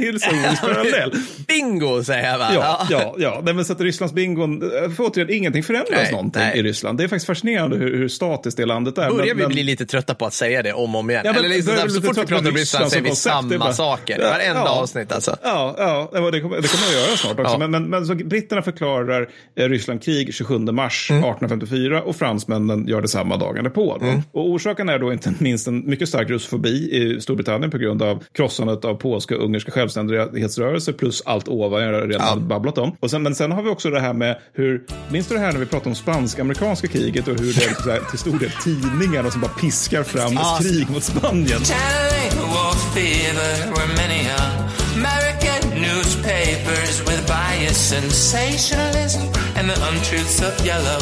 [0.00, 1.12] Historisk parallell.
[1.48, 2.50] Bingo säger jag va?
[2.54, 3.40] Ja, ja, ja.
[3.44, 6.58] Nej, men så att Rysslands bingon, eh, för återigen, ingenting förändras Nej, någonting nej.
[6.58, 6.98] i Ryssland.
[6.98, 9.10] Det är faktiskt fascinerande hur, hur statiskt det landet är.
[9.10, 11.22] Börjar men, vi men- bli lite trötta på att säga det om och om igen?
[11.24, 14.18] Ja, men Eller liksom, så fort vi pratar om Ryssland säger vi samma bara- saker.
[14.20, 14.68] Ja, Varenda ja.
[14.80, 15.36] avsnitt alltså.
[15.42, 17.58] Ja, ja det, kommer, det kommer jag göra snart också.
[17.58, 21.24] Men, men, men så britterna förklarar eh, Ryssland krig 27 mars Mm.
[21.24, 23.98] 1854 och fransmännen gör det samma dagen därpå.
[24.02, 24.22] Mm.
[24.32, 28.24] Och orsaken är då inte minst en mycket stark russofobi i Storbritannien på grund av
[28.32, 32.96] krossandet av polska och ungerska självständighetsrörelser plus allt ovan jag redan hade babblat om.
[33.00, 35.52] Och sen, men sen har vi också det här med hur, minns du det här
[35.52, 38.50] när vi pratade om spansk-amerikanska kriget och hur det är så här, till stor del
[38.64, 40.58] tidningarna som bara piskar fram Ja.
[40.60, 41.60] ett krig mot Spanien.
[44.96, 49.20] American newspapers with bias, sensationalism,
[49.60, 51.00] and the untruths of yellow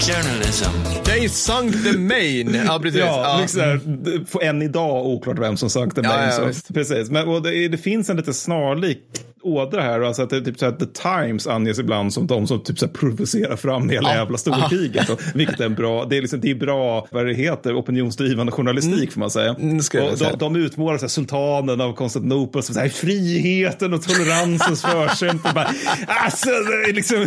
[0.00, 0.70] journalism.
[1.04, 2.54] They sunk the main.
[2.66, 3.00] Ja, precis.
[3.00, 3.38] Ja, Ja.
[3.40, 6.02] liksom här, än idag oklart vem som sagt det.
[6.04, 7.10] Ja, men ja, så, precis.
[7.10, 8.98] Men och det, det finns en lite snarlik
[9.42, 10.00] ådra här.
[10.00, 12.86] Alltså att det typ så att The Times anges ibland som de som typ så
[12.86, 14.14] här provocerar fram hela Ja.
[14.16, 15.08] jävla storkriget.
[15.10, 18.52] Och, vilket är en bra, det är, liksom, det är bra, vad det heter, opinionsdrivande
[18.52, 19.54] journalistik får man säga.
[19.60, 20.12] Mm, och säga.
[20.16, 25.68] de, de utmålar så här, sultanen av Konstantinopel som så här, friheten och toleransens förkämpe.
[26.06, 27.26] Alltså, det är liksom...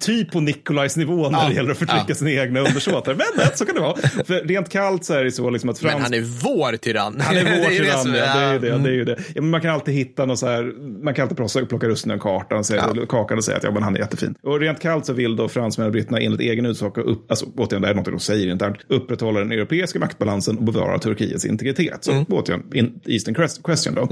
[0.00, 2.14] Typ på Nikolajs nivå när Ja, det gäller att förtrycka ja.
[2.14, 3.14] sina egna undersåtar.
[3.14, 3.96] Men så kan det vara.
[4.26, 5.94] För rent kallt så är det så liksom att Frans...
[5.94, 7.20] Men han är vår tyrann.
[7.20, 8.34] Han är vår Det tyrann, ja.
[8.34, 8.68] Det är ju det.
[8.70, 8.82] Mm.
[8.82, 9.16] det, är ju det.
[9.34, 10.72] Ja, men man kan alltid hitta något så här,
[11.04, 13.06] man kan alltid plocka, plocka russinen kartan, och säga, Ja.
[13.06, 14.34] kakan och säga att ja, men han är jättefin.
[14.42, 17.82] Och rent kallt så vill då fransmännen och britterna enligt egen utsago, upp, alltså återigen,
[17.82, 22.04] det är något de säger internt, upprätthålla den europeiska maktbalansen och bevara Turkiets integritet.
[22.04, 22.24] Så Mm.
[22.28, 24.08] återigen, in, Eastern quest- question då.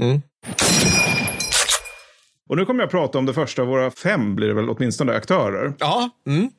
[2.49, 5.13] Och nu kommer jag prata om det första av våra fem, blir det väl åtminstone,
[5.13, 5.73] aktörer.
[5.79, 6.49] Ja, mm.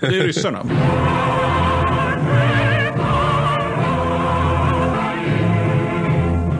[0.00, 0.66] Det är ryssarna.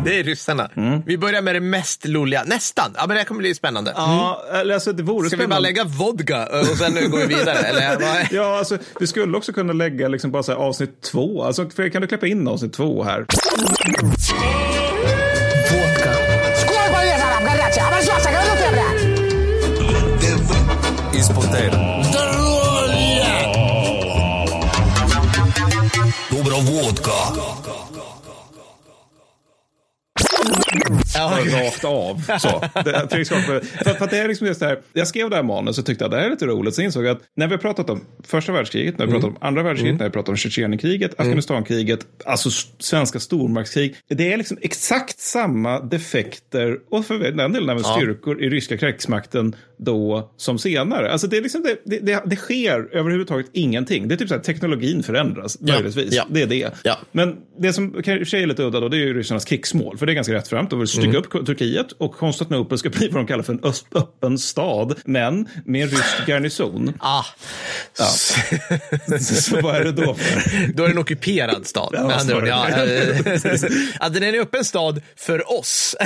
[0.05, 0.71] det är ryssarna.
[0.77, 1.03] Mm.
[1.07, 2.45] Vi börjar med det mest loliga.
[2.47, 2.93] Nästan.
[2.95, 3.93] Ja, men det här kommer bli spännande.
[3.97, 5.69] Ja, eller alltså det vore Ska vi bara spännande.
[5.69, 7.59] lägga vodka och sen går vi vidare?
[7.67, 8.29] Eller?
[8.31, 11.45] Ja, alltså, vi skulle också kunna lägga liksom bara så här, avsnitt två.
[11.45, 13.27] Alltså, kan du klippa in avsnitt två här?
[31.15, 32.23] rakt av.
[32.39, 32.63] Så.
[32.85, 33.25] Det,
[33.85, 36.05] för, för det är liksom just det här, jag skrev det här manus och tyckte
[36.05, 36.75] att det här är lite roligt.
[36.75, 39.31] Sen insåg jag att när vi har pratat om första världskriget, när vi har pratat
[39.31, 39.49] om mm.
[39.49, 39.99] andra världskriget, mm.
[39.99, 41.29] när vi har pratat om Tjetjenienkriget, mm.
[41.29, 43.97] Afghanistankriget, alltså svenska stormaktskrig.
[44.09, 48.47] Det är liksom exakt samma defekter och för den delen även styrkor ja.
[48.47, 51.13] i ryska krigsmakten då som senare.
[51.13, 54.09] Alltså det, är liksom det, det, det, det sker överhuvudtaget ingenting.
[54.09, 55.75] Det är typ så här, teknologin förändras, ja.
[55.75, 56.13] möjligtvis.
[56.13, 56.27] Ja.
[56.31, 56.71] Det är det.
[56.85, 56.99] Ja.
[57.13, 59.99] Men det som kanske är lite udda då, det är ju ryssarnas krigsmål.
[59.99, 60.71] För det är ganska rättframt.
[60.71, 61.41] De vill stycka Mm.
[61.41, 65.49] upp Turkiet och Konstantinopel ska bli vad de kallar för en öst, öppen stad, men
[65.65, 66.93] med en rysk garnison.
[67.01, 67.23] Ah.
[69.21, 70.73] Så vad är det då för?
[70.73, 71.91] Då är det en ockuperad stad.
[71.93, 72.47] Ja, med andra ord.
[72.47, 72.67] Ja,
[74.01, 75.97] att den är en öppen stad för oss.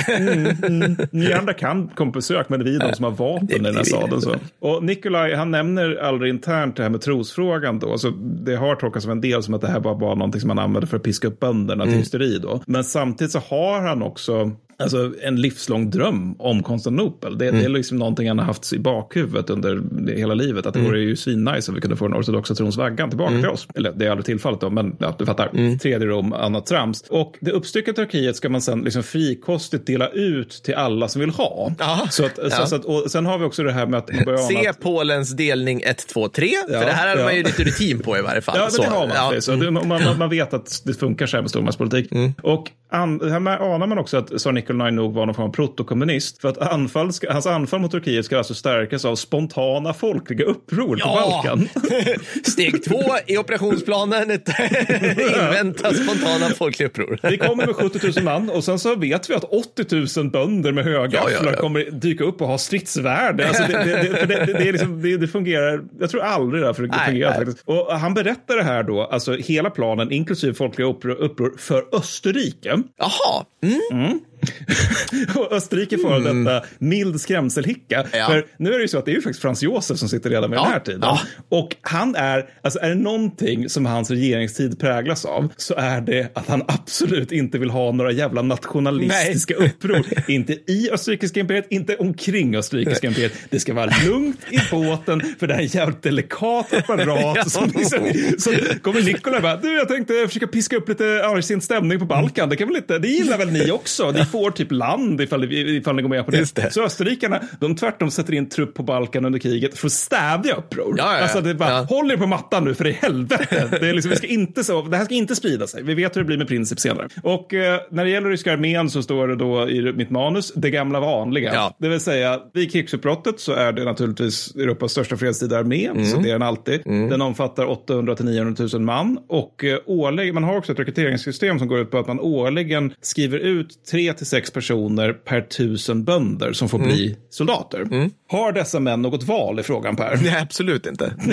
[1.11, 3.59] Ni andra kan komma på besök, men det är vi de som har vapen i
[3.59, 4.21] den här staden.
[4.21, 4.35] Så.
[4.59, 7.97] Och Nikolaj, han nämner aldrig internt det här med trosfrågan då.
[7.97, 8.09] Så
[8.45, 10.59] det har tolkats som en del som att det här bara var någonting som han
[10.59, 12.61] använde för att piska upp bönderna till hysteri då.
[12.67, 17.37] Men samtidigt så har han också Alltså en livslång dröm om Konstantinopel.
[17.37, 19.81] Det, det är liksom någonting han har haft i bakhuvudet under
[20.15, 20.65] hela livet.
[20.65, 23.47] Att det vore ju svinnice om vi kunde få den ortodoxa trons vaggan tillbaka till
[23.47, 23.67] oss.
[23.75, 25.77] Eller det är aldrig tillfallet då, men ja, du fattar.
[25.77, 27.01] Tredje Rom, annat trams.
[27.09, 31.29] Och det uppstyckade Turkiet ska man sen liksom frikostigt dela ut till alla som vill
[31.29, 31.71] ha.
[32.09, 32.65] Så att, så, Ja.
[32.65, 34.09] så att, och sen har vi också det här med att
[34.47, 36.47] Se att- Polens delning 1, 2, 3.
[36.69, 37.25] Ja, för det här hade ja.
[37.25, 38.55] man ju lite rutin på i varje fall.
[38.57, 39.15] Ja, men Så, det har man.
[39.15, 39.33] ja.
[39.47, 39.55] Ja.
[39.55, 42.11] Det, man, man, man vet att det funkar så här med stormaktspolitik.
[42.43, 45.51] Och an, här med anar man också att tsar Nikolaj nog var någon form av
[45.53, 46.41] protokommunist.
[46.41, 50.95] För att anfall ska, hans anfall mot Turkiet ska alltså stärkas av spontana folkliga uppror
[50.95, 51.43] på Ja.
[51.45, 51.69] Balkan.
[52.43, 54.31] Steg två i operationsplanen.
[54.31, 57.19] Invänta spontana folkliga uppror.
[57.23, 60.71] Vi kommer med 70 000 man och sen så vet vi att 80 000 bönder
[60.71, 61.57] med höga Ja, ja, ja.
[61.57, 63.47] kommer dyka upp och ha stridsvärde.
[63.47, 67.33] Alltså det, det, det, det, är liksom, det, fungerar, jag tror aldrig det här fungerar
[67.33, 67.61] faktiskt.
[67.65, 72.81] Och han berättar det här då, alltså hela planen inklusive folkliga uppror, uppror för Österrike.
[72.97, 73.45] Jaha.
[73.91, 74.19] Mm.
[75.35, 78.05] Och Österrike får detta mild skrämselhicka.
[78.13, 78.27] Ja.
[78.27, 80.29] För nu är det ju så att det är ju faktiskt Frans Josef som sitter
[80.29, 80.63] redan med Ja.
[80.63, 80.99] den här tiden.
[81.03, 81.19] Ja.
[81.49, 86.31] Och han är, alltså är det någonting som hans regeringstid präglas av så är det
[86.37, 90.05] att han absolut inte vill ha några jävla nationalistiska uppror.
[90.27, 93.33] inte i Österrikiska imperiet, inte omkring Österrikiska imperiet.
[93.49, 97.51] Det ska vara lugnt i båten för det här är en jävligt delikat apparat.
[97.57, 97.99] Som liksom,
[98.37, 102.49] så kommer Nikola bara, du jag tänkte försöka piska upp lite argsint stämning på Balkan.
[102.49, 104.11] Det, kan väl inte, det gillar väl ni också?
[104.11, 106.55] Ni får typ land ifall, ifall ni går med på det.
[106.55, 106.73] Det.
[106.73, 110.95] Så österrikarna, de tvärtom sätter in trupp på Balkan under kriget för att stävja uppror.
[110.97, 111.21] Ja, ja.
[111.23, 111.85] Alltså det är bara, Ja.
[111.89, 113.67] håll er på mattan nu för i helvete.
[113.81, 115.83] Det, är liksom, vi ska inte så, det här ska inte sprida sig.
[115.83, 117.07] Vi vet hur det blir med Princip senare.
[117.23, 120.69] Och eh, när det gäller ryska armén så står det då i mitt manus, det
[120.69, 121.53] gamla vanliga.
[121.53, 121.75] Ja.
[121.79, 126.29] Det vill säga, vid krigsutbrottet så är det naturligtvis Europas största fredstida armé, så det
[126.29, 126.81] är den alltid.
[126.85, 131.59] Den omfattar 800 till 900 000 man och eh, årligen, man har också ett rekryteringssystem
[131.59, 136.03] som går ut på att man årligen skriver ut 3 till sex personer per tusen
[136.03, 136.89] bönder som får mm.
[136.89, 137.81] bli soldater.
[137.81, 138.11] Mm.
[138.29, 140.19] Har dessa män något val i frågan Per?
[140.23, 141.13] Nej, absolut inte.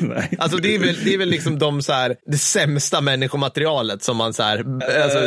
[0.00, 0.36] Nej.
[0.38, 4.16] Alltså det är väl, det är väl liksom de så här, det sämsta människomaterialet som
[4.16, 4.58] man så här.
[5.02, 5.18] Alltså...
[5.18, 5.24] Eh,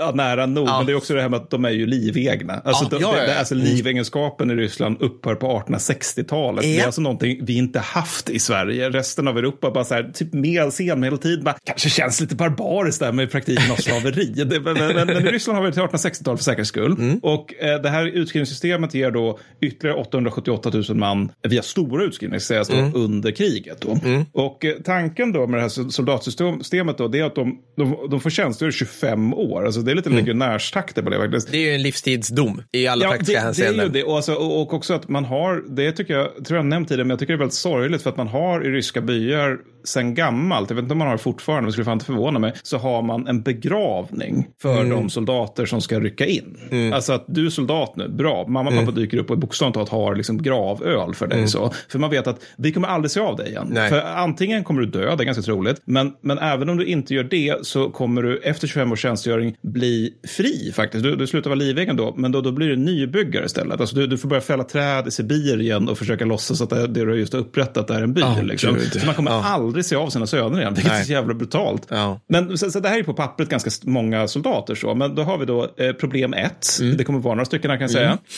[0.00, 0.76] ja, nära nog, ja.
[0.78, 2.62] men det är också det här med att de är ju livegna.
[2.64, 3.66] Alltså, ja, de, ja, det, alltså mm.
[3.66, 6.62] livegenskapen i Ryssland upphör på 1860-talet.
[6.62, 8.90] Det är alltså någonting vi inte haft i Sverige.
[8.90, 13.12] Resten av Europa bara så här, typ med sen kanske känns lite barbariskt där här
[13.12, 14.60] med praktiken av slaveri.
[14.64, 16.92] men, men, men, i Ryssland har vi till 18 öppna 60-tal för säkerhets skull.
[16.92, 17.18] Mm.
[17.18, 22.92] Och eh, det här utskrivningssystemet ger då ytterligare 878 000 man via stora utskrivningar, mm.
[22.94, 23.80] under kriget.
[23.80, 23.98] Då.
[24.04, 24.24] Mm.
[24.32, 28.20] Och eh, tanken då med det här soldatsystemet då, det är att de, de, de
[28.20, 29.66] får tjänstgöra 25 år.
[29.66, 30.24] Alltså det är lite mm.
[30.24, 31.50] legionärstakter på det faktiskt.
[31.50, 33.76] Det är ju en livstidsdom i alla ja, praktiska hänseenden.
[33.76, 34.04] Det är ju det.
[34.04, 37.04] Och, alltså, och, och också att man har, det tycker jag, tror jag nämnt tidigare,
[37.04, 40.14] men jag tycker det är väldigt sorgligt för att man har i ryska byar sen
[40.14, 42.52] gammalt, jag vet inte om man har det fortfarande, men skulle fan inte förvåna mig,
[42.62, 44.90] så har man en begravning för mm.
[44.90, 46.56] de soldater som ska rycka in.
[46.94, 49.88] Alltså att du är soldat nu, bra, mamma och pappa dyker upp och bokstavligt talat
[49.88, 51.48] har liksom gravöl för dig.
[51.48, 51.72] Så.
[51.88, 53.66] För man vet att vi kommer aldrig se av dig igen.
[53.70, 53.90] Nej.
[53.90, 57.14] För antingen kommer du dö, det är ganska troligt, men, men även om du inte
[57.14, 61.04] gör det så kommer du efter 25 års tjänstgöring bli fri faktiskt.
[61.04, 63.80] Du, du slutar vara livegen då, men då, då blir du nybyggare istället.
[63.80, 67.04] Alltså du, du får börja fälla träd i Sibirien och försöka låtsas att det, det
[67.04, 68.20] du just har upprättat är en by.
[68.20, 68.76] Ja, liksom.
[68.92, 69.42] Så man kommer Ja.
[69.44, 71.04] aldrig se av sina söner igen, vilket är Nej.
[71.04, 71.86] så jävla brutalt.
[71.88, 72.20] Ja.
[72.28, 75.38] Men så, så det här är på pappret ganska många soldater så, men då har
[75.38, 76.66] vi då eh, problem ett.
[76.80, 76.96] Mm.
[76.96, 78.18] Det kommer vara några stycken här kan jag säga.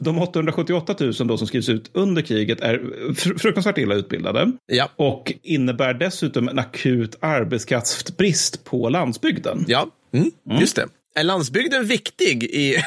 [0.00, 2.78] De 878 000 då som skrivs ut under kriget är
[3.12, 4.88] fr- fruktansvärt illa utbildade Ja.
[4.96, 9.64] och innebär dessutom en akut arbetskraftsbrist på landsbygden.
[9.68, 10.86] Ja, mm, just det.
[11.18, 12.74] Är landsbygden viktig i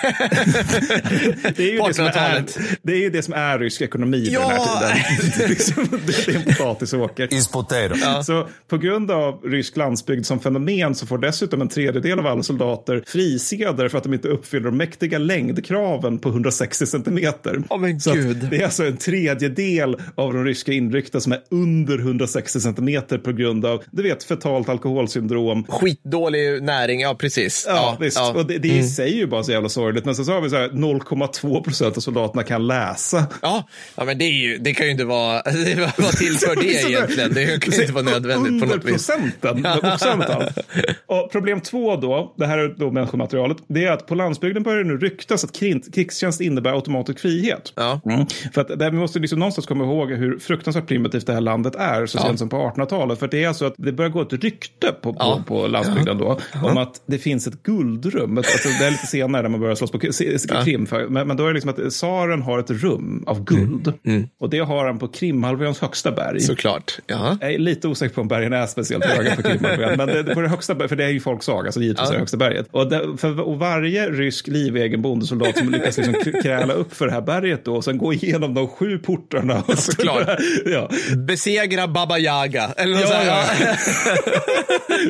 [1.55, 2.57] Det är, ju det, som är, 1800-talet?
[2.81, 4.39] det är ju det som är rysk ekonomi Ja.
[4.39, 5.31] den här tiden.
[5.37, 7.33] Det är, liksom, det är en potatisåker.
[7.33, 8.23] Is potato.
[8.23, 12.43] Så på grund av rysk landsbygd som fenomen så får dessutom en tredjedel av alla
[12.43, 17.63] soldater friseder för att de inte uppfyller de mäktiga längdkraven på 160 centimeter.
[17.69, 18.47] Åh, men så gud.
[18.51, 23.31] det är alltså en tredjedel av de ryska inryckta som är under 160 centimeter på
[23.31, 25.65] grund av, du vet, fetalt alkoholsyndrom.
[25.69, 27.65] Skitdålig näring, ja precis.
[27.67, 28.17] Ja, visst.
[28.21, 28.29] Ja.
[28.29, 28.41] Mm.
[28.41, 30.05] Och det, det i sig är ju bara så jävla sorgligt.
[30.05, 33.25] Men sen så har vi så här 0,2 procent av soldaterna kan läsa.
[33.41, 35.41] Ja, ja men det, är ju, det kan ju inte vara...
[35.41, 37.33] Det, vad tillför det egentligen?
[37.33, 38.91] Det kan ju inte vara nödvändigt på något vis.
[38.91, 40.31] Procenten, bokstavligt
[41.05, 44.83] Och problem två då, det här är då människomaterialet, det är att på landsbygden börjar
[44.83, 45.51] det nu ryktas att
[45.93, 47.73] krigstjänst innebär automatisk frihet.
[47.75, 48.01] Ja.
[48.05, 48.25] Mm.
[48.53, 51.75] För att där vi måste liksom någonstans komma ihåg hur fruktansvärt primitivt det här landet
[51.75, 52.21] är så Ja.
[52.23, 53.19] sent som på 1800-talet.
[53.19, 55.43] För det är alltså att det börjar gå ett rykte på, på, Ja.
[55.47, 57.63] på landsbygden då om att det finns ett
[58.01, 58.37] guldrum.
[58.37, 60.87] Alltså, det är lite senare när man börjar slåss på Krim.
[60.87, 63.93] För, men, men då är det liksom att tsaren har ett rum av guld.
[64.39, 66.39] Och det har han på Krimhalvöns högsta berg.
[66.39, 66.99] Såklart.
[67.07, 67.37] Ja.
[67.41, 70.41] Jag är lite osäker på om bergen är speciellt höga på Krimhalvön, men det, på
[70.41, 72.67] det högsta berget, för det är ju folksaga, så givetvis är det högsta berget.
[72.71, 77.11] Och, det, för, och varje rysk livegen bondesoldat som lyckas liksom kräla upp för det
[77.11, 79.63] här berget då, och sen gå igenom de sju portarna.
[79.75, 80.39] Såklart.
[80.65, 80.89] ja,
[81.27, 82.73] Besegra Baba Yaga.
[82.77, 83.43] Eller något Ja, ja.
[83.59, 83.75] Ja.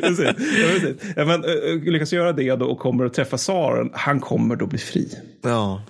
[0.02, 0.24] precis.
[0.26, 0.96] Ja, precis.
[1.16, 1.40] Ja, men,
[1.84, 5.08] lyckas göra det då och kommer att träffa tsaren, han kommer då bli fri.
[5.42, 5.82] ja.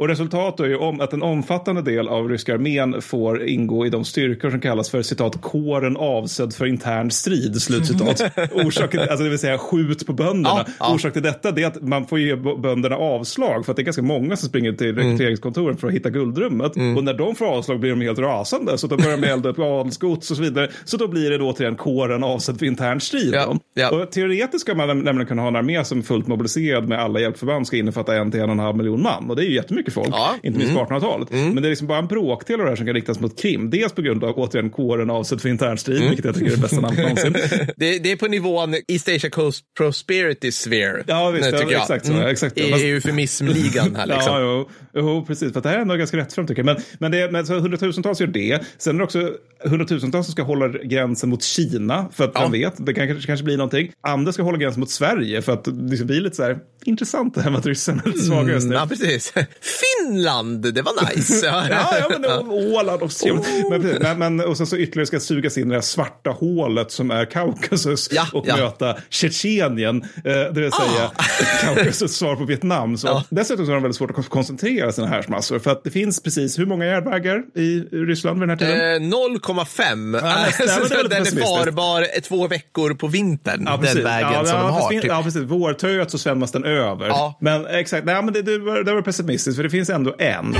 [0.00, 3.90] Och resultatet är ju om att en omfattande del av ryska armén får ingå i
[3.90, 7.62] de styrkor som kallas för citat kåren avsedd för intern strid.
[7.62, 8.22] Slutcitat.
[8.54, 10.64] Orsaken, alltså det vill säga skjut på bönderna.
[10.66, 10.94] Ja, ja.
[10.94, 14.02] Orsak till detta är att man får ge bönderna avslag för att det är ganska
[14.02, 14.96] många som springer till Mm.
[15.06, 16.72] rekryteringskontoren för att hitta guldrummet.
[16.96, 19.58] Och när de får avslag blir de helt rasande så då börjar de elda upp
[19.58, 20.70] adelsgods och så vidare.
[20.84, 23.34] Så då blir det då återigen kåren avsedd för intern strid.
[23.74, 23.90] Ja.
[23.90, 26.98] Och teoretiskt ska man näm- nämligen kunna ha en armé som är fullt mobiliserad med
[27.00, 29.30] alla hjälpförband ska innefatta en till en och en halv miljon man.
[29.30, 30.34] Och det är ju jättemycket folk, Ja.
[30.42, 31.28] inte minst på 1800-talet.
[31.30, 33.70] Men det är liksom bara en bråkdel av det här som kan riktas mot Krim.
[33.70, 36.62] Dels på grund av återigen kåren avsedd för intern strid, vilket jag tycker är det
[36.62, 37.32] bästa namnet någonsin.
[37.76, 41.04] Det, det är på nivån East Asia Coast Prosperity Sphere.
[41.06, 42.26] Ja, visst, nu, ja, exakt så, Mm.
[42.26, 42.68] exakt så.
[42.68, 44.34] Fast- eufemismligan här liksom.
[44.34, 45.52] Ja, jo, jo, precis.
[45.52, 46.66] För det här är ändå ganska rättframt tycker jag.
[46.66, 48.60] Men, men, det, men så hundratusentals gör det.
[48.78, 49.30] Sen är det också
[49.64, 52.08] hundratusentals som ska hålla gränsen mot Kina.
[52.12, 52.40] För att Ja.
[52.40, 53.90] man vet, det kan, kanske, kanske blir någonting.
[54.06, 55.42] Andra ska hålla gränsen mot Sverige.
[55.42, 58.06] För att det liksom blir lite så här intressant det här med att ryssarna är
[58.06, 58.74] lite svaga just nu.
[58.74, 59.32] Ja, precis.
[59.70, 61.46] Finland, det var nice.
[61.46, 62.38] Ja, ja, men det,
[62.76, 63.34] Åland och så.
[63.70, 66.92] Men, men, men, och sen så ytterligare ska sugas in i det här svarta hålet
[66.92, 68.56] som är Kaukasus Ja, och ja.
[68.56, 71.10] möta Tjetjenien, eh, det vill säga
[71.60, 72.96] Kaukasus svar på Vietnam.
[72.96, 73.24] Så Ja.
[73.30, 76.58] Dessutom så har de väldigt svårt att koncentrera sina härsmassor för att det finns precis
[76.58, 79.02] hur många järnvägar i Ryssland vid den här tiden?
[79.02, 80.20] Eh, 0,5.
[80.22, 83.62] Ja, det är den är farbar två veckor på vintern.
[83.66, 84.90] Ja, den vägen ja, som ja, de har.
[84.90, 85.04] Typ.
[85.04, 85.42] Ja, precis.
[85.42, 87.12] Vårtöat så svämmas den över.
[87.40, 90.56] Men exakt, nej, men det, det, var, det var pessimistiskt för det finns ändå en.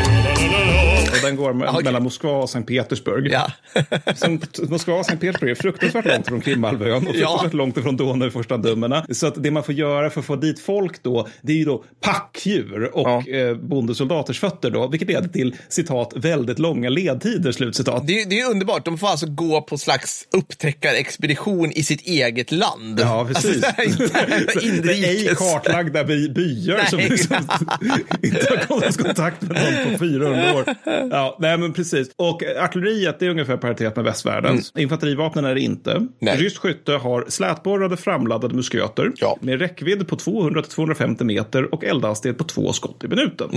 [1.10, 1.84] Och den går okej.
[1.84, 3.32] mellan Moskva och Sankt Petersburg.
[3.32, 3.52] Ja.
[4.14, 7.28] Som, Moskva och Sankt Petersburg är fruktansvärt långt från Krimhalvön och Ja.
[7.28, 9.06] fruktansvärt långt ifrån Donau dummerna.
[9.10, 11.64] Så att det man får göra för att få dit folk då, det är ju
[11.64, 18.06] då packdjur och eh, bondesoldaters fötter då, vilket leder till citat väldigt långa ledtider, slutcitat.
[18.06, 18.84] Det, det är underbart.
[18.84, 23.00] De får alltså gå på slags upptäckarexpedition i sitt eget land.
[23.00, 23.64] Ja, precis.
[23.64, 27.08] Alltså, det är inte det är ej kartlagda by byar som Nej.
[27.08, 27.36] liksom
[28.22, 29.48] inte har kommit kontakt med
[29.84, 30.64] någon på 400 år.
[31.10, 32.10] Ja, nej, men precis.
[32.16, 34.72] Och artilleriet det är ungefär paritet med västvärldens.
[34.78, 35.90] Infanterivapnen är det inte.
[35.92, 36.08] Mm.
[36.18, 36.36] Nej.
[36.36, 39.38] Ryskt skytte har slätborrade framladdade musköter Ja.
[39.40, 43.48] med räckvidd på 200-250 meter och eldhastighet på två skott i minuten.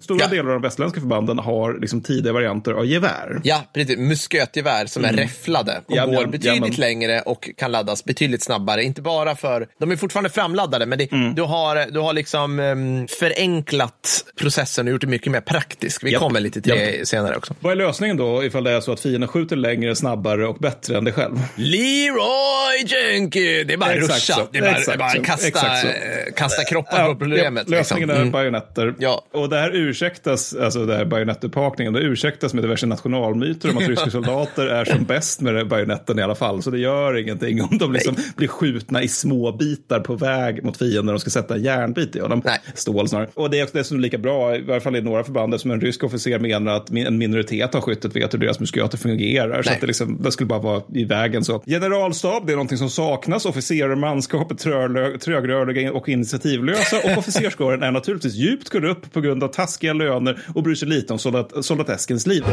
[0.00, 0.28] Stora Mm.
[0.36, 0.36] Ja.
[0.42, 3.40] delar av de västländska förbanden har liksom tidiga varianter av gevär.
[3.44, 3.98] Ja, precis.
[3.98, 8.82] Muskötgevär som är räfflade och Ja, går ja, betydligt längre och kan laddas betydligt snabbare.
[8.84, 11.34] Inte bara för, de är fortfarande framladdade, men det, Mm.
[11.34, 16.04] du, har, du har liksom um, förenklat processen och gjort det mycket mer praktisk.
[16.04, 17.54] Vi kommer lite till det senare också.
[17.60, 20.98] Vad är lösningen då ifall det är så att fienden skjuter längre, snabbare och bättre
[20.98, 21.34] än dig själv?
[21.56, 23.66] Leroy Jenkins!
[23.66, 24.40] Det är bara Exakt ruscha.
[24.40, 24.48] så.
[24.52, 25.86] Det är bara, Exakt bara kasta, Exakt
[26.36, 27.64] kasta kroppar på problemet.
[27.68, 28.26] Ja, lösningen liksom.
[28.26, 28.94] är bajonetter.
[28.98, 29.24] Ja.
[29.32, 33.88] Och det här ursäktas, alltså det här bajonettuppakningen, det ursäktas med diverse nationalmyter om att
[33.88, 36.62] ryska soldater är som bäst med bajonetten i alla fall.
[36.62, 40.76] Så det gör ingenting om de liksom blir skjutna i små bitar på väg mot
[40.78, 42.42] fienden de ska sätta en järnbit i honom.
[42.44, 42.60] Nej.
[42.74, 43.28] Stål snarare.
[43.34, 45.80] Och det är också dessutom lika bra, i varje fall i några förband, som en
[45.80, 49.62] rysk officer menar att en minoritet av skyttet vet hur deras musköter fungerar.
[49.62, 49.74] Så Nej.
[49.74, 51.62] att det, liksom, det skulle bara vara i vägen så.
[51.66, 53.44] Generalstab, det är någonting som saknas.
[53.46, 56.96] Officerare och manskap är trölö- trögrörliga och initiativlösa.
[57.04, 61.12] Och officerskåren är naturligtvis djupt korrupt på grund av taskiga löner och bryr sig lite
[61.12, 62.44] om soldat- soldateskens liv.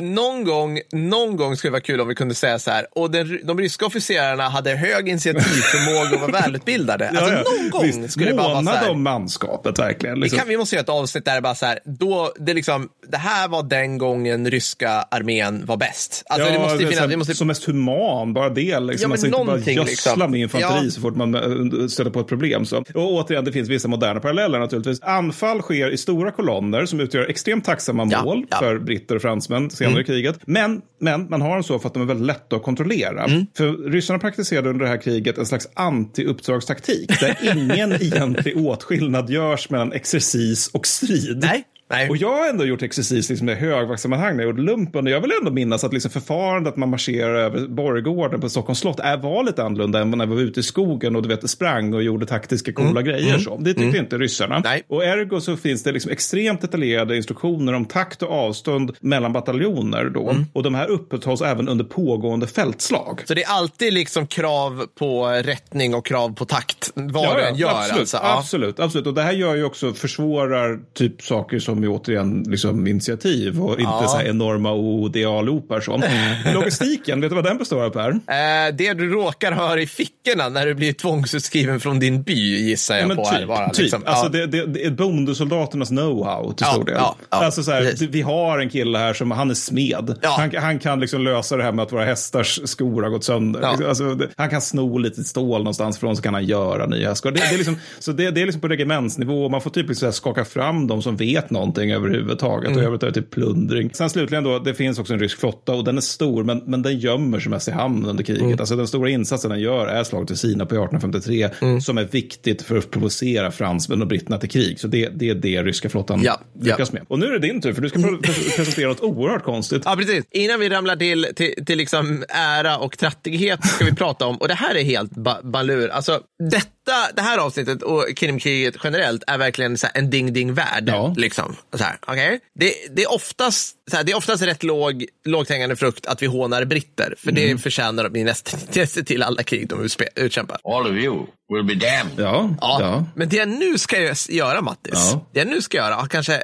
[0.00, 2.86] Någon gång gång, någon gång skulle det vara kul om vi kunde säga så här,
[2.92, 7.08] och den, de ryska officerarna hade hög initiativförmåga och var välutbildade.
[7.16, 8.90] Alltså någon gång Visst, skulle det bara vara så här.
[8.90, 10.14] om manskapet verkligen.
[10.14, 10.38] Vi, Liksom.
[10.38, 13.16] kan, vi måste göra ett avsnitt där det bara så här, då, det, liksom, det
[13.16, 16.22] här var den gången ryska armén var bäst.
[16.26, 18.80] Alltså, det måste finnas, vi måste, Som mest human, bara det.
[18.80, 18.88] Liksom.
[19.02, 20.30] Ja, men alltså, inte bara gödsla liksom.
[20.30, 20.90] med infanteri Ja.
[20.90, 22.66] så fort man eh, stöter på ett problem.
[22.66, 22.76] Så.
[22.78, 25.02] Och återigen, det finns vissa moderna paralleller naturligtvis.
[25.02, 28.58] Anfall sker i stora kolonner som utgör extremt tacksamma Ja, mål ja.
[28.58, 30.31] för britter och fransmän senare i kriget.
[30.46, 33.24] Men, men man har dem så för att de är väldigt lätta att kontrollera.
[33.24, 33.46] Mm.
[33.56, 39.70] För ryssarna praktiserade under det här kriget en slags anti-uppdragstaktik där ingen egentlig åtskillnad görs
[39.70, 41.38] mellan exercis och strid.
[41.38, 42.10] Nej, nej.
[42.10, 45.06] Och jag har ändå gjort exercis liksom i högvaktssammanhang när jag gjorde lumpen.
[45.06, 48.78] Och jag vill ändå minnas att liksom förfarandet att man marscherar över Borggården på Stockholms
[48.78, 51.50] slott är, var lite annorlunda än när vi var ute i skogen och du vet,
[51.50, 53.38] sprang och gjorde taktiska coola grejer.
[53.38, 53.56] Så.
[53.56, 54.60] Det tyckte inte ryssarna.
[54.64, 54.82] Nej.
[54.88, 60.04] Och ergo så finns det liksom extremt detaljerade instruktioner om takt och avstånd mellan bataljoner.
[60.04, 60.36] Då.
[60.52, 63.22] Och de här upprätthålls även under pågående fältslag.
[63.24, 67.56] så det är alltid liksom krav på rättning och krav på takt, vad du än
[67.56, 67.70] gör.
[67.70, 68.16] absolut, alltså.
[68.16, 68.38] ja.
[68.38, 69.06] absolut, absolut.
[69.06, 73.80] Och det här gör ju också försvårar typ saker som ju återigen liksom initiativ och
[73.80, 75.82] inte så här enorma ODA-loopar.
[76.54, 78.10] Logistiken, vet du vad den består av Per?
[78.10, 82.32] Eh, det du råkar ha i fickorna när du blir tvångsutskriven från din by
[82.68, 83.24] gissar jag Ja, på.
[83.24, 83.78] här typ, bara, typ.
[83.78, 84.02] liksom.
[84.06, 84.28] Alltså Ja.
[84.30, 86.94] det, det, det är bondesoldaternas know-how till Ja, stor del.
[86.98, 90.14] ja, ja, alltså så här, vi har en kille här som han är smed.
[90.22, 90.36] Ja.
[90.38, 93.60] Han, han kan liksom lösa det här med att våra hästars skor har gått sönder.
[93.62, 93.88] Ja.
[93.88, 97.30] Alltså, det, han kan sno lite stål någonstans från så kan han göra nya skor.
[97.30, 99.48] Det, är liksom, så det, är liksom på regementsnivå.
[99.48, 102.66] Man får typ liksom så här skaka fram de som vet någonting överhuvudtaget.
[102.68, 102.78] Mm.
[102.78, 103.90] Och övrigt är det typ plundring.
[103.94, 106.82] Sen slutligen då, det finns också en rysk flotta och den är stor, men, men
[106.82, 108.42] den gömmer sig mest i hamn under kriget.
[108.42, 108.56] Mm.
[108.60, 111.80] Alltså den stora insatsen den gör är slaget till Sina på 1853 Mm.
[111.80, 114.80] som är viktigt för att provocera fransmän och britterna till krig.
[114.80, 117.02] Så det, det är det ryska flottan Ja, lyckas med.
[117.08, 119.82] Och nu är det din tur, för du ska pre- pre- presentera något oerhört konstigt.
[119.84, 120.24] Ja, precis.
[120.30, 124.48] Innan vi ramlar till, till, till liksom ära och trattighet ska vi prata om, och
[124.48, 125.88] det här är helt ba balur.
[125.88, 130.84] Alltså, detta, det här avsnittet och Krimkriget generellt är verkligen så en ding-ding-värld.
[130.86, 131.14] Ja.
[131.16, 131.51] Liksom.
[131.74, 132.38] Så här, okay?
[132.54, 136.22] det, det, är oftast, så här, det är oftast rätt låg, lågt hängande frukt att
[136.22, 138.60] vi hånar britter, för det förtjänar de i nästan
[139.06, 140.58] till alla krig de utkämpar.
[140.64, 142.14] All of you will be damned.
[142.18, 143.04] Ja, Ja, ja.
[143.14, 145.26] men det jag nu ska gö- göra, Mattis, Ja.
[145.32, 146.42] det jag nu ska göra kanske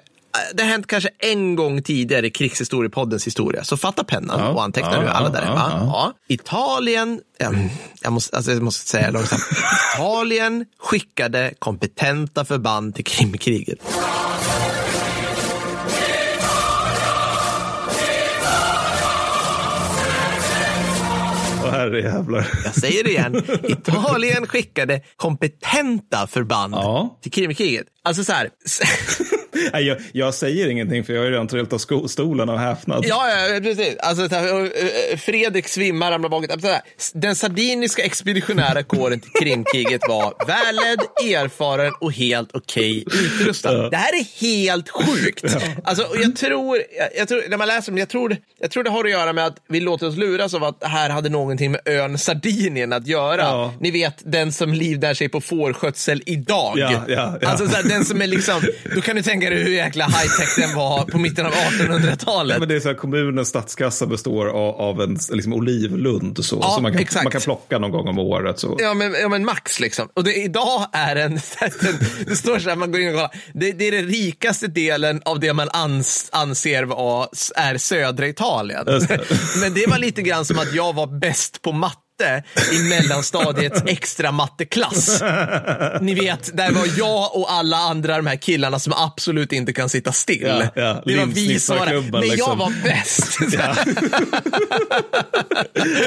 [0.55, 3.65] det har hänt kanske en gång tidigare i krigshistoriepoddens historia.
[3.65, 5.71] Så fatta pennan Ja, och anteckna ja, nu alla ja, där ja, hemma.
[5.71, 5.87] ja.
[6.29, 6.35] Ja.
[6.35, 7.69] Italien, ehm,
[8.03, 9.43] jag måste, alltså jag måste säga långsamt.
[9.95, 13.79] Italien skickade kompetenta förband till Krimkriget.
[21.79, 22.49] Herrejävlar.
[22.64, 23.43] Jag säger det igen.
[23.62, 27.18] Italien skickade kompetenta förband Ja.
[27.22, 27.87] till Krimkriget.
[28.05, 28.51] Alltså så här.
[29.73, 32.57] Nej, jag, jag säger ingenting, för jag har ju redan trillat av sko- stolen av
[32.59, 33.05] häpnad.
[33.09, 33.97] Ja, ja, precis.
[33.99, 36.51] Alltså, eh, Fredrik svimmar, ramlar bakåt.
[36.51, 36.69] Alltså,
[37.15, 41.01] Den sardiniska expeditionära kåren till Krimkriget var välledd,
[41.37, 43.91] erfaren och helt okej utrustad.
[43.91, 45.45] Det här är helt sjukt.
[45.85, 46.83] Alltså, och jag, tror,
[47.17, 49.33] jag, tror, när man läser om det, jag tror, jag tror det har att göra
[49.33, 52.93] med att vi låter oss luras av att det här hade någonting med ön Sardinien
[52.93, 53.43] att göra.
[53.43, 53.75] Ja.
[53.81, 56.79] Ni vet, den som livnär sig på fårskötsel idag.
[56.79, 57.39] Ja, ja.
[57.47, 58.63] Alltså, så här, den som är liksom,
[58.95, 62.59] då kan du tänka dig hur jäkla high-tech den var på mitten av 1800-talet.
[62.59, 66.71] Men det är så här, kommunens statskassa består av, av en liksom, olivlund så, Ja,
[66.71, 67.25] så man, kan, exakt.
[67.25, 68.59] man kan plocka någon gång om året.
[68.59, 68.77] Så.
[68.79, 70.09] Ja men, ja, men max liksom.
[70.15, 71.41] Och det, idag är en,
[71.81, 73.35] den, det står så här, man går in och kollar.
[73.55, 78.85] Det, det är den rikaste delen av det man ans, anser vara, är södra Italien.
[79.61, 81.73] Men det var lite grann som att jag var bäst på
[82.19, 82.43] matte
[82.73, 85.23] i mellanstadiets extra matteklass.
[86.01, 89.89] Ni vet, där var jag och alla andra de här killarna som absolut inte kan
[89.89, 90.41] sitta still.
[90.43, 91.03] Ja, ja.
[91.07, 92.59] Det var vi som var Men jag liksom.
[92.59, 93.39] var bäst.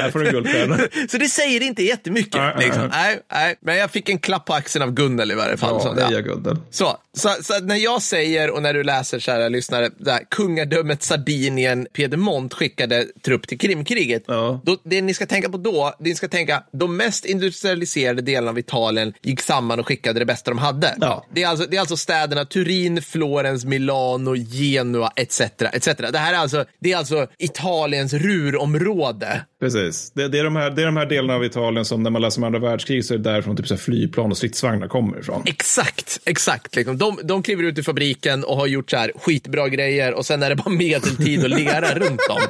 [0.00, 0.78] Här får du en guldstjärna.
[1.10, 2.34] Så det säger inte jättemycket.
[2.34, 2.88] Nej, nej, liksom.
[2.92, 3.56] nej, nej.
[3.60, 5.80] Men jag fick en klapp på axeln av Gunnel i varje fall.
[5.84, 6.20] Ja, Så, ja.
[6.20, 6.62] gulden.
[6.70, 11.86] Så, så, så när jag säger och när du läser, kära lyssnare, där, kungadömet Sardinien,
[11.92, 14.24] Piedmont skickade trupp till Krimkriget.
[14.26, 14.60] Ja.
[14.64, 18.58] Då, det ni ska tänka på då, ni ska tänka, de mest industrialiserade delarna av
[18.58, 20.96] Italien gick samman och skickade det bästa de hade.
[21.00, 21.26] Ja.
[21.34, 25.40] Det, är alltså, det är alltså städerna Turin, Florens, Milano, Genua etc.
[25.40, 25.86] etc.
[26.12, 29.44] Det här är alltså, det är alltså Italiens rurområde.
[29.60, 30.12] Precis.
[30.14, 32.22] Det, det, är de här, det är de här delarna av Italien som när man
[32.22, 35.42] läser om andra världskrig så är det därifrån typ så flygplan och stridsvagnar kommer ifrån.
[35.46, 36.76] Exakt, exakt.
[36.76, 36.98] Liksom.
[36.98, 40.42] De, de kliver ut i fabriken och har gjort så här skitbra grejer och sen
[40.42, 42.40] är det bara medeltid och lera runt dem.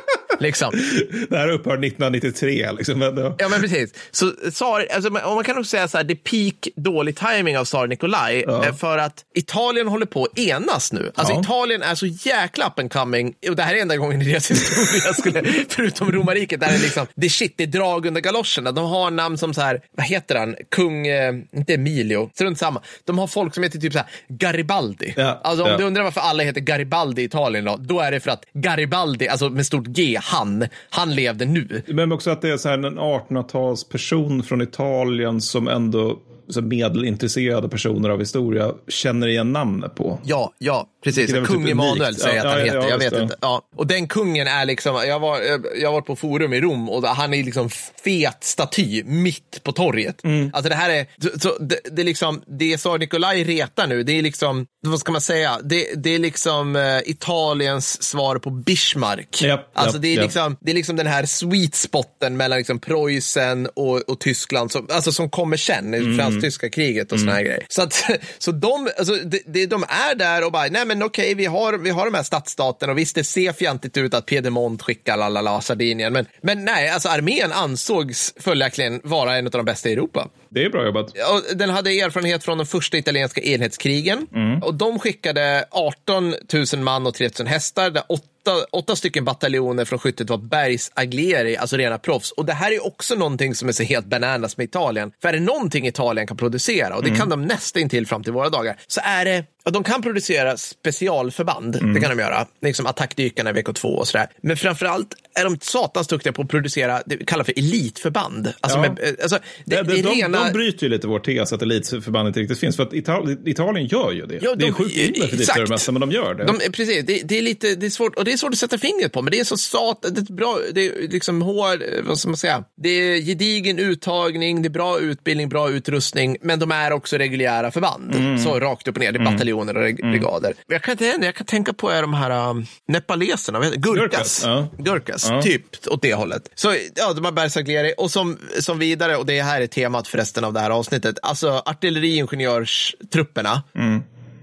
[0.40, 0.72] Liksom.
[1.28, 2.72] Det här upphör 1993.
[2.72, 2.98] Liksom.
[2.98, 3.34] Men, ja.
[3.38, 3.94] Ja, men precis.
[4.10, 7.64] Så Tsar, alltså, man- kan nog säga så här, det är peak dålig timing av
[7.64, 8.42] tsar Nikolaj.
[8.48, 11.12] eh, För att Italien håller på att enas nu.
[11.14, 11.40] Alltså Ja.
[11.40, 13.34] Italien är så jäkla up and coming.
[13.48, 16.78] Och det här är enda gången i deras historia, skulle, förutom romarriket, där det är
[16.78, 18.72] liksom, det är shit, det är drag under galoscherna.
[18.72, 22.82] De har namn som så här, vad heter han, kung, eh, inte Emilio, strunt samma.
[23.04, 25.14] De har folk som heter typ så här Garibaldi.
[25.16, 25.76] Ja, Alltså om ja.
[25.76, 29.28] du undrar varför alla heter Garibaldi i Italien då, då är det för att Garibaldi,
[29.28, 31.82] alltså med stort G, han, han levde nu.
[31.86, 36.18] Men också att det är så här en 1800-talsperson från Italien som ändå
[36.49, 40.18] så medelintresserade personer av historia känner igen namnet på.
[40.24, 41.32] Ja, ja, precis.
[41.32, 42.78] Kung typ Emanuel säger Ja, att han ja, heter.
[42.78, 43.22] ja, jag vet det.
[43.22, 43.36] inte.
[43.40, 43.62] Ja.
[43.76, 45.40] Och den kungen är liksom, jag var,
[45.80, 47.70] jag har varit på forum i Rom och han är liksom
[48.05, 50.24] fet staty mitt på torget.
[50.24, 50.51] Mm.
[50.53, 51.07] Alltså det här är,
[51.40, 55.12] så, det, det är liksom, det tsar Nikolaj retar nu, det är liksom, vad ska
[55.12, 59.43] man säga, det, det är liksom eh, Italiens svar på Bismarck.
[59.43, 60.22] Japp, alltså japp, det är japp.
[60.24, 64.86] liksom, det är liksom den här sweet spoten mellan liksom Preussen och, och Tyskland, som,
[64.90, 66.16] alltså som kommer sen, Mm.
[66.32, 67.66] Fransk-tyska kriget och såna här grejer.
[67.68, 68.04] Så, att,
[68.38, 69.14] så de, alltså,
[69.46, 72.22] det, de är där och bara, nej men okej, vi, har, vi har de här
[72.22, 76.26] stadsstaterna och visst det ser fjantigt ut att Piedmont skickar la la la Sardinien, men,
[76.42, 80.28] men nej, alltså armén ansågs följaktligen vara en av de bästa i Europa.
[80.55, 81.11] Det är bra jobbat.
[81.11, 84.26] Och den hade erfarenhet från de första italienska enhetskrigen.
[84.34, 84.62] Mm.
[84.62, 86.34] Och de skickade 18
[86.74, 87.90] 000 man och 3 000 hästar.
[87.90, 92.30] Där åtta, åtta stycken bataljoner från skyttet var bergsagleri, alltså rena proffs.
[92.30, 95.12] Och det här är också någonting som är så helt bananas med Italien.
[95.22, 98.32] För är det någonting Italien kan producera, och det kan de nästan till fram till
[98.32, 102.46] våra dagar, så är det Ja, de kan producera specialförband, det kan de göra.
[102.62, 104.26] Liksom attackdykarna i VK2 och sådär.
[104.42, 108.52] Men framförallt är de satans duktiga på att producera det vi kallar för elitförband.
[108.60, 108.82] Alltså, Ja.
[108.82, 110.44] med, eh, alltså, det, De, det är de, rena...
[110.44, 112.76] de bryter ju lite vår tes att elitförband inte riktigt finns.
[112.76, 114.38] För att Italien, Italien gör ju det.
[114.42, 116.44] Ja, det är de- sjukt illa för det mesta, men de gör det.
[116.44, 118.78] De, precis, det, det är lite det är svårt, och det är svårt att sätta
[118.78, 122.18] fingret på, men det är så sat, det är bra, det är liksom hård, vad
[122.18, 126.70] ska man säga, det är gedigen uttagning, det är bra utbildning, bra utrustning, men de
[126.72, 128.14] är också reguljära förband.
[128.14, 128.38] Mm.
[128.38, 129.24] Så rakt upp och ner, det är
[129.57, 130.55] bataljoner och reg- brigader.
[130.66, 133.61] Men Jag kan, inte, jag kan tänka på är de här um, nepaleserna?
[133.70, 134.42] Gurkas.
[134.44, 134.68] Ja.
[134.78, 135.42] Gurkas, Ja.
[135.42, 136.42] typ åt det hållet.
[136.55, 140.18] Så ja, de har bergsartilleri och som, som vidare, och det här är temat för
[140.18, 143.62] resten av det här avsnittet, alltså artilleriingenjörstrupperna,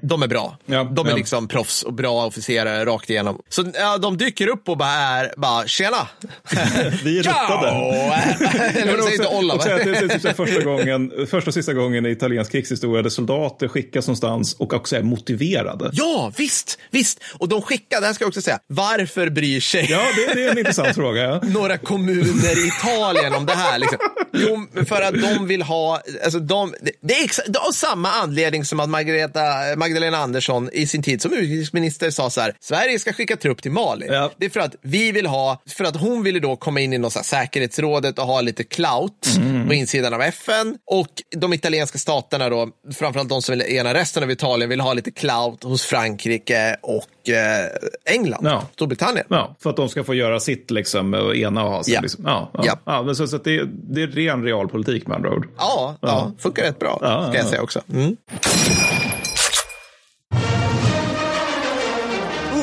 [0.02, 0.58] de är bra.
[0.66, 1.18] Ja, de är ja.
[1.18, 3.42] liksom proffs och bra officerare rakt igenom.
[3.50, 6.08] Så ja, de dyker upp och bara är, bara tjena!
[7.04, 7.34] Vi är Ciao!
[7.34, 7.70] rutade.
[8.82, 9.54] Eller säger inte Olla?
[9.54, 13.68] också det är typ första, gången, första och sista gången i italiensk krigshistoria där soldater
[13.68, 15.90] skickas någonstans och också är motiverade.
[15.94, 17.20] Ja, visst, visst.
[17.34, 20.46] Och de skickar, det här ska jag också säga, varför bryr sig Ja, det, det
[20.46, 21.22] är en intressant fråga.
[21.22, 21.42] Ja.
[21.44, 23.80] några kommuner i Italien om det här?
[23.80, 23.98] Liksom?
[24.34, 28.80] Jo, för att de vill ha, alltså de, det är exa, av samma anledning som
[28.80, 29.42] att Margareta,
[29.90, 33.72] Magdalena Andersson i sin tid som utrikesminister sa så här, Sverige ska skicka trupp till
[33.72, 34.06] Mali.
[34.10, 34.32] Ja.
[34.38, 36.98] Det är för att vi vill ha, för att hon ville då komma in i
[36.98, 39.28] något säkerhetsrådet och ha lite clout
[39.68, 44.24] på insidan av FN och de italienska staterna då, framförallt de som vill ena resten
[44.24, 47.70] av Italien, vill ha lite clout hos Frankrike och eh,
[48.06, 48.68] England, Ja.
[48.74, 49.26] Storbritannien.
[49.30, 51.94] Ja, för att de ska få göra sitt liksom, och ena och ha sig.
[51.94, 52.02] Ja.
[52.02, 52.24] Liksom.
[52.28, 52.64] Ja, ja.
[52.66, 52.80] Ja.
[52.86, 53.04] ja.
[53.04, 55.48] men så, så att det, det är ren realpolitik med andra ord.
[55.58, 56.32] Ja, ja.
[56.40, 57.50] funkar rätt bra, Ja, ska ja, jag ja.
[57.50, 57.82] säga också.
[57.94, 58.18] Mm.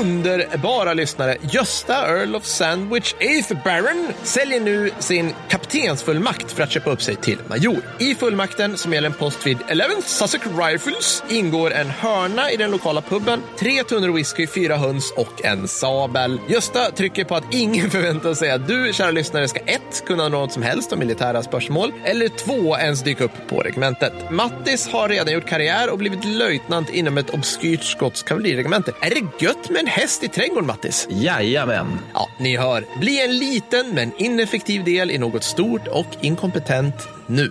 [0.06, 6.90] Underbara lyssnare, Gösta Earl of Sandwich, Eighth Baron, säljer nu sin kaptensfullmakt för att köpa
[6.90, 7.76] upp sig till major.
[7.98, 12.70] I fullmakten, som gäller en post vid 11 Sussex Rifles, ingår en hörna i den
[12.70, 16.40] lokala puben, tre tunnor whisky, fyra höns och en sabel.
[16.48, 20.52] Gösta trycker på att ingen förväntar sig att du, kära lyssnare, ska ett, kunna något
[20.52, 24.12] som helst om militära spörsmål, eller två, ens dyka upp på regementet.
[24.30, 28.92] Mattis har redan gjort karriär och blivit löjtnant inom ett obskyrt skotskt kavalleriregemente.
[29.00, 31.08] Är det gött med en häst i trädgården, Mattis?
[31.10, 31.98] Jajamän.
[32.14, 32.84] Ja, ni hör.
[33.00, 37.50] Bli en liten men ineffektiv del i något stort och inkompetent nu.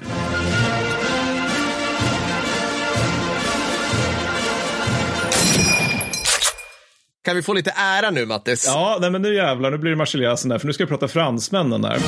[7.25, 8.65] Kan vi få lite ära nu, Mattis?
[8.67, 11.07] Ja, nej, men nu jävlar, nu blir det marseljäsen där, för nu ska jag prata
[11.07, 11.99] fransmännen där.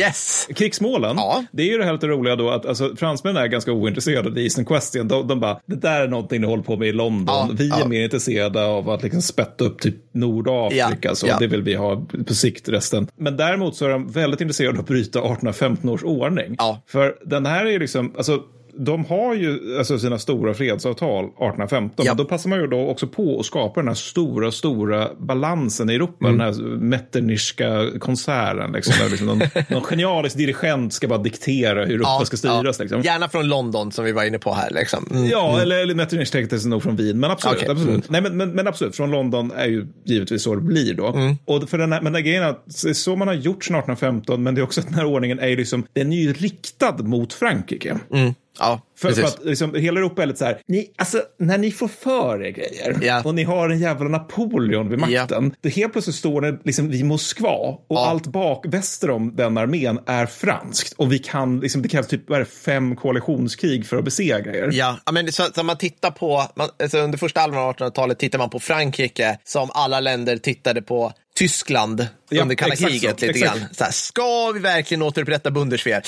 [0.00, 0.48] Yes!
[0.56, 1.44] Krigsmålen, Ja.
[1.52, 4.38] det är ju det här lite roliga då att alltså, fransmännen är ganska ointresserade av
[4.38, 5.08] Eastern Question.
[5.08, 7.26] De, de bara, det där är någonting ni håller på med i London.
[7.26, 7.86] Ja, vi är ja.
[7.88, 11.14] mer intresserade av att liksom spätta upp typ Nordafrika.
[11.14, 11.26] Så.
[11.38, 13.06] Det vill vi ha på sikt resten.
[13.16, 16.56] Men däremot så är de väldigt intresserade av att bryta 1815 års ordning.
[16.86, 18.40] För den här är ju liksom, alltså
[18.74, 22.06] de har ju alltså, sina stora fredsavtal 1815.
[22.06, 22.10] Ja.
[22.10, 25.90] Men då passar man ju då också på att skapa den här stora, stora balansen
[25.90, 26.26] i Europa.
[26.26, 26.38] Mm.
[26.38, 28.72] Den här Metternichska konserten.
[28.72, 29.40] Liksom, där liksom någon,
[29.70, 32.78] någon genialisk dirigent ska bara diktera hur Europa ska styras.
[32.78, 33.02] Liksom.
[33.02, 34.70] Gärna från London som vi var inne på här.
[34.70, 35.06] Liksom.
[35.10, 35.26] Mm.
[35.26, 37.20] Ja, eller, eller Metternich tänkte sig nog från Wien.
[37.20, 37.62] Men absolut.
[37.62, 37.76] Mm.
[37.76, 38.10] absolut.
[38.10, 41.06] Nej, men, men, men absolut, från London är ju givetvis så det blir då.
[41.06, 41.36] Mm.
[41.44, 43.64] Och för den här, men den här grejen att det är så man har gjort
[43.64, 46.16] sedan 1815, men det är också att den här ordningen är ju liksom, den är
[46.16, 47.98] ju riktad mot Frankrike.
[48.58, 49.24] Ja, För, precis.
[49.24, 52.42] för att liksom, hela Europa är lite så här, ni, alltså, när ni får för
[52.42, 53.22] er grejer Ja.
[53.24, 57.04] och ni har en jävla Napoleon vid makten, då helt plötsligt står det liksom vid
[57.04, 58.06] Moskva och Ja.
[58.06, 62.28] allt bak väster om den armén är franskt och vi kan, liksom, det krävs typ
[62.28, 64.68] det, fem koalitionskrig för att besegra er.
[64.72, 68.18] Ja, ja, men så, så man tittar på, man, alltså under första halvan av 1800-talet
[68.18, 73.20] tittar man på Frankrike som alla länder tittade på Tyskland Ja, under kalla exakt kriget
[73.20, 73.58] så, lite exakt.
[73.58, 73.68] grann.
[73.72, 76.02] Så här, ska vi verkligen återupprätta Bundeswehr?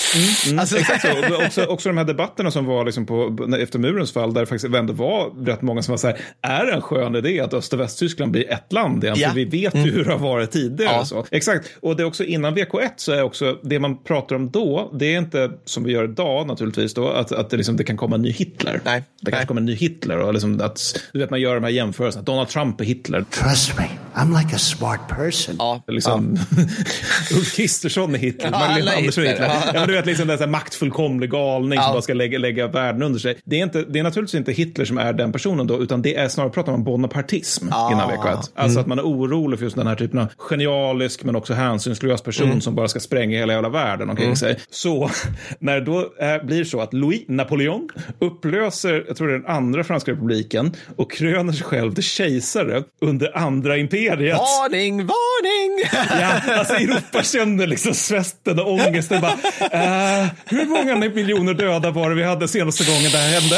[0.59, 1.35] alltså, Exakt så.
[1.35, 4.47] Och också, också de här debatterna som var liksom på, efter murens fall, där det
[4.47, 7.53] faktiskt ändå var rätt många som var så här, är det en skön idé att
[7.53, 9.15] Öst och Västtyskland blir ett land igen?
[9.19, 9.27] Ja.
[9.29, 10.93] För vi vet ju hur det har varit tidigare.
[10.93, 10.99] Ja.
[11.01, 11.25] och Så.
[11.31, 14.91] Exakt, och det är också innan VK1 så är också det man pratar om då,
[14.99, 17.97] det är inte som vi gör idag naturligtvis då, att, att det, liksom, det kan
[17.97, 18.81] komma en ny Hitler.
[18.85, 19.03] Nej.
[19.21, 19.47] Det kan Nej.
[19.47, 22.49] komma en ny Hitler och liksom att, du vet man gör de här jämförelserna, Donald
[22.49, 23.25] Trump är Hitler.
[23.29, 25.55] Trust me, I'm like a smart person.
[25.59, 26.12] ja, Liksom,
[27.37, 29.61] Ulf Kristersson är Hitler, Ja, Magdalena Andersson är Hitler, ja.
[29.65, 29.71] Ja.
[29.73, 31.93] men du vet, liksom den maktfullkomlig galning som Ja.
[31.93, 33.37] bara ska lägga, lägga världen under sig.
[33.45, 36.15] Det är, inte, det är naturligtvis inte Hitler som är den personen då, utan det
[36.15, 38.27] är snarare pratar man bonapartism innan VK1.
[38.55, 38.81] Alltså Mm.
[38.81, 42.47] att man är orolig för just den här typen av genialisk men också hänsynslös person
[42.47, 42.61] Mm.
[42.61, 44.59] som bara ska spränga hela jävla världen omkring sig.
[44.71, 45.09] Så
[45.59, 47.89] när det då är, blir så att Louis Napoleon
[48.19, 52.83] upplöser, jag tror det är den andra franska republiken och kröner sig själv till kejsare
[53.01, 54.37] under andra imperiet.
[54.37, 55.83] Varning, varning!
[56.09, 59.21] Ja, alltså Europa kände liksom svetten och ångesten.
[59.21, 59.31] Bara,
[59.71, 63.57] eh, hur många miljoner döda var det vi hade senaste gången det här hände?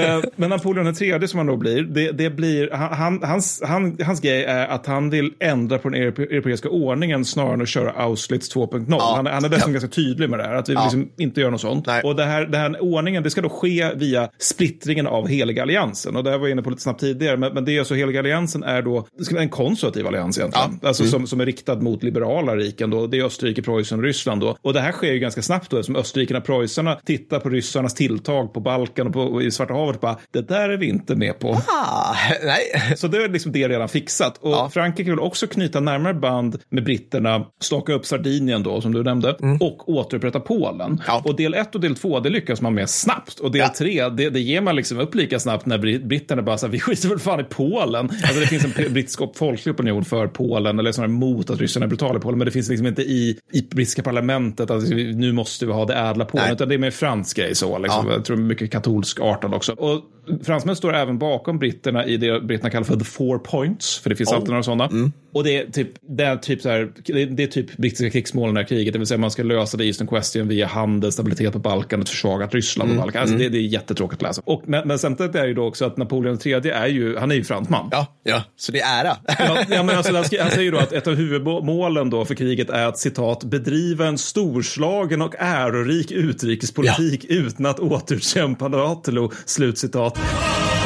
[0.00, 3.62] Eh, men Napoleon den tredje som han då blir, det, det blir han, han, hans,
[3.66, 7.62] han, hans grej är att han vill ändra på den europe, europeiska ordningen snarare än
[7.62, 9.00] att köra Auschwitz 2.0.
[9.00, 11.50] Han, han är dessutom ganska tydlig med det här, att vi vill liksom inte göra
[11.50, 11.86] något sånt.
[11.86, 12.02] Nej.
[12.02, 16.16] Och det här, det här ordningen, det ska då ske via splittringen av heliga alliansen.
[16.16, 17.94] Och det här var jag inne på lite snabbt tidigare, men, men det är så
[17.94, 20.80] heliga alliansen är då, det ska vara en konservativ allians egentligen.
[20.82, 23.06] Alltså som, som är riktad mot liberala riken då.
[23.06, 24.56] Det är Österrike, Preussen Ryssland då.
[24.62, 28.52] Och det här sker ju ganska snabbt då, eftersom österrikarna, preussarna tittar på ryssarnas tilltag
[28.54, 31.14] på Balkan och, på, och i Svarta havet och bara, det där är vi inte
[31.16, 31.48] med på.
[31.52, 32.14] Ah,
[32.44, 32.96] nej.
[32.96, 34.38] Så det är liksom det redan fixat.
[34.40, 39.02] Och Frankrike vill också knyta närmare band med britterna, staka upp Sardinien då, som du
[39.02, 40.80] nämnde, och återupprätta Polen.
[40.80, 40.98] Mm.
[41.06, 41.22] Ja.
[41.24, 43.38] Och del ett och del två, det lyckas man med snabbt.
[43.40, 43.74] Och del Ja.
[43.78, 46.72] tre, det, det ger man liksom upp lika snabbt när brit- britterna bara så här,
[46.72, 48.10] vi skiter väl fan i Polen.
[48.22, 51.88] Alltså det finns en brittisk folklig opinion för Polen, eller snarare emot att ryssarna är
[51.88, 55.32] brutala i Polen, men det finns liksom inte i, i brittiska parlamentet att vi- nu
[55.32, 56.52] måste vi ha det ädla Polen, Nej.
[56.54, 57.78] utan det är mer fransk grej så.
[57.78, 58.06] Liksom.
[58.08, 58.12] Ja.
[58.14, 59.72] Jag tror mycket katolsk artad också.
[59.72, 60.00] Och
[60.42, 64.16] fransmän står även bakom britterna i det britterna kallar för the four points, för det
[64.16, 64.90] finns alltid några sådana.
[65.32, 68.54] Och det är typ, det är typ så här, det är, typ brittiska krigsmålen i
[68.54, 71.52] det här kriget, det vill säga man ska lösa det Eastern Question via handel, stabilitet
[71.52, 73.22] på Balkan, ett försvagat Ryssland på Balkan.
[73.22, 74.42] Alltså det, det är jättetråkigt att läsa.
[74.44, 77.30] Och, men, men samtidigt är det ju då också att Napoleon III är ju, han
[77.30, 77.88] är ju fransman.
[77.92, 79.16] Ja, ja, så det är ära.
[79.38, 82.70] Ja, ja, men alltså, han säger ju då att ett av huvudmålen då för kriget
[82.70, 89.30] är att citat bedriva en storslagen och ärorik utrikespolitik utan att återutkämpa Waterloo.
[89.44, 90.09] Slutcitat.
[90.16, 90.79] Liksom,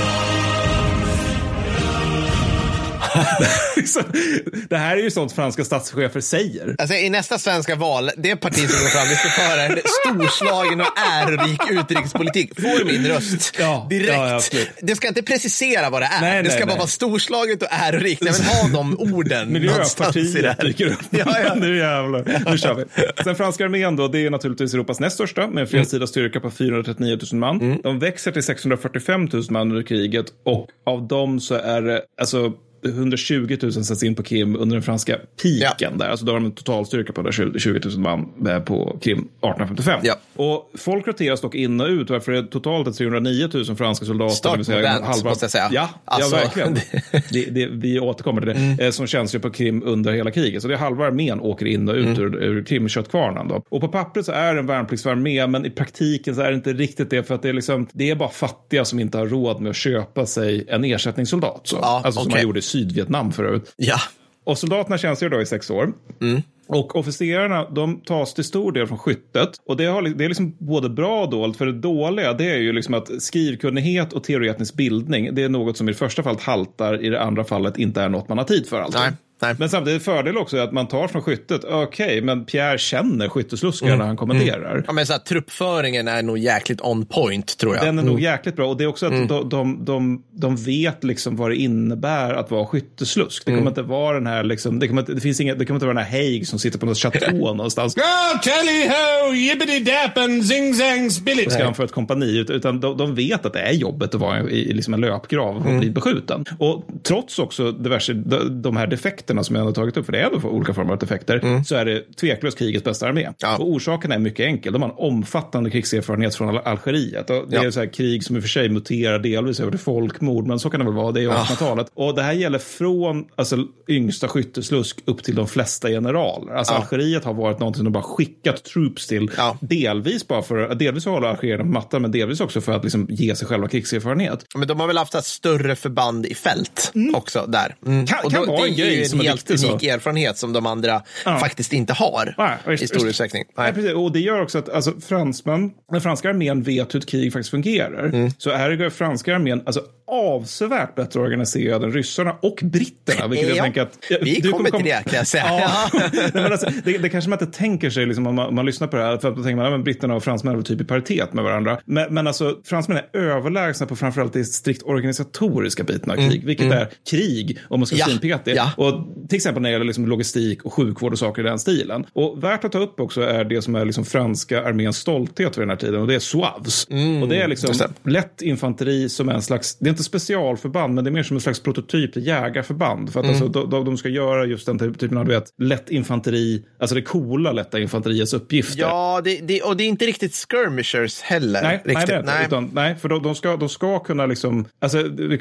[4.68, 6.76] det här är ju sånt franska statschefer säger.
[6.78, 10.80] Alltså, I nästa svenska val, det parti som går fram, vi ska föra en storslagen
[10.80, 14.52] och ärorik utrikespolitik, får min röst Ja, direkt.
[14.52, 16.20] ja, det ska inte precisera vad det är.
[16.20, 16.78] Nej, det nej, ska bara nej.
[16.78, 18.22] vara storslaget och ärorikt.
[18.22, 20.98] Nej, men ha de orden Miljöpartiet dyker upp.
[21.10, 21.54] Ja, ja.
[21.60, 22.84] nu jävlar, nu kör vi.
[23.24, 26.50] Den franska armén då, det är naturligtvis Europas näst största med en fredstida styrka på
[26.50, 27.60] 439 000 man.
[27.60, 27.80] Mm.
[27.82, 32.52] De växer till 645 000 man under kriget och av dem så är det, alltså
[32.84, 36.08] 120 000 sätts in på Krim under den franska piken där.
[36.08, 40.00] Alltså då har de en totalstyrka på 120 000 man eh, på Krim 1855.
[40.02, 40.14] Ja.
[40.36, 44.56] Och folk roteras dock in och ut varför det totalt är 309 000 franska soldater.
[44.56, 45.68] Vill säga modernt, måste jag säga.
[45.72, 46.74] Ja, Alltså, ja verkligen.
[47.32, 48.54] det, det, vi återkommer till det.
[48.54, 48.78] Mm.
[48.78, 50.62] Eh, som tjänstgör på Krim under hela kriget.
[50.62, 52.22] Så det är halva armén åker in och ut Mm.
[52.22, 53.48] ur, ur Krimköttkvarnen.
[53.48, 53.62] Då.
[53.68, 56.72] Och på pappret så är det en värnpliktsarmé, men i praktiken så är det inte
[56.72, 57.22] riktigt det.
[57.22, 59.76] För att det är, liksom, det är bara fattiga som inte har råd med att
[59.76, 61.60] köpa sig en ersättningssoldat.
[61.64, 61.78] Så.
[61.82, 62.36] Ja, alltså som okej.
[62.36, 63.74] man gjorde i Sydvietnam förut.
[63.76, 63.98] Ja.
[64.44, 65.92] Och soldaterna tjänstgör då i sex år.
[66.20, 66.42] Mm.
[66.66, 69.48] Och officerarna de tas till stor del från skyttet.
[69.66, 71.56] Och det, har, det är liksom både bra och dåligt.
[71.56, 75.76] För det dåliga det är ju liksom att skrivkunnighet och teoretisk bildning det är något
[75.76, 78.44] som i det första fallet haltar, i det andra fallet inte är något man har
[78.44, 78.80] tid för.
[78.80, 79.00] Alltid.
[79.00, 79.12] Nej.
[79.46, 79.54] Nej.
[79.58, 81.64] Men samtidigt fördel också är att man tar från skyttet.
[81.64, 83.98] Okej, men Pierre känner skyttesluskar Mm.
[83.98, 84.84] när han kommenderar.
[84.86, 87.84] Ja, men så här, truppföringen är nog jäkligt on point, tror jag.
[87.84, 89.26] Den är nog jäkligt bra och det är också att Mm.
[89.26, 93.44] de, de, de, de vet liksom vad det innebär att vara skytteslusk.
[93.44, 93.60] Det Mm.
[93.60, 95.86] kommer inte vara den här, liksom, det, kommer, inte- det, finns inga, det kommer inte
[95.86, 97.96] vara den här Haig som sitter på något chateau någonstans.
[97.96, 101.50] Oh, tally ho, yippity dap and zing zang spilly.
[101.50, 104.20] ska han för ett kompani, ut- utan de, de vet att det är jobbet att
[104.20, 105.80] vara i, i liksom en löpgrav och Mm.
[105.80, 106.44] bli beskjuten.
[106.58, 110.20] Och trots också diverse, de, de här defekterna som jag har tagit upp, för det
[110.20, 111.64] är ändå olika former av defekter, Mm.
[111.64, 113.28] så är det tveklöst krigets bästa armé.
[113.58, 114.72] Och orsaken är mycket enkel.
[114.72, 117.30] De har en omfattande krigserfarenhet från Al- Algeriet.
[117.30, 117.72] Och det är Ja.
[117.72, 120.70] så här krig som i och för sig muterar delvis över till folkmord, men så
[120.70, 121.12] kan det väl vara.
[121.12, 121.86] Det är 1800-talet.
[121.94, 123.56] Och det här gäller från alltså,
[123.88, 126.52] yngsta skytteslusk upp till de flesta generaler.
[126.54, 129.30] Alltså Algeriet har varit någonting som de bara skickat troops till.
[129.60, 132.82] Delvis bara för delvis för att hålla algerierna på mattan, men delvis också för att
[132.84, 134.44] liksom, ge sig själva krigserfarenhet.
[134.56, 137.74] Men de har väl haft ett större förband i fält också där.
[137.86, 138.06] Mm.
[138.06, 139.70] Kan- kan vara en är grej som är helt viktig, så.
[139.70, 141.38] unik erfarenhet som de andra Ja.
[141.38, 143.44] faktiskt inte har Nej, i stor utsträckning.
[143.56, 143.92] Nej, precis.
[143.92, 147.50] Och det gör också att alltså, fransmän, den franska armén vet hur ett krig faktiskt
[147.50, 148.04] fungerar.
[148.04, 148.30] Mm.
[148.38, 153.26] Så här är franska armén alltså, avsevärt bättre organiserad än ryssarna och britterna.
[153.28, 155.44] Vilket jag Ja, tänker att, vi du kommer till det, kan jag säga.
[155.46, 155.90] Ja.
[156.34, 158.88] Men alltså, det, det kanske man inte tänker sig liksom, om, man, om man lyssnar
[158.88, 159.18] på det här.
[159.18, 161.78] För att då tänker man att britterna och fransmän är typ i paritet med varandra.
[161.84, 166.44] Men, men alltså, fransmän är överlägsna på framförallt det strikt organisatoriska biten av krig.
[166.44, 168.56] Vilket är krig, om man ska Ja, vara svinpetig.
[168.56, 168.70] ja.
[168.76, 172.06] Och till exempel när det gäller liksom logistik och sjukvård och saker i den stilen.
[172.12, 175.62] Och värt att ta upp också är det som är liksom franska arméns stolthet vid
[175.62, 176.86] den här tiden och det är SOAVs.
[177.22, 177.74] och det är liksom
[178.04, 181.36] lätt infanteri som är en slags, det är inte specialförband men det är mer som
[181.36, 183.12] en slags prototyp till jägarförband.
[183.12, 185.44] För att alltså, de, de, de ska göra just den typ- typen av du vet,
[185.58, 188.80] lätt infanteri, alltså det coola lätta infanteriets uppgifter.
[188.80, 191.62] Ja, det, det, och det är inte riktigt skirmishers heller.
[191.62, 192.14] Nej, nej, riktigt.
[192.14, 192.32] är inte.
[192.46, 195.40] Utan, nej, för de, de, ska, de ska kunna liksom, alltså, vi,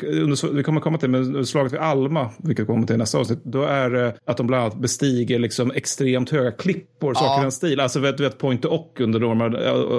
[0.54, 3.90] vi kommer komma till med slaget vid Alma, vilket kommer till nästa avsnitt, då är
[3.90, 7.80] det att de bland annat bestiger liksom extremt höga klippor, saker i den stilen.
[7.80, 9.50] Alltså vet, du vet point och under de har,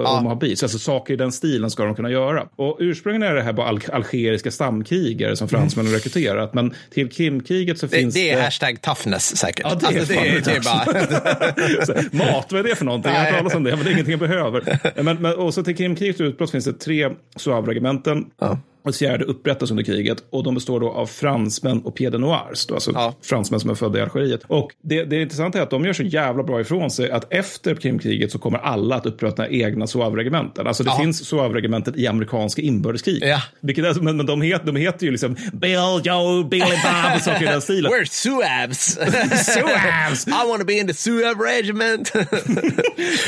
[0.05, 0.63] de har beats.
[0.63, 2.49] Alltså saker i den stilen ska de kunna göra.
[2.57, 4.05] Och ursprungligen är det här bara al
[4.45, 8.81] algeriska stamkrigare som fransmännen har rekryterat, men till Krimkriget så Det, finns det är hashtag
[8.83, 9.67] toughness säkert.
[9.69, 10.61] Ja, det är alltså, fan det, det det är
[12.13, 12.25] bara...
[12.33, 13.13] Mat, vad är det för någonting?
[13.13, 14.79] Jag har hört talas om det, men det är ingenting jag behöver.
[15.03, 18.25] Men, men, och så till Krimkrigets utbrott finns det tre Suave-regementen.
[18.85, 22.67] Och fjärde upprättas under kriget och de består då av fransmän och pied de noirs,
[22.73, 23.15] alltså Ja.
[23.23, 24.41] fransmän som är födda i Algeriet.
[24.47, 27.75] Och det, det intressanta är att de gör så jävla bra ifrån sig att efter
[27.75, 30.67] Krimkriget så kommer alla att upprätta egna Suave-regementen.
[30.67, 30.99] Alltså det Ja.
[30.99, 33.23] finns Suave-regementen i amerikanska inbördeskrig.
[33.23, 33.43] Ja.
[33.61, 37.21] Vilket är, men men de, het, de heter ju liksom Bill, Joe, Billy Bob och
[37.23, 37.93] saker i den stilen.
[37.93, 38.85] We're Suavs!
[39.55, 40.27] Suavs!
[40.45, 42.13] I want to be in the Suav regiment!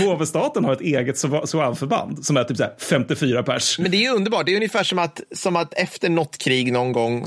[0.01, 3.79] Påvestaten har ett eget Suave-förband som är typ så här 54 pers.
[3.79, 4.47] Men det är ju underbart.
[4.47, 7.27] Det är ungefär som att, som att efter något krig någon gång,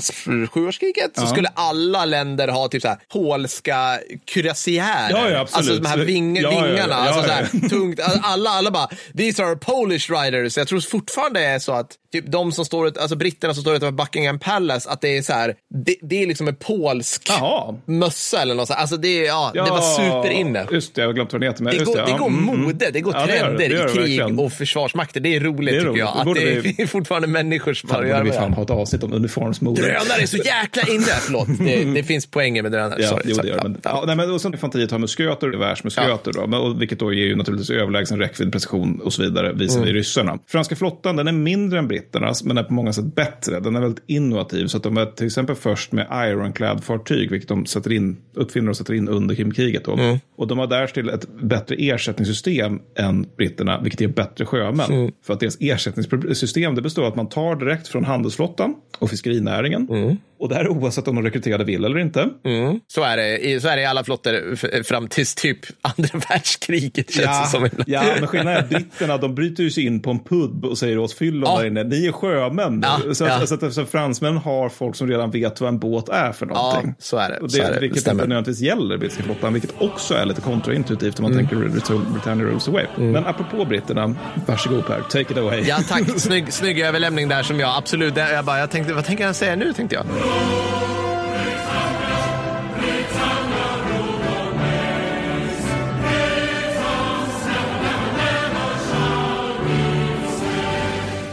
[0.50, 5.10] sjuårskriget, så skulle alla länder ha typ så här polska cuirassiärer.
[5.10, 5.38] Ja, ja.
[5.52, 6.64] Alltså de här ving, Ja, ja, ja.
[6.66, 6.92] vingarna.
[6.92, 7.60] Ja, alltså ja, så ja.
[7.62, 8.00] här, tungt.
[8.00, 10.56] Alltså, Alla, alla bara, these are Polish riders.
[10.58, 13.74] Jag tror fortfarande det är så att typ de som står, alltså britterna som står
[13.76, 17.74] utanför Buckingham Palace, att det är så här, det, det är liksom en polsk Jaha.
[17.84, 18.78] mössa eller något sånt.
[18.80, 20.66] Alltså det, är- ja, det var superinne.
[20.72, 21.64] Just det, jag har glömt vad den heter.
[21.64, 22.60] Men Det går, det, det ja, går mm, mm.
[22.60, 25.20] mode, det går Ja, det gör det, trender det gör det i krig och försvarsmakter.
[25.20, 26.00] Det är roligt Det är tycker roligt.
[26.00, 26.26] jag.
[26.26, 28.36] Det Att det vi- är fortfarande människor som Fan, bara borde gör vi det.
[28.36, 29.82] fan ha ett avsnitt om uniformsmode.
[29.82, 31.04] Drönare är så jäkla inne!
[31.20, 33.02] Förlåt, det, det finns poänger med drönare.
[33.02, 33.74] Ja, Sorry, jo, det gör det.
[33.82, 37.12] Ja, ja, nej, men, och sen infanteriet har musköter, gevärsmusköter, då, men, och, vilket då
[37.12, 39.94] ger ju naturligtvis överlägsen räckvidd, precision och så vidare visavi Mm.
[39.94, 40.38] ryssarna.
[40.46, 43.60] Franska flottan, den är mindre än britternas, men är på många sätt bättre.
[43.60, 47.66] Den är väldigt innovativ, så att de är till exempel först med Ironclad-fartyg, vilket de
[47.66, 49.84] sätter in, uppfinner och sätter in under Krimkriget.
[49.84, 49.92] Då.
[49.92, 50.18] Mm.
[50.36, 54.90] Och de har därtill ett bättre ersättningssystem än britterna, vilket ger bättre sjömän.
[54.92, 55.12] Mm.
[55.26, 59.88] För att deras ersättningssystem det består av att man tar direkt från handelsflottan och fiskerinäringen.
[59.90, 60.16] Mm.
[60.40, 62.28] Och det här är oavsett om de rekryterade vill eller inte.
[62.44, 62.80] Mm.
[62.88, 67.52] Så, är det, så är det i alla flottor fram tills typ andra världskriget känns
[67.52, 67.68] det som.
[67.86, 70.78] ja, men skillnaden är att britterna de bryter ju sig in på en pub och
[70.78, 71.58] säger åt fyllon Ja.
[71.58, 72.84] där inne, ni är sjömän.
[73.06, 73.46] Ja, så, ja.
[73.46, 76.46] så, att, så att fransmän har folk som redan vet vad en båt är för
[76.46, 76.94] någonting.
[76.98, 78.22] så är det, Och så det, är det, det vilket stämmer.
[78.22, 81.46] inte nödvändigtvis gäller brittiska flottan, vilket också är lite kontraintuitivt om man Mm.
[81.48, 82.86] tänker Britannia Rules Away.
[82.96, 84.14] Men apropå britterna,
[84.46, 85.62] varsågod Per, take it away.
[85.66, 86.02] Ja, tack.
[86.20, 88.16] Snygg, snygg överlämning där som jag absolut...
[88.16, 90.04] Jag bara, jag tänkte, vad tänker han säga nu, tänkte jag.
[90.30, 90.99] Lord.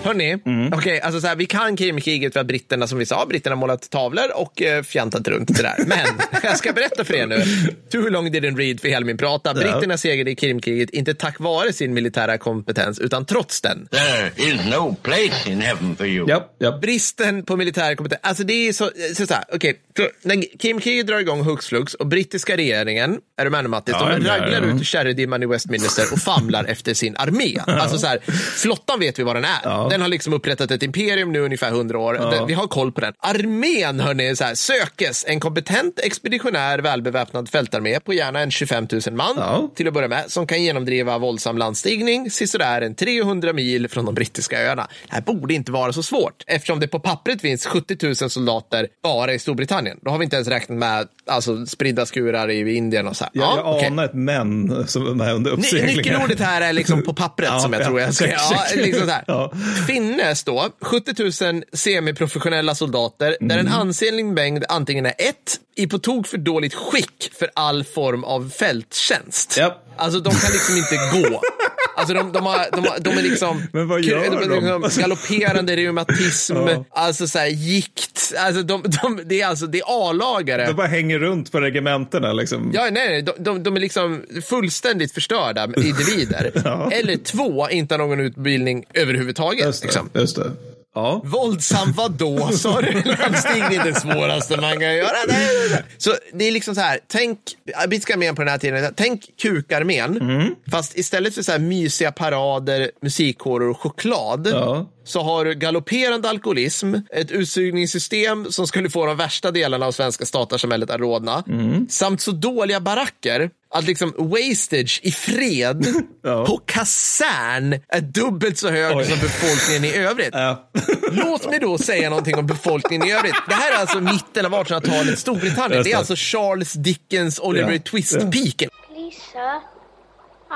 [0.08, 0.38] Hörni,
[0.74, 3.90] okej, alltså så här, vi kan Krimkriget för att britterna, som vi sa, britterna målat
[3.90, 5.76] tavlor och eh, fjantat runt det där.
[5.88, 6.08] Men
[6.44, 7.44] jag ska berätta för er nu,
[7.92, 9.54] too long didn't read för hela min prata.
[9.54, 13.88] Britterna segrade i Krimkriget, inte tack vare sin militära kompetens, utan trots den.
[13.92, 16.30] There is no place in heaven for you.
[16.30, 16.82] Japp, japp.
[16.82, 21.08] Bristen på militär kompetens, alltså det är så, så, så här, okej, så när Krimkriget
[21.08, 24.62] drar igång hux flux och brittiska regeringen, är du med nu Mattis, Ja, de raglar
[24.62, 27.58] ut i kärredimman i Westminster och famlar efter sin armé.
[27.68, 28.20] Alltså så här,
[28.62, 29.60] flottan vet vi vad den är.
[29.64, 29.88] Ja.
[29.92, 32.14] Den har liksom upprättat ett imperium nu ungefär 100 år.
[32.14, 33.14] Den, vi har koll på den.
[33.20, 39.02] Armén, hörni, så här, sökes en kompetent, expeditionär, välbeväpnad fältarmé på gärna en 25 000
[39.16, 39.72] man Ja.
[39.76, 44.16] till att börja med, som kan genomdriva våldsam landstigning sisådär en 300 mil från de
[44.16, 44.88] brittiska öarna.
[45.08, 48.88] Det här borde inte vara så svårt eftersom det på pappret finns 70 000 soldater
[49.04, 50.00] bara i Storbritannien.
[50.02, 53.42] Då har vi inte ens räknat med alltså, spridda skurar i Indien och så här.
[53.42, 53.88] Jag, jag okej.
[53.88, 55.98] anar ett men som är under uppsegling.
[55.98, 58.28] Nyckelordet här är liksom på pappret Ja, som jag ja, tror jag ska...
[58.28, 59.12] Ja, liksom.
[59.28, 59.52] Ja.
[59.88, 63.68] Finnes då 70 000 semiprofessionella soldater där Mm.
[63.68, 68.24] en ansenlig mängd antingen är ett, i på tok för dåligt skick för all form
[68.24, 69.58] av fälttjänst.
[69.58, 69.84] Japp.
[69.98, 71.42] Alltså de kan liksom inte gå.
[71.98, 75.76] Alltså de, de, har, de, har, de är liksom, Men vad gör de liksom galopperande
[75.76, 76.86] reumatism, Ja.
[76.90, 78.34] alltså så här, gikt.
[78.38, 80.66] Alltså de, de, det är alltså det är A-lagare.
[80.68, 82.72] De bara hänger runt på regementena liksom.
[82.74, 83.22] Ja, nej, nej.
[83.22, 86.52] De, de, de är liksom fullständigt förstörda individer.
[86.92, 89.66] Eller två, inte har någon utbildning överhuvudtaget.
[89.66, 89.86] Just det.
[89.88, 90.10] Liksom.
[90.14, 90.52] Just det.
[90.98, 91.22] Ja.
[91.24, 92.92] Våldsam vadå, sa du?
[92.94, 95.18] Landstigning är det svåraste man kan göra.
[95.28, 95.84] Nej.
[95.98, 97.40] Så det är liksom så här, tänk,
[97.88, 100.56] brittiska armén på den här tiden, tänk kukarmén, Mm.
[100.72, 104.86] fast istället för så här mysiga parader, musikkårer och choklad, Ja.
[105.08, 110.26] Så har du galopperande alkoholism, ett utsugningssystem som skulle få de värsta delarna av svenska
[110.26, 111.88] statarsamhället att rodna, Mm.
[111.90, 115.86] samt så dåliga baracker att liksom wastage i fred
[116.24, 116.46] Ja.
[116.46, 119.06] på kasern är dubbelt så hög Oj.
[119.06, 120.30] som befolkningen i övrigt.
[120.32, 120.70] Ja.
[121.12, 123.36] Låt mig då säga någonting om befolkningen i övrigt.
[123.48, 125.84] Det här är alltså mitten av 1800-talet Storbritannien.
[125.84, 127.80] Det är alltså Charles Dickens Oliver Ja.
[127.80, 128.70] Twist-piken.
[128.94, 129.58] Please, sir.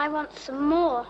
[0.05, 1.05] I want some more.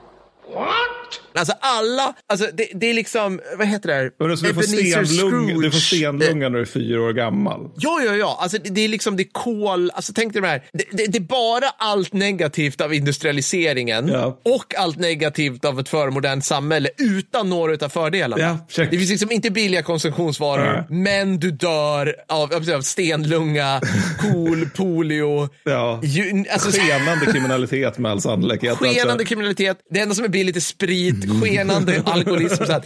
[1.36, 4.30] Alltså alla, alltså det, det är liksom, vad heter det här?
[4.30, 7.70] Alltså, du, stenlung, du får stenlunga när du är fyra år gammal.
[7.78, 8.38] Ja, ja, ja.
[8.42, 9.92] Alltså, det, det är liksom det är kol.
[9.94, 10.64] Alltså, tänk dig det här.
[10.74, 14.39] Det, det, det är bara allt negativt av industrialiseringen Ja.
[14.46, 18.44] och allt negativt av ett förmodernt samhälle utan några av fördelarna.
[18.44, 18.92] Ja, check.
[18.92, 21.00] det finns liksom inte billiga konsumtionsvaror, Nej.
[21.00, 23.82] men du dör av, av stenlunga,
[24.22, 25.50] kol, polio.
[25.64, 26.00] Ja.
[26.04, 28.78] Ju, alltså, Skenande kriminalitet med all sannolikhet.
[28.78, 32.66] Skenande Alltså, kriminalitet, det enda som är billigt är sprit, skenande alkoholism.
[32.66, 32.86] Så att,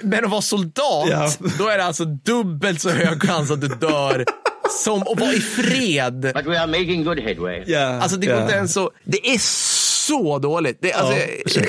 [0.00, 1.30] men att vara soldat, Ja.
[1.58, 4.24] då är det alltså dubbelt så hög chans att du dör
[4.84, 6.20] som att vara i fred.
[6.34, 7.62] But we are making good headway.
[7.66, 9.38] ja, Alltså det går inte ens så, det är
[10.06, 10.78] så dåligt.
[10.82, 11.62] Det, alltså, Ja.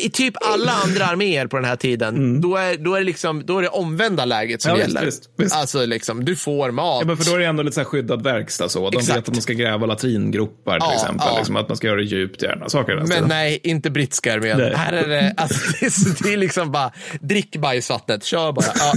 [0.00, 3.46] I typ alla andra arméer på den här tiden, då, är, då, är det liksom,
[3.46, 4.80] då är det omvända läget som Mm.
[4.80, 5.04] Ja, gäller.
[5.04, 5.54] visst, visst.
[5.56, 6.98] Alltså liksom, du får mat.
[7.02, 8.68] Ja, men för då är det ändå lite så här skyddad verkstad.
[8.68, 8.90] Så.
[8.90, 9.18] De Exakt.
[9.18, 11.26] vet att man ska gräva latringropar till Ja, exempel.
[11.30, 11.36] ja.
[11.38, 12.68] Liksom, att man ska göra det djupt gärna.
[12.68, 13.28] Saker Men stilen.
[13.28, 14.58] nej, inte brittiska armén.
[14.58, 14.72] Nej.
[14.76, 18.66] Här är det, alltså, det, är, det är liksom bara, drick bajsvattnet, kör bara.
[18.78, 18.92] Ja.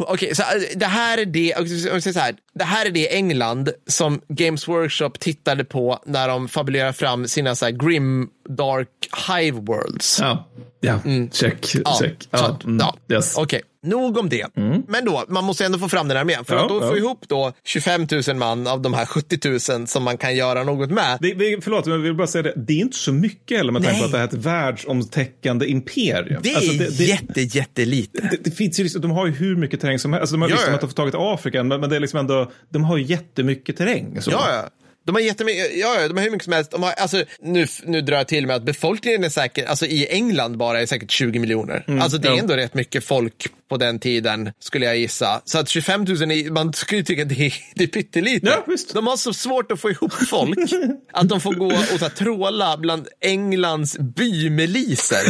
[0.06, 2.90] Okej, så äh, det här är det, om vi säger så här, det här är
[2.90, 8.28] det England som Games Workshop tittade på när de fabulerade fram sina så här grim
[8.48, 8.88] dark
[9.28, 10.18] hive worlds.
[10.20, 10.44] Ja,
[10.84, 10.98] ja.
[11.32, 11.74] check.
[11.74, 11.82] Mm.
[11.84, 12.28] Ja, check.
[12.30, 13.14] Ja, mm, ja.
[13.16, 13.38] yes.
[13.38, 14.46] Okej, nog om det.
[14.88, 16.44] Men då, man måste ändå få fram den här armén.
[16.44, 16.88] För Ja, att då ja.
[16.88, 20.64] få ihop då 25 000 man av de här 70 000 som man kan göra
[20.64, 21.18] något med.
[21.20, 22.52] Vi, vi, förlåt, men jag vill bara säga det.
[22.56, 25.66] Det är inte så mycket heller med tanke på att det här är ett världsomtäckande
[25.66, 26.40] imperium.
[26.42, 28.28] Det är Alltså, det, det, jätte, jättelite.
[28.30, 30.20] det, det finns ju liksom, de har ju hur mycket terräng som helst.
[30.20, 30.74] Alltså, de har Ja, visst ja.
[30.74, 33.76] att de har tagit Afrika, men, men det är liksom ändå, de har ju jättemycket
[33.76, 34.22] terräng.
[34.22, 34.30] Så.
[34.30, 34.68] Ja, ja.
[35.04, 36.70] De har jättemycket, ja, de har hur mycket som helst.
[36.70, 40.06] De har, alltså, nu, nu drar jag till med att befolkningen är säkert, alltså i
[40.10, 41.84] England bara är säkert 20 miljoner.
[42.00, 42.38] alltså det är ja.
[42.38, 45.40] ändå rätt mycket folk på den tiden, skulle jag gissa.
[45.44, 48.46] Så att 25 000, är, man skulle ju tycka det är, det är pyttelite.
[48.46, 48.94] Ja, visst.
[48.94, 50.58] De har så svårt att få ihop folk
[51.12, 55.24] att de får gå och så här, tråla bland Englands bymiliser.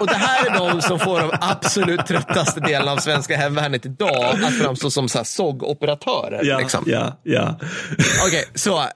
[0.00, 4.24] och det här är de som får de absolut tröttaste delarna av svenska hemvärnet idag
[4.44, 6.40] att framstå som så här, SOG-operatörer.
[6.44, 6.84] Ja, liksom.
[6.86, 7.58] ja, ja.
[8.26, 8.86] Okej, så, eh,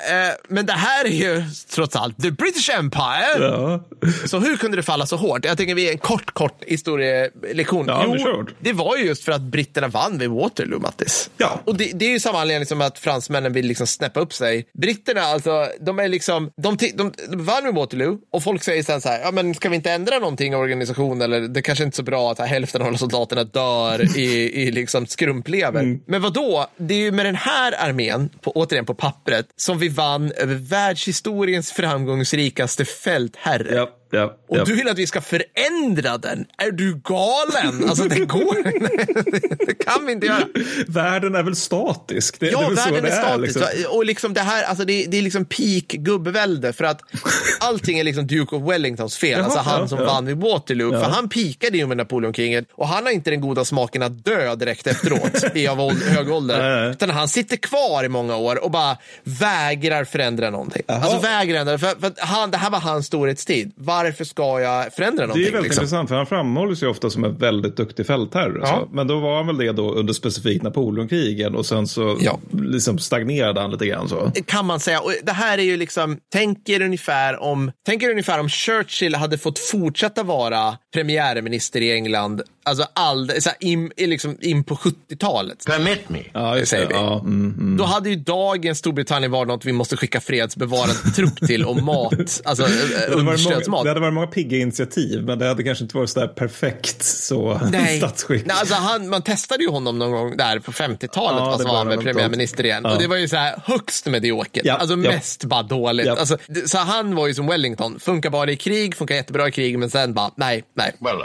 [0.49, 1.45] men det här är ju
[1.75, 3.39] trots allt the British Empire.
[3.41, 3.85] ja.
[4.27, 5.45] Så hur kunde det falla så hårt?
[5.45, 7.87] Jag tänker vi är en kort, kort historielektion.
[7.89, 8.51] Ja, hårt.
[8.65, 11.31] Det var ju just för att britterna vann vid Waterloo, Mattis.
[11.37, 11.61] Ja.
[11.65, 14.67] Och det, det är ju samma anledning som att fransmännen vill liksom snäppa upp sig.
[14.73, 19.01] Britterna, alltså, de är liksom, de, de, de vann vid Waterloo och folk säger sen
[19.01, 21.95] så här, ja men ska vi inte ändra någonting i organisationen eller det kanske inte
[21.95, 25.81] är så bra att hälften av soldaterna dör i, i liksom skrumplever.
[25.81, 26.01] Mm.
[26.07, 26.67] Men vad då?
[26.77, 30.55] Det är ju med den här armén, på, återigen på pappret, som vi vann över
[30.55, 33.75] världshistoriens framgångsrikaste fältherre.
[33.75, 34.65] Ja, Ja, Och ja.
[34.65, 36.47] du vill att vi ska förändra den?
[36.59, 37.89] Är du galen?
[37.89, 38.63] Alltså det går
[39.67, 40.45] Det kan vi inte göra.
[40.89, 42.41] Världen är väl statisk?
[42.41, 43.57] Det, det Ja, är väl så världen det är statisk.
[43.57, 43.97] liksom.
[43.97, 47.01] Och liksom det här, alltså det, det är liksom peak gubbevälde för att
[47.61, 49.31] allting är liksom Duke of Wellingtons fel.
[49.31, 50.05] Jaha, alltså han ja, som ja.
[50.05, 50.91] vann vid Waterloo.
[50.91, 54.55] För han pikade ju med Napoleonkriget och han har inte den goda smaken att dö
[54.55, 56.91] direkt efteråt i av åld- hög ålder.
[56.91, 60.83] Utan han sitter kvar i många år och bara vägrar förändra någonting.
[60.89, 63.73] Alltså vägrar ändra, för, för han, det här var hans storhetstid.
[63.77, 65.45] Varför ska jag förändra Det är någonting?
[65.53, 65.83] väldigt liksom?
[65.83, 68.59] intressant, för han framhålls ju ofta som en väldigt duktig fältherre.
[68.63, 68.89] Ja.
[68.93, 72.41] Men då var han väl det då under specifikt Napoleonkrigen och sen så Ja.
[72.53, 74.09] liksom stagnerade han lite grann.
[74.09, 74.33] Så.
[74.47, 75.01] kan man säga.
[75.01, 79.15] Och det här är ju liksom, tänk er ungefär om, tänk er ungefär om Churchill
[79.15, 84.75] hade fått fortsätta vara premiärminister i England, alltså all, så här, in, liksom in på
[84.75, 85.65] 70-talet.
[85.67, 86.19] Permit me.
[86.33, 86.95] Ja, just säger det.
[86.95, 87.01] vi.
[87.01, 87.77] Ja, mm, mm.
[87.77, 92.13] Då hade ju dagens Storbritannien varit något vi måste skicka fredsbevarande trupp till och mat,
[92.45, 93.85] alltså eh, understödsmat.
[93.85, 97.05] det hade varit många pigga initiativ, men det hade kanske inte varit så där perfekt
[97.05, 97.99] så Nej.
[97.99, 98.47] statsskick.
[98.47, 101.77] Nej, alltså han, man testade ju honom någon gång där på 50-talet, Ja, det var
[101.77, 102.81] han väl premiärminister igen.
[102.85, 102.93] Ja.
[102.93, 104.65] Och det var ju så här högst mediokert.
[104.65, 105.11] Ja, alltså ja.
[105.11, 106.07] mest bara dåligt.
[106.07, 106.17] Ja.
[106.17, 106.37] Alltså,
[106.67, 109.91] så han var ju som Wellington, funkar bara i krig, funkar jättebra i krig, men
[109.91, 110.93] sen bara nej, nej.
[111.01, 111.17] Well,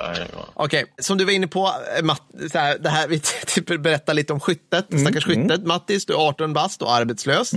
[0.53, 4.14] Okej, som du var inne på, eh, Matt, så här, det här, vi typ berättar
[4.14, 5.65] lite om skyttet, Mm, stackars skyttet.
[5.65, 7.51] Mattis, du är 18 bast och arbetslös.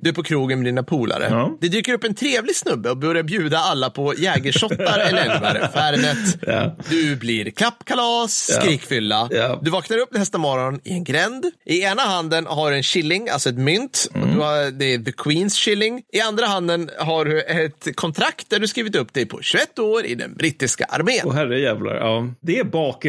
[0.00, 1.26] Du är på krogen med dina polare.
[1.30, 1.56] Ja.
[1.60, 6.38] Det dyker upp en trevlig snubbe och börjar bjuda alla på jägershottar eller elvar, Fernet.
[6.42, 6.76] Ja.
[6.88, 9.28] Du blir klappkalas, skrikfylla.
[9.30, 9.58] Ja.
[9.62, 11.44] Du vaknar upp nästa morgon i en gränd.
[11.64, 14.08] I ena handen har du en shilling, alltså ett mynt.
[14.14, 14.40] Mm.
[14.40, 16.02] Har, det är the Queens shilling.
[16.12, 20.04] I andra handen har du ett kontrakt där du skrivit upp dig på 21 år
[20.04, 21.20] i den brittiska armén.
[21.24, 22.28] Åh herre jävlar, ja.
[22.40, 22.64] Det är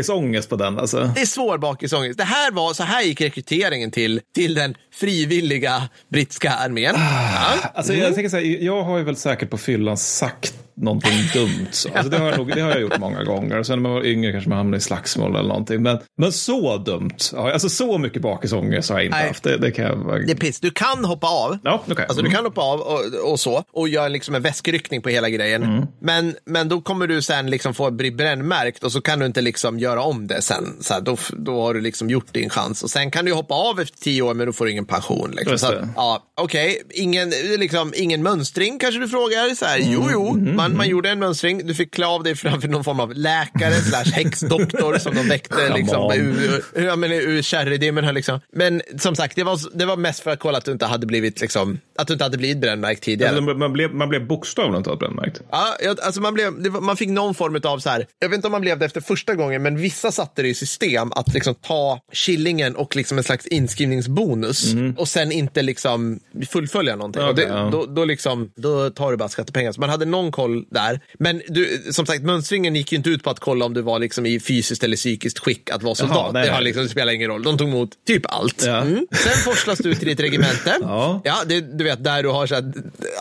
[0.08, 1.12] bakisångest på den alltså.
[1.16, 2.18] Det är svår bakisångest.
[2.18, 6.96] Det här var, så här gick rekryteringen till, till den frivilliga brittiska armén.
[6.98, 7.72] Ja.
[7.74, 11.68] Alltså jag tänker så här, jag har ju väl säkert på fyllan sagt någonting dumt.
[11.72, 11.90] Så.
[11.96, 13.64] Alltså det, har jag nog, det har jag gjort många gånger.
[13.64, 15.82] Sen när man var yngre kanske man hamnade i slagsmål eller någonting.
[15.84, 19.28] Men, men så dumt, alltså så mycket bakisångest har jag inte Nej.
[19.28, 19.44] haft.
[19.44, 20.24] Det, det kan jag.
[20.28, 20.60] Det är piss.
[20.60, 21.58] Du kan hoppa av.
[21.64, 22.06] Ja, okej.
[22.10, 22.36] Alltså du Mm.
[22.36, 25.64] kan hoppa av och, och så och göra liksom en väskryckning på hela grejen.
[25.64, 25.86] Mm.
[26.02, 29.42] Men, men då kommer du sen liksom få bli brännmärkt och så kan du inte
[29.42, 30.78] liksom göra om det sen.
[30.82, 33.54] Så här, då, då har du liksom gjort din chans och sen kan du hoppa
[33.54, 35.32] av efter tio år men då får du ingen pension.
[35.38, 35.58] Liksom.
[35.60, 39.56] Så ja, Okej, ingen, liksom, ingen mönstring kanske du frågar.
[39.56, 40.56] Så här, Jo, jo, Mm.
[40.70, 41.68] Man, man gjorde en mönstring.
[41.68, 45.74] Du fick klä av dig framför någon form av läkare slash häxdoktor som de väckte
[45.76, 48.04] liksom, ur, ja, men, ur kärridimmen.
[48.04, 48.40] här, Liksom.
[48.54, 51.06] Men som sagt, det var, det var mest för att kolla att du inte hade
[51.06, 53.38] blivit, liksom, att du inte hade blivit brännmärkt tidigare.
[53.38, 55.42] Alltså, man, blev, man blev bokstavligen talat brännmärkt.
[55.52, 58.48] Ja, alltså man, blev, var, man fick någon form av så här, jag vet inte
[58.48, 61.56] om man blev det efter första gången, men vissa satte det i system att liksom
[61.56, 66.20] ta shillingen och liksom en slags inskrivningsbonus och sen inte liksom
[66.50, 67.24] fullfölja någonting.
[67.24, 67.70] och det, ja.
[67.72, 69.72] då, då, liksom, då tar du bara skattepengar.
[69.72, 71.00] Så man hade någon koll där.
[71.20, 74.00] Men du, som sagt, mönstringen gick ju inte ut på att kolla om du var
[74.00, 76.34] liksom i fysiskt eller psykiskt skick att vara soldat.
[76.34, 77.44] nej, det, har liksom, det spelar ingen roll.
[77.44, 78.64] De tog emot typ allt.
[78.66, 78.78] Ja.
[78.82, 79.08] Mm.
[79.12, 80.78] Sen forslas du till ditt regemente.
[80.82, 81.22] Ja.
[81.24, 82.74] Ja, det, du vet, där du har så här,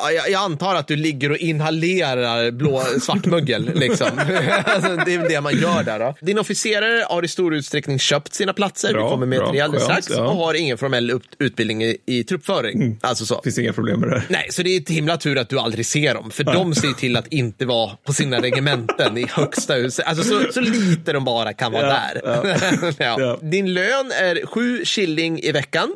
[0.03, 3.71] ja, jag, jag antar att du ligger och inhalerar blå svartmögel.
[3.75, 4.07] Liksom.
[4.65, 5.99] alltså, det är det man gör där.
[5.99, 6.15] Då.
[6.21, 8.93] Din officerare har i stor utsträckning köpt sina platser.
[8.93, 10.07] Bra, Vi kommer med bra, till det alldeles strax.
[10.11, 10.27] ja.
[10.27, 12.99] Och har ingen formell utbildning i, i truppföring.
[13.01, 13.41] Alltså så.
[13.45, 14.23] Finns inga problem med det.
[14.29, 16.31] Nej, så det är ett himla tur att du aldrig ser dem.
[16.31, 20.01] För de ser till att inte vara på sina regementen i högsta hus.
[20.01, 22.93] Alltså så, så lite de bara kan vara Ja, där.
[22.99, 23.17] ja.
[23.19, 23.39] Ja.
[23.43, 25.89] Din lön är sju shilling i veckan.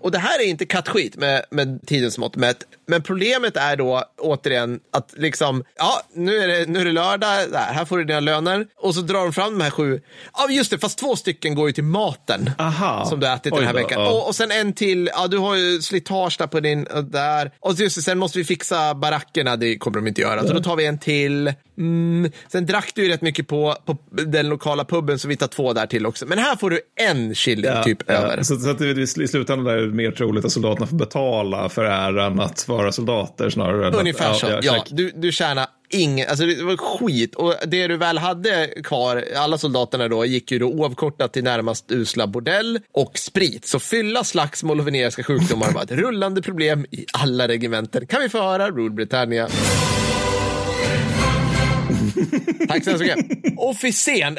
[0.00, 2.56] Och det här är inte kattskit med, med tidens mått mätt.
[2.86, 7.50] Men problemet är då återigen att liksom, ja, nu är det, nu är det lördag,
[7.52, 8.66] där, här får du dina löner.
[8.76, 10.00] Och så drar de fram de här sju.
[10.36, 12.50] Ja, just det, fast två stycken går ju till maten.
[12.58, 13.04] Aha.
[13.06, 14.06] Som du har ätit Oj den här då, veckan.
[14.06, 17.50] Och, och sen en till, ja du har ju slitage där på din, och där.
[17.60, 20.46] Och just det, sen måste vi fixa barackerna, det kommer de inte göra.
[20.46, 21.52] Så då tar vi en till.
[21.78, 22.30] Mm.
[22.52, 25.72] Sen drack du ju rätt mycket på, på den lokala puben, så vi tar två
[25.72, 26.26] där till också.
[26.26, 28.42] Men här får du en shilling typ över.
[28.42, 32.40] Så, så att i slutändan är det mer troligt att soldaterna får betala för äran
[32.40, 34.46] att vara soldater snarare än Ungefär att, så.
[34.46, 34.96] Ja, exakt.
[34.96, 37.34] du, du tjänar ingen, alltså det var skit.
[37.34, 41.92] Och det du väl hade kvar, alla soldaterna då, gick ju då oavkortat till närmast
[41.92, 43.66] usla bordell och sprit.
[43.66, 48.06] Så fylla, slagsmål och veneriska sjukdomar var ett rullande problem i alla regementen.
[48.06, 49.48] Kan vi få höra Rule Britannia?
[52.68, 53.58] Tack så hemskt mycket.
[53.58, 54.36] Officeren.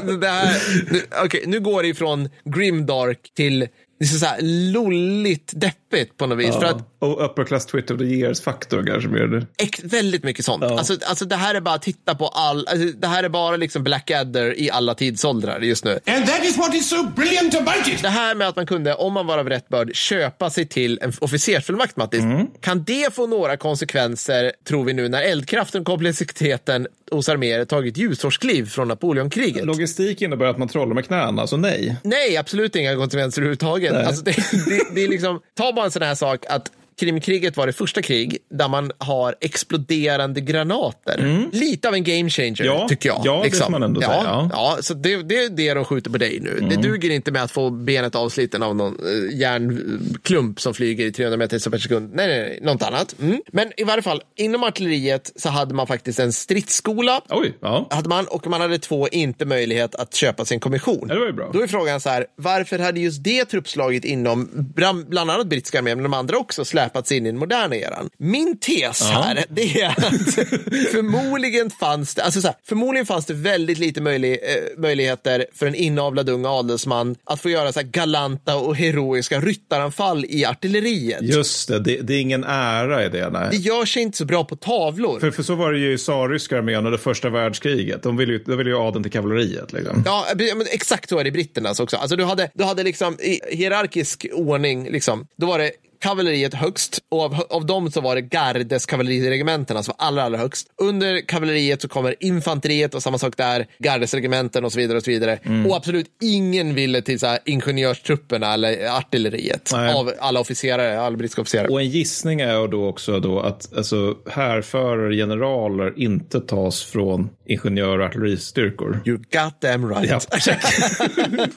[0.00, 3.68] Okej, okay, nu, nu går det ifrån grimdark till
[3.98, 4.38] det är så här
[4.72, 6.54] lolligt deppigt på något vis.
[6.54, 9.46] För att Och upper class Twitter of the years-faktor kanske det.
[9.58, 10.64] ex- väldigt mycket sånt.
[10.64, 13.56] Alltså, alltså det här är bara att titta på all, alltså, det här är bara
[13.56, 16.00] liksom Blackadder i alla tidsåldrar just nu.
[16.06, 18.02] And that is what is so brilliant about it.
[18.02, 20.98] Det här med att man kunde, om man var av rätt börd, köpa sig till
[21.02, 22.22] en officersfullmakt, Mattis.
[22.60, 27.96] Kan det få några konsekvenser, tror vi nu, när eldkraften och komplexiteten hos arméer tagit
[27.96, 29.64] ljusårskliv från Napoleonkriget?
[29.64, 31.96] Logistik innebär att man trollar med knäna, så nej.
[32.02, 33.92] Nej, absolut inga konsekvenser överhuvudtaget.
[33.92, 34.36] Alltså det,
[34.68, 38.02] det, det är liksom, ta bara en sån här sak att Krimkriget var det första
[38.02, 41.48] krig där man har exploderande granater.
[41.52, 42.76] Lite av en game changer, Mm.
[42.76, 43.16] Ja, tycker jag.
[43.16, 43.34] liksom.
[43.34, 44.48] ja, det får man ändå ja, säga, ja.
[44.52, 46.66] Ja, så det, det är det de skjuter på dig nu.
[46.70, 51.12] Det duger inte med att få benet avsliten av någon eh, järnklump som flyger i
[51.12, 52.10] 300 meter per sekund.
[52.14, 53.14] Nej, nej, nej, något annat.
[53.20, 53.40] Mm.
[53.52, 57.20] Men i varje fall, inom artilleriet så hade man faktiskt en stridsskola.
[57.28, 57.86] Oj, ja.
[57.90, 61.08] Hade man, och man hade två inte möjlighet att köpa sin kommission.
[61.08, 61.50] Det var ju bra.
[61.52, 65.78] Då är frågan så här, varför hade just det truppslaget inom bland, bland annat brittiska
[65.78, 68.10] armén, men de andra också släpats in i den moderna eran?
[68.18, 69.94] Min tes här, det är att
[70.92, 75.66] förmodligen fanns det, alltså så här, förmodligen fanns det väldigt lite möjlig, eh, möjligheter för
[75.66, 81.22] en inavlad ung adelsman att få göra så här galanta och heroiska ryttaranfall i artilleriet.
[81.22, 83.20] Just det, det, det är ingen ära i det.
[83.20, 83.48] Det Nej.
[83.52, 85.20] gör sig inte så bra på tavlor.
[85.20, 88.02] För, för så var det ju i tsarryska armén under första världskriget.
[88.02, 89.72] De ville ju, de ville ju adeln till kavalleriet.
[89.72, 90.02] Liksom.
[90.06, 91.96] Ja, men exakt så är det i britternas också.
[91.96, 95.70] Alltså du hade, du hade liksom i hierarkisk ordning, liksom, då var det
[96.04, 100.38] kavalleriet högst och av, av dem så var det gardes kavalleriregementena som var allra, allra
[100.38, 100.66] högst.
[100.82, 104.98] Under kavalleriet så kommer infanteriet och samma sak där, gardesregementen och så vidare.
[104.98, 105.38] Och så vidare.
[105.68, 109.94] Och absolut ingen ville till så här, ingenjörstrupperna eller artilleriet Nej.
[109.94, 111.68] av alla officerare, alla brittiska officerare.
[111.68, 117.98] Och en gissning är då också då att alltså, härförare, generaler inte tas från ingenjör
[117.98, 119.00] och artilleristyrkor.
[119.06, 120.10] You got them right.
[120.10, 120.20] Ja.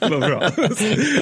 [0.00, 0.50] Vad bra.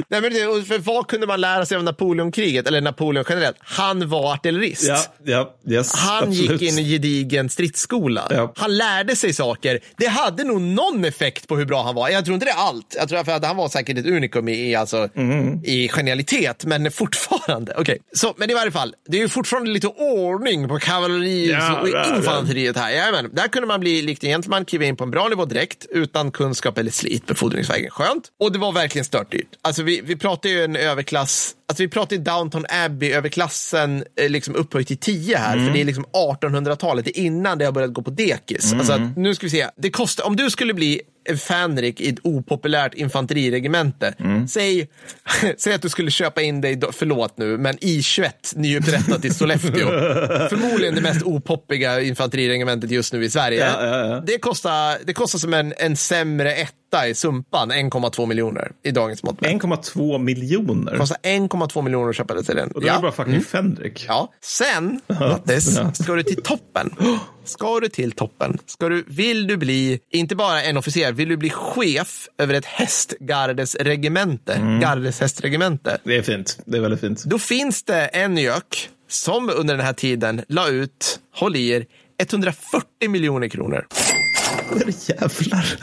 [0.08, 3.56] Nej, men det, för vad kunde man lära sig av Napoleonkriget, eller Napoleon generellt?
[3.60, 4.82] Han var artillerist.
[4.88, 6.60] Ja, ja, yes, Han absolut.
[6.62, 8.26] gick in i gedigen stridsskola.
[8.30, 8.52] Ja.
[8.56, 9.80] Han lärde sig saker.
[9.98, 12.08] Det hade nog någon effekt på hur bra han var.
[12.08, 12.96] Jag tror inte det är allt.
[12.98, 15.64] Jag tror för att han var säkert ett unikum i, alltså, Mm.
[15.64, 17.74] i genialitet, men fortfarande.
[17.78, 21.80] Okej, så Men i varje fall, det är ju fortfarande lite ordning på kavalleriet Ja,
[21.80, 22.90] och infanteriet här.
[22.90, 23.30] Jajamän.
[23.32, 26.30] Där kunde man bli likt en gentleman, kliva in på en bra nivå direkt, utan
[26.30, 27.90] kunskap eller slit befordringsvägen.
[27.90, 28.24] Skönt.
[28.40, 29.48] Och det var verkligen störtdyrt.
[29.62, 34.30] Alltså vi, vi pratar ju en överklass, alltså vi pratar ju Downton Abbey, överklassen eh,
[34.30, 37.72] liksom upphöjt till 10 här, för det är liksom 1800-talet, det är innan det har
[37.72, 38.72] börjat gå på dekis.
[38.72, 41.00] Alltså att, nu ska vi se, det kostar, om du skulle bli
[41.36, 44.14] Fänrik i ett opopulärt infanteriregemente.
[44.48, 44.88] Säg,
[45.58, 49.86] säg att du skulle köpa in dig, förlåt nu, men I21 nyupprättat i Sollefteå.
[50.48, 53.66] Förmodligen det mest opoppiga infanteriregementet just nu i Sverige.
[53.66, 54.22] Ja, ja, ja.
[54.26, 59.22] Det, kostar, det kostar som en, en sämre etta i Sumpan, 1,2 miljoner i dagens
[59.22, 59.40] mått.
[59.40, 59.50] mätt.
[59.50, 60.92] 1,2 miljoner.
[60.92, 62.70] Det kostar 1,2 miljoner att köpa det till den.
[62.70, 64.04] Och då är det bara fucking Fenrik.
[64.08, 66.94] Ja, sen, Mattis, ska du till toppen.
[67.46, 68.58] Ska du till toppen.
[68.66, 72.64] Ska du, vill du bli, inte bara en officer, vill du bli chef över ett
[72.64, 74.80] hästgardesregemente, Mm.
[74.80, 76.58] gardeshästregemente, Det är fint.
[76.66, 77.24] Det är väldigt fint.
[77.24, 81.86] då finns det en gök som under den här tiden la ut, håll i er,
[82.18, 83.86] 140 miljoner kronor.
[85.08, 85.76] Jävlar.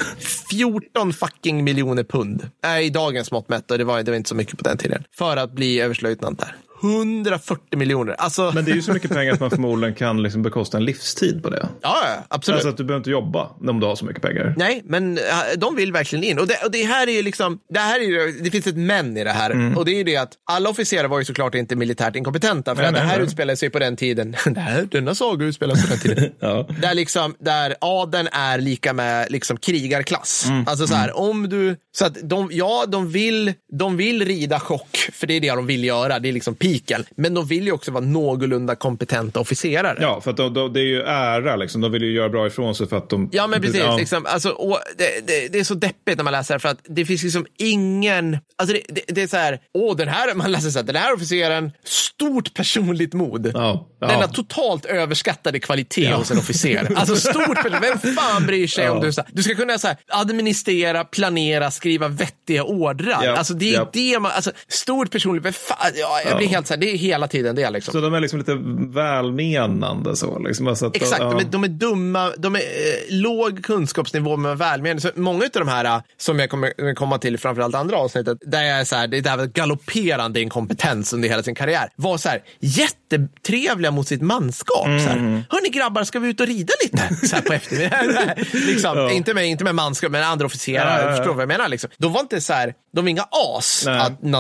[0.50, 2.50] 14 fucking miljoner pund.
[2.66, 4.78] Äh, I dagens mått mätt, och det var, det var inte så mycket på den
[4.78, 5.04] tiden.
[5.18, 6.56] För att bli överstelöjtnant där.
[6.84, 8.16] 140 miljoner.
[8.18, 10.86] Alltså, Men det är ju så mycket pengar att man förmodligen kan liksom bekosta en
[10.86, 11.68] livstid på det.
[11.82, 12.56] ja, absolut.
[12.56, 14.54] Alltså att du behöver inte jobba om du har så mycket pengar.
[14.58, 15.20] Nej, men
[15.58, 16.40] de vill verkligen in.
[16.40, 19.18] Och det, och det här är ju liksom, det här är det finns ett men
[19.18, 19.78] i det här.
[19.78, 22.76] Och det är ju det att alla officerare var ju såklart inte militärt inkompetenta.
[22.76, 23.26] För Nej, att det nej, här nej.
[23.26, 26.32] utspelar sig på den tiden, det denna saga utspelar sig på den tiden.
[26.40, 26.68] Ja.
[26.82, 30.46] Där, liksom, där adeln är lika med liksom, krigarklass.
[30.50, 34.60] Mm, Alltså så här, om du, så att de, ja, de vill, de vill rida
[34.60, 37.06] chock, för det är det de vill göra, det är liksom piken.
[37.16, 39.98] Men de vill ju också vara någorlunda kompetenta officerare.
[40.02, 41.82] Ja, för att de, de, det är ju ära liksom.
[41.82, 43.30] De vill ju göra bra ifrån sig för att de...
[43.32, 43.80] Ja, men precis.
[43.80, 43.98] Ja.
[43.98, 44.58] Liksom, alltså,
[44.98, 48.38] det, det, det är så deppigt när man läser för att det finns liksom ingen...
[48.56, 51.14] Alltså det, det, är så här, åh, den här, man läser så här, den här
[51.14, 53.52] officeren, stort personligt mod.
[53.54, 54.08] Ja, ja.
[54.08, 56.90] Denna totalt överskattade kvalitet hos en officer.
[57.04, 59.14] Alltså stort vem fan bryr sig om du...
[59.14, 63.24] Så här, du ska kunna så här, administrera, planera, skriva vettiga ordrar.
[63.24, 63.90] Ja, Alltså det är ja.
[63.94, 64.32] det man...
[64.32, 66.52] Alltså, stort personligt, vem fan, ja, jag blir Ja.
[66.64, 67.92] Helt så här, det är hela tiden det liksom.
[67.92, 68.58] Så de är liksom lite
[68.94, 70.40] välmenande så?
[70.40, 71.30] Liksom, alltså att, Exakt, ja.
[71.30, 72.64] de, är, de är dumma, de är eh,
[73.10, 75.02] låg kunskapsnivå men välmenande.
[75.02, 78.64] Så många av de här eh, som jag kommer komma till framförallt andra avsnittet, där
[78.64, 82.42] jag är så här, det är galopperande inkompetens under hela sin karriär, var så här
[82.60, 84.86] jättetrevliga mot sitt manskap.
[84.86, 88.46] Så här, Hörni grabbar, ska vi ut och rida lite så här på eftermiddagen?
[88.68, 90.90] liksom, inte, med, inte med manskap, men andra officerare.
[90.90, 91.18] Ja, ja, ja.
[91.18, 91.68] Förstår vad jag menar?
[91.68, 91.90] Liksom.
[91.98, 94.36] De var inte så här, de var inga as att, äh,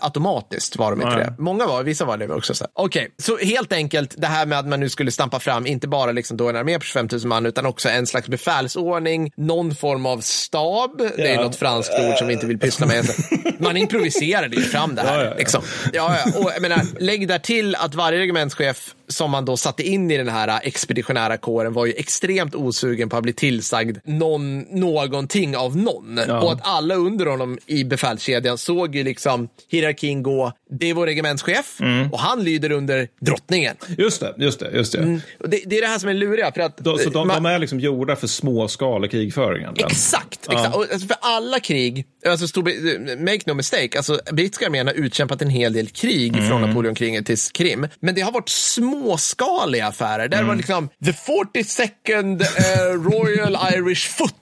[0.00, 1.34] automatiskt var de inte det.
[1.38, 2.54] Många var, vissa var det också.
[2.72, 6.12] Okej, så helt enkelt det här med att man nu skulle stampa fram, inte bara
[6.12, 10.06] liksom då en armé på 25 000 man, utan också en slags befälsordning, någon form
[10.06, 10.98] av stab.
[11.16, 11.42] Det är Ja.
[11.42, 13.04] något franskt ord som vi inte vill pyssla med.
[13.58, 15.18] Man improviserade ju fram det här.
[15.18, 15.36] Ja, ja, ja.
[15.38, 15.62] Liksom.
[15.92, 16.38] Ja, ja.
[16.40, 20.16] Och jag menar, lägg där till att varje regementschef som man då satte in i
[20.16, 25.76] den här expeditionära kåren var ju extremt osugen på att bli tillsagd någon, någonting av
[25.76, 26.20] någon.
[26.28, 26.40] Ja.
[26.40, 31.06] Och att alla under honom i befälskedjan såg ju liksom hierarkin gå, det är vår
[31.06, 31.45] regementschef
[31.80, 32.12] Mm.
[32.12, 33.76] och han lyder under drottningen.
[33.98, 34.70] Just det, just det.
[34.74, 35.20] Just det.
[35.40, 36.52] Och det, det är det här som är luriga.
[36.52, 39.62] För att, De, så de, man- de är liksom gjorda för småskalig krigföring?
[39.62, 39.90] egentligen.
[39.90, 40.52] Exakt, Ja.
[40.54, 40.74] exakt.
[40.76, 45.42] Och, alltså, för alla krig, alltså, Storb- make no mistake, alltså, brittiska armén har utkämpat
[45.42, 46.48] en hel del krig Mm.
[46.48, 47.88] från Napoleonkriget till Krim.
[48.00, 50.28] Men det har varit småskaliga affärer.
[50.28, 50.48] Där Mm.
[50.48, 54.32] var liksom the 42nd eh, Royal Irish Foot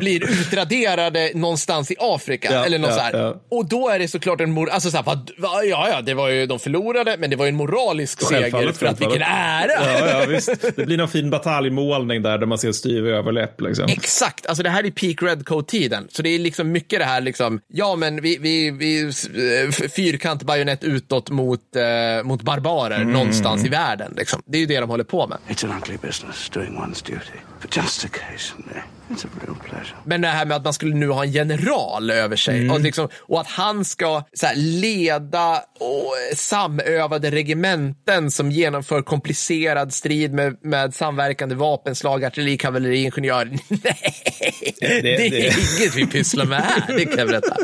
[0.00, 2.48] blir utraderade någonstans i Afrika.
[2.52, 3.42] Ja, eller något ja, ja.
[3.50, 5.04] Och då är det såklart en mor- alltså, så här,
[5.38, 8.40] vad, ja, ja, det var ju, de förlorade, men det var ju en moralisk seger
[8.40, 9.70] Självfallet, för att vilken ära!
[9.84, 10.76] Ja, ja, visst.
[10.76, 13.60] Det blir någon fin bataljmålning där, där man ser styv överläpp.
[13.60, 13.86] Liksom.
[13.88, 16.08] Exakt, alltså det här är peak redcoat-tiden.
[16.10, 20.42] Så det är liksom mycket det här, liksom, ja men vi, vi, vi eh, fyrkant
[20.42, 24.14] bajonett utåt mot, eh, mot barbarer någonstans i världen.
[24.16, 24.42] Liksom.
[24.46, 25.38] Det är ju det de håller på med.
[25.48, 27.38] It's an ugly business doing one's duty.
[27.66, 28.80] But just occasionally,
[29.10, 29.96] it's a real pleasure.
[30.04, 33.08] Men det här med att man skulle nu ha en general över sig och, liksom,
[33.16, 40.56] och att han ska så här, leda och samövade regementen som genomför komplicerad strid med,
[40.62, 43.44] med samverkande vapenslag, artilleri, kavalleri, ingenjör.
[43.68, 45.36] Nej, det, det- är det-
[45.80, 47.56] inget vi pysslar med här, det kan jag berätta.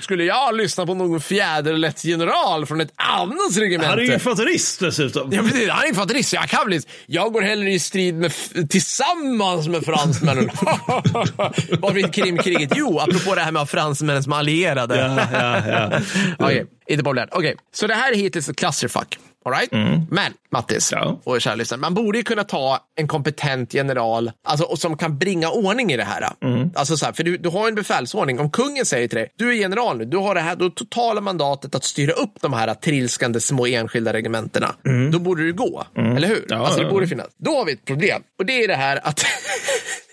[0.00, 3.86] Skulle jag lyssna på någon fjäderlätt general från ett annat regemente?
[3.86, 5.32] Han är ju infanterist dessutom.
[5.32, 5.68] Ja, precis.
[5.68, 6.32] Han är infanterist.
[6.32, 6.80] Jag kan bli...
[7.06, 8.32] Jag går hellre i strid med,
[8.70, 10.50] tillsammans med fransmännen.
[11.78, 12.72] Vad blir Krimkriget?
[12.76, 14.96] Jo, apropå det här med fransmännen som allierade.
[14.96, 16.00] Ja, ja, ja.
[16.46, 17.28] Okej, inte populärt.
[17.32, 19.18] Okej, så det här är hittills ett clusterfuck.
[19.44, 19.72] All right?
[20.10, 21.04] Men, Mattis Mm.
[21.04, 21.20] Ja.
[21.24, 25.18] och kära lyssnare, man borde ju kunna ta en kompetent general alltså, och som kan
[25.18, 26.28] bringa ordning i det här.
[26.44, 26.70] Mm.
[26.74, 28.40] Alltså, så här för du, du har en befälsordning.
[28.40, 30.70] Om kungen säger till dig, du är general nu, du har det här du har
[30.70, 34.74] totala mandatet att styra upp de här trilskande små enskilda regementena.
[35.12, 36.36] Då borde det gå, eller hur?
[36.36, 36.44] Mm.
[36.48, 37.26] Ja, alltså, det borde finnas.
[37.38, 39.24] Då har vi ett problem och det är det här att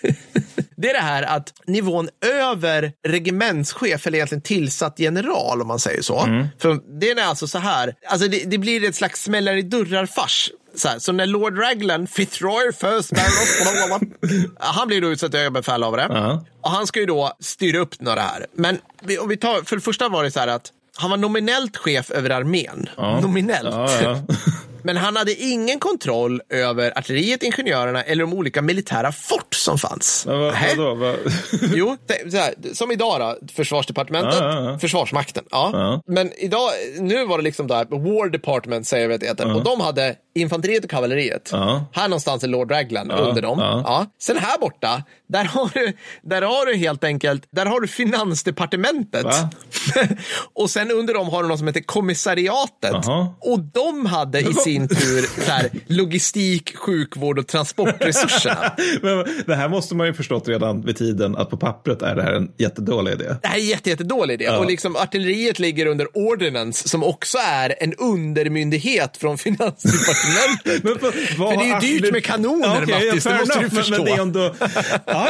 [0.82, 6.02] Det är det här att nivån över regementschef, eller egentligen tillsatt general om man säger
[6.02, 6.20] så.
[6.20, 6.48] Mm.
[6.60, 10.52] För det är alltså så här, alltså det, det blir ett slags smällar i dörrar-fars.
[10.76, 14.14] Så, här, så när Lord Raglan, Fitzroy, First Baron,
[14.60, 16.08] han blir då utsedd till överbefälhavare.
[16.10, 16.46] Ja.
[16.62, 18.46] Och han ska ju då styra upp några här.
[18.54, 18.80] Men
[19.22, 22.12] om vi tar, för det första var det så här att han var nominellt chef
[22.12, 22.90] över armén.
[22.98, 23.76] Nominellt.
[23.76, 24.22] Ja, ja.
[24.84, 30.24] Men han hade ingen kontroll över artilleriet, ingenjörerna eller de olika militära fort som fanns.
[30.26, 30.96] Men vad, vadå?
[30.96, 31.16] Vad?
[31.74, 34.80] Jo, det, här, som idag då, försvarsdepartementet, Ja, ja, ja.
[34.80, 35.44] försvarsmakten.
[35.52, 35.70] Ja.
[35.74, 36.02] Ja.
[36.08, 36.70] Men idag,
[37.00, 39.56] nu var det liksom där, War Department säger vi att det heter.
[39.56, 41.50] Och de hade infanteriet och kavalleriet.
[41.52, 41.86] Ja.
[41.94, 43.60] Här någonstans är Lord Raglan under dem.
[43.60, 43.82] ja.
[43.86, 44.06] Ja.
[44.22, 49.26] Sen här borta, där har du, där har du helt enkelt, där har du finansdepartementet.
[50.54, 52.92] Och sen under dem har du något som heter kommissariatet.
[52.92, 53.28] Jaha.
[53.40, 58.74] Och de hade i sin tur här, logistik, sjukvård och transportresurserna.
[59.02, 62.24] Men det här måste man ju förstått redan vid tiden att på pappret är det
[62.24, 63.36] här en jättedålig idé.
[63.42, 64.50] Det här är jätte, jättedålig idé.
[64.50, 70.84] Och liksom artilleriet ligger under Ordnance som också är en undermyndighet från finansdepartementet.
[70.84, 71.14] Men vad-
[71.54, 73.96] För det är ju dyrt med kanoner, okej, Mattis, det måste du enough, men- förstå.
[73.96, 74.56] Men det är ändå...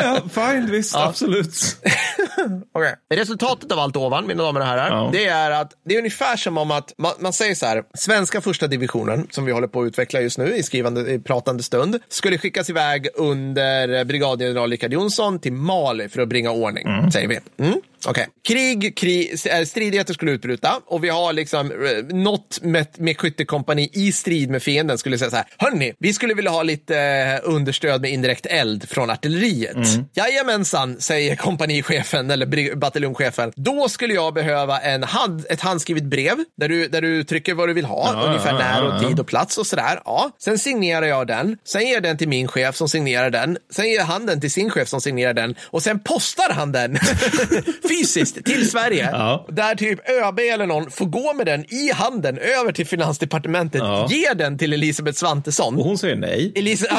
[0.01, 1.53] Ja, ja, fine, visst, absolut.
[2.73, 2.95] Okej.
[3.13, 5.09] Resultatet av allt ovan, mina damer och herrar, Ja.
[5.13, 8.41] det är att det är ungefär som om att man, man säger så här, svenska
[8.41, 11.99] första divisionen, som vi håller på att utveckla just nu i skrivande, i pratande stund,
[12.09, 17.39] skulle skickas iväg under brigadgeneral Richard Jonsson till Mali för att bringa ordning, säger vi.
[17.65, 17.81] Mm.
[18.05, 18.27] Okej.
[18.47, 23.89] Krig, krig, eh, stridigheter skulle utbryta och vi har liksom eh, något med, med skyttekompani
[23.93, 27.49] i strid med fienden skulle säga så här, hörni, vi skulle vilja ha lite eh,
[27.49, 29.75] understöd med indirekt eld från artilleriet.
[29.75, 30.05] Mm.
[30.13, 33.51] Jajamensan, säger kompanichefen eller bataljonschefen.
[33.55, 37.69] Då skulle jag behöva en hand, ett handskrivet brev där du, där du trycker vad
[37.69, 40.01] du vill ha, Ja, ungefär ja, när och tid och plats och sådär.
[40.05, 40.31] Ja.
[40.39, 43.89] Sen signerar jag den, sen ger jag den till min chef som signerar den, sen
[43.89, 46.97] ger han den till sin chef som signerar den och sen postar han den
[47.89, 49.09] fysiskt till Sverige.
[49.11, 49.45] Ja.
[49.49, 54.07] Där typ ÖB eller någon får gå med den i handen över till Finansdepartementet, Ja.
[54.09, 55.75] ger den till Elisabeth Svantesson.
[55.77, 56.51] Och hon säger nej.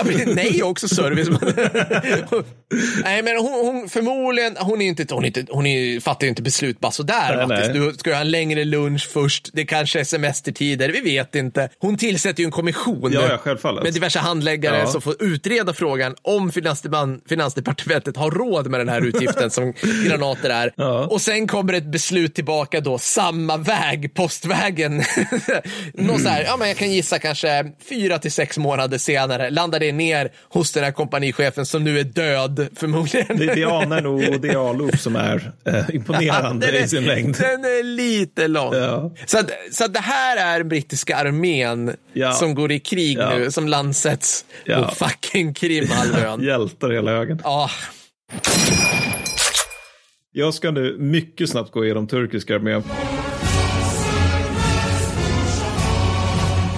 [0.05, 1.29] Men nej är också service.
[3.05, 6.29] nej, men hon, hon förmodligen, hon är inte, hon är inte, hon är, fattar ju
[6.29, 7.37] inte beslut bara sådär.
[7.37, 7.69] Nej, Mattis.
[7.75, 7.79] nej.
[7.93, 11.69] Du ska ha en längre lunch först, det kanske är semestertider, vi vet inte.
[11.79, 14.87] Hon tillsätter ju en kommission Ja, ja, med diverse handläggare Ja.
[14.87, 16.53] som får utreda frågan om
[17.29, 19.73] Finansdepartementet har råd med den här utgiften som
[20.07, 20.73] granater är.
[20.81, 21.07] Ja.
[21.07, 25.03] Och sen kommer ett beslut tillbaka då, samma väg, postvägen.
[25.95, 29.81] Någon så här, ja men jag kan gissa kanske fyra till sex månader senare landar
[29.81, 33.37] det ner hos den här kompanichefen som nu är död förmodligen.
[33.37, 37.37] Det, det anar nog DA-loop som är eh, imponerande Den är- i sin längd.
[37.41, 38.75] Den är lite lång.
[38.75, 39.13] Ja.
[39.27, 42.33] Så, att, så att det här är brittiska armén Ja.
[42.33, 43.31] som går i krig Ja.
[43.37, 44.83] nu, som landsätts Ja.
[44.89, 46.43] på fucking Krimhalvön.
[46.45, 47.41] Hjältar hela högen.
[47.45, 47.71] Ja,
[50.33, 52.83] Jag ska nu mycket snabbt gå igenom turkiska armén.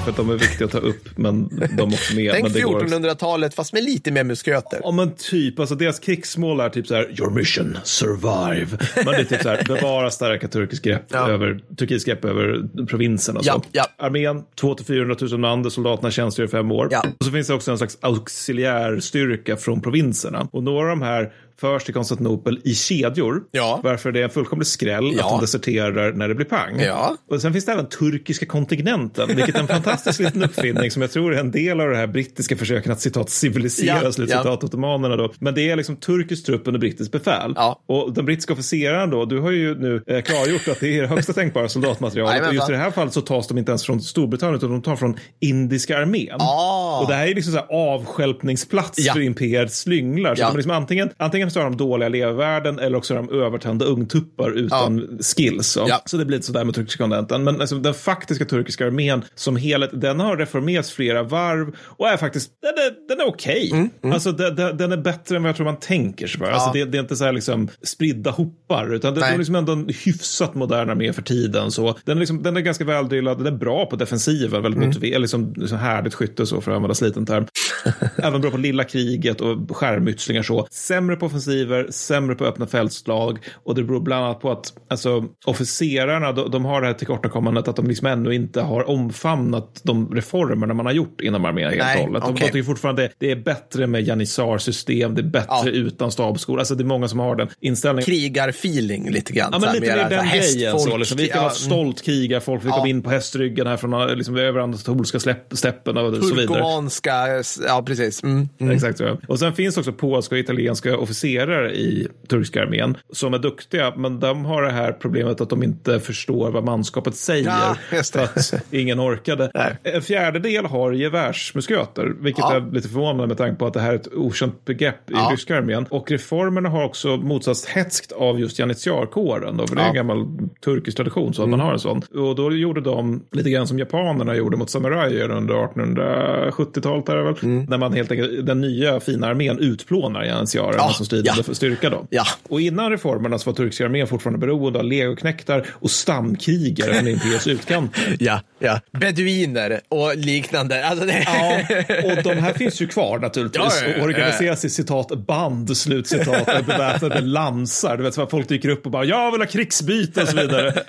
[0.05, 2.33] För att de är viktiga att ta upp, men de också med.
[2.33, 2.87] tänk men det går också.
[2.87, 4.81] 1400-talet fast med lite mer musköter.
[4.83, 8.67] Ja men typ, alltså deras krigsmål är typ så här, your mission, survive.
[8.97, 11.29] Men det är typ så här, bevara starka turkisk grepp Ja.
[11.29, 13.51] över, turkisk grepp över provinsen och så.
[13.51, 13.63] Ja,
[13.99, 14.07] ja.
[14.07, 16.89] Armén, 200-400 000 man, där soldaterna tjänstgör i fem år.
[16.91, 17.05] Ja.
[17.19, 20.49] Och så finns det också en slags auxiliärstyrka från provinserna.
[20.53, 21.33] Och några av de här
[21.63, 23.43] förs till Konstantinopel i kedjor.
[23.51, 23.81] Ja.
[23.83, 25.25] Varför det är en fullkomlig skräll Ja.
[25.25, 26.81] att de deserterar när det blir pang.
[26.81, 27.17] Ja.
[27.31, 31.11] Och sen finns det även turkiska kontinenten, vilket är en fantastisk liten uppfinning som jag
[31.11, 35.17] tror är en del av det här brittiska försöken att citat civilisera Ja, slutcitat ottomanerna
[35.17, 35.33] då.
[35.39, 37.55] Men det är liksom turkisk trupp under brittiskt befäl.
[37.87, 41.33] Och de brittiska officerarna då, du har ju nu eh, klargjort att det är högsta
[41.33, 42.49] tänkbara soldatmaterialet.
[42.49, 44.83] Och just i det här fallet så tas de inte ens från Storbritannien utan de
[44.83, 46.37] tar från indiska armén.
[46.41, 47.01] Ah.
[47.03, 49.13] Och det här är liksom så här avstjälpningsplats Ja.
[49.13, 50.35] för imperiets slynglar.
[50.35, 53.85] Så de liksom antingen, antingen så har de dåliga levvärden eller också har de övertända
[53.85, 55.67] ungtuppar utan skills.
[55.67, 55.85] Så.
[55.89, 56.03] Ja.
[56.05, 57.45] så det blir lite sådär med turkiska kontinenten.
[57.45, 62.17] Men alltså, den faktiska turkiska armén som helhet, den har reformerats flera varv och är
[62.17, 63.91] faktiskt, den är, den är okej.
[64.03, 66.51] Alltså den, den, är bättre än vad jag tror man tänker sig för.
[66.51, 69.55] Alltså, det, det är inte så här liksom spridda hopar, utan det, det är liksom
[69.55, 71.71] ändå en hyfsat modern armé för tiden.
[71.71, 75.21] Så den, är liksom, den är ganska väldrillad, den är bra på defensiven, väldigt motiverad,
[75.21, 77.47] liksom, liksom härligt skytte så för att använda sliten term.
[78.17, 80.67] Även bra på lilla kriget och skärmytslingar så.
[80.71, 85.25] Sämre på offensiver, sämre på öppna fältslag och det beror bland annat på att alltså,
[85.47, 90.15] officerarna de, de har det här tillkortakommandet att de liksom ännu inte har omfamnat de
[90.15, 92.23] reformerna man har gjort inom armén helt och hållet.
[92.23, 92.47] De, okej.
[92.47, 95.69] de tycker fortfarande det är bättre med janissar-system, det är bättre Ja.
[95.71, 96.61] utan stabsskola.
[96.61, 98.05] Alltså det är många som har den inställningen.
[98.05, 99.49] Krigarfeeling lite grann.
[99.53, 100.79] Ja, men lite mer den så här grejen.
[100.79, 101.17] Så, liksom.
[101.17, 102.65] Vi kan Ja, vara stolt krigarfolk.
[102.65, 102.77] Vi Ja.
[102.77, 105.19] kom in på hästryggen här från liksom, över anatolska
[105.53, 106.47] stäppen och så vidare.
[106.47, 107.27] Turkomanska,
[107.67, 108.23] ja precis.
[108.23, 108.49] Mm.
[108.61, 108.75] Mm.
[108.75, 109.19] Exakt så.
[109.29, 114.21] Och sen finns också polska och italienska officerare i turkiska armén som är duktiga, men
[114.21, 117.47] de har det här problemet att de inte förstår vad manskapet säger.
[117.91, 118.03] Ja.
[118.03, 119.51] För att ingen orkade.
[119.55, 119.77] Nej.
[119.83, 122.55] En fjärdedel har gevärsmusköter, vilket Ja.
[122.57, 125.29] är lite förvånande med tanke på att det här är ett okänt begrepp i Ja.
[125.33, 125.87] ryska armén.
[125.91, 130.27] Och reformerna har också motsatts hätskt av just janitsjarkåren, då, för det är en gammal
[130.65, 132.03] turkisk tradition så att man har en sån.
[132.15, 137.23] Och då gjorde de lite grann som japanerna gjorde mot samurajer under 1870-talet, är det
[137.23, 137.35] väl?
[137.69, 141.55] när man helt enkelt, den nya fina armén utplånar janitsjarerna Ja, som stridande ja.
[141.55, 141.91] styrka.
[141.91, 142.07] Då.
[142.11, 142.25] Ja.
[142.49, 147.47] Och innan reformerna så var turkiska armén fortfarande beroende av legoknektar och stamkrigare från imperiets
[147.47, 148.17] utkanter.
[148.23, 148.81] Ja, ja.
[148.93, 150.87] Beduiner och liknande.
[150.87, 151.25] Alltså det...
[151.27, 151.61] Ja,
[152.05, 153.63] och de här finns ju kvar naturligtvis.
[153.81, 153.97] Ja, ja, ja.
[153.97, 157.97] och organiseras i citat band, slutcitat, beväpnade lansar.
[157.97, 160.37] Du vet, så att folk dyker upp och bara jag vill ha krigsbyte och så
[160.37, 160.83] vidare.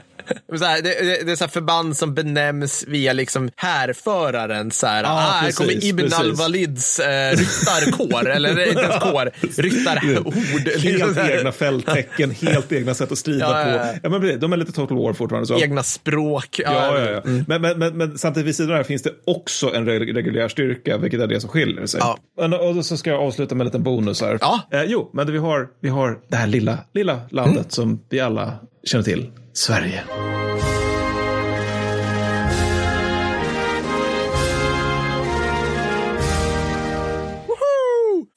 [0.61, 4.72] Här, det, det, det är så förband som benämns via liksom härföraren.
[4.72, 9.31] Så här, ah, här precis, kommer Ibn al-Walids eh, ryttarkår, eller inte ens kår,
[9.61, 10.34] ryttarhord.
[10.80, 13.93] Helt egna fälttecken, helt egna sätt att strida Ja, ja, ja.
[13.93, 13.99] på.
[14.03, 15.47] Ja, men de är lite total war fortfarande.
[15.47, 15.60] Så.
[15.60, 16.60] Egna språk.
[16.64, 17.22] Ja, ja, ja.
[17.47, 20.14] Men, men, men, men samtidigt vid sidan av det här finns det också en reg-
[20.14, 22.01] reguljär styrka, vilket är det som skiljer sig.
[22.77, 24.38] Och så ska jag avsluta med en liten bonus här.
[24.41, 24.61] Ja.
[24.72, 27.69] Eh, jo, men vi har, vi har det här lilla, lilla landet Mm.
[27.69, 29.31] som vi alla känner till.
[29.54, 30.04] Sverige.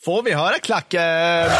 [0.04, 1.50] Får vi höra klacken?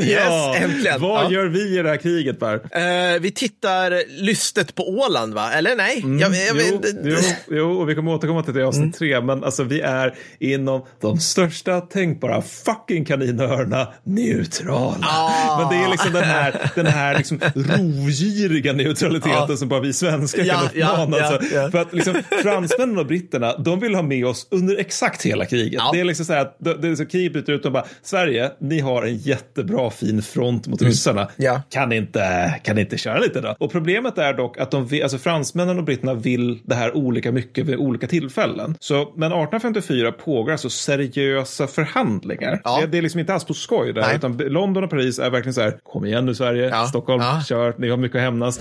[0.06, 1.00] Yes, äntligen.
[1.00, 1.30] Vad Ja.
[1.30, 2.54] gör vi i det här kriget, Per?
[2.54, 5.52] Eh, vi tittar lystet på Åland, va?
[5.52, 6.02] Eller nej?
[6.20, 6.88] Jag, jag vet jo, inte.
[7.04, 7.16] jo,
[7.50, 8.92] jo, och vi kommer återkomma till det i avsnitt Mm.
[8.92, 14.96] tre, men alltså vi är inom de största tänkbara fucking kaninöarna neutrala.
[15.06, 15.58] Ah.
[15.60, 19.56] Men det är liksom den här, den här liksom rovgiriga neutraliteten Ja.
[19.56, 21.16] som bara vi svenskar Ja, kan uppmana.
[21.16, 21.54] ja, ja, alltså.
[21.56, 21.70] ja.
[21.70, 25.72] För att liksom, fransmännen och britterna, de vill ha med oss under exakt hela kriget.
[25.84, 25.90] Ja.
[25.92, 27.84] Det är liksom så här att det det är så kriget bryter ut och bara,
[28.02, 31.28] Sverige, ni har en jättebra bra fin front mot ryssarna.
[31.36, 31.62] Ja.
[31.70, 33.56] Kan, inte, kan inte köra lite då?
[33.58, 37.66] Och problemet är dock att de, alltså fransmännen och britterna vill det här olika mycket
[37.66, 38.76] vid olika tillfällen.
[38.80, 42.60] Så, men 1854 pågår alltså seriösa förhandlingar.
[42.64, 42.78] Ja.
[42.80, 44.16] Det, det är liksom inte alls på skoj där, Nej.
[44.16, 46.86] utan London och Paris är verkligen så här, kom igen nu Sverige, Ja.
[46.86, 47.42] Stockholm, Ja.
[47.48, 48.60] kör, ni har mycket att hämnas.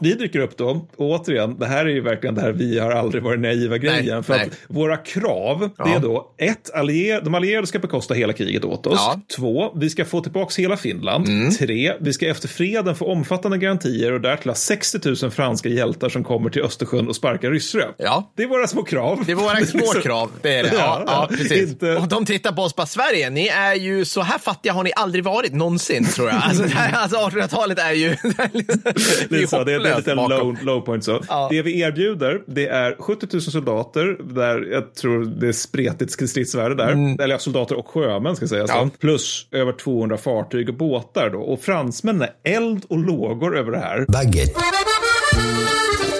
[0.00, 2.90] Vi dyker upp då, och återigen, det här är ju verkligen det här vi har
[2.90, 4.22] aldrig varit naiva grejen.
[4.22, 4.46] för nej.
[4.46, 8.86] att våra krav, det är då ett, allier, de allierade ska bekosta hela kriget åt
[8.86, 8.94] oss.
[8.98, 9.12] Ja.
[9.12, 9.26] Mm.
[9.36, 11.26] Två, vi ska få tillbaka hela Finland.
[11.58, 16.08] Tre, vi ska efter freden få omfattande garantier och därtill ha 60 000 franska hjältar
[16.08, 17.94] som kommer till Östersjön och sparkar ryssar.
[17.98, 18.32] Ja.
[18.36, 19.22] Det är våra små krav.
[19.26, 20.30] Det är våra små liksom- krav.
[20.42, 20.70] Det är det.
[20.72, 21.70] Ja, Ja, ja, precis.
[21.70, 24.84] Inte- Och de tittar på oss bara, Sverige, ni är ju så här fattiga har
[24.84, 26.40] ni aldrig varit någonsin, tror jag.
[26.42, 28.08] Alltså, alltså 1800-talet är ju...
[28.08, 30.30] det är Lite så, det, är- lite bakom.
[30.38, 31.20] low, low point så.
[31.28, 31.48] Ja.
[31.50, 36.74] Det vi erbjuder, det är 70 000 soldater, där jag tror det är spretigt stridsvärde
[36.74, 36.90] där.
[37.22, 38.70] Eller ja, soldater och sjömän ska sägas.
[38.70, 38.82] Mm.
[38.84, 38.90] Ja.
[39.00, 41.38] Plus över 200 fartyg och båtar då.
[41.38, 44.06] Och fransmännen är eld och lågor över det här.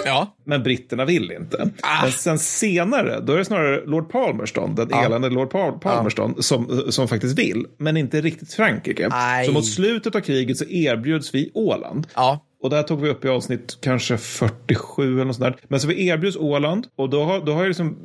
[0.05, 0.37] Ja.
[0.45, 1.71] Men britterna vill inte.
[1.83, 2.03] Ah.
[2.03, 6.83] Men sen senare, då är det snarare Lord Palmerston, den elände Lord Pal- Palmerston, som,
[6.89, 7.67] som faktiskt vill.
[7.79, 9.09] Men inte riktigt Frankrike.
[9.13, 9.47] Aj.
[9.47, 12.07] Så mot slutet av kriget så erbjuds vi Åland.
[12.15, 12.45] Ja.
[12.65, 15.57] Och det här tog vi upp i avsnitt kanske 47 eller något sånt där.
[15.69, 17.97] Men så vi erbjuds Åland och då har, då har ju liksom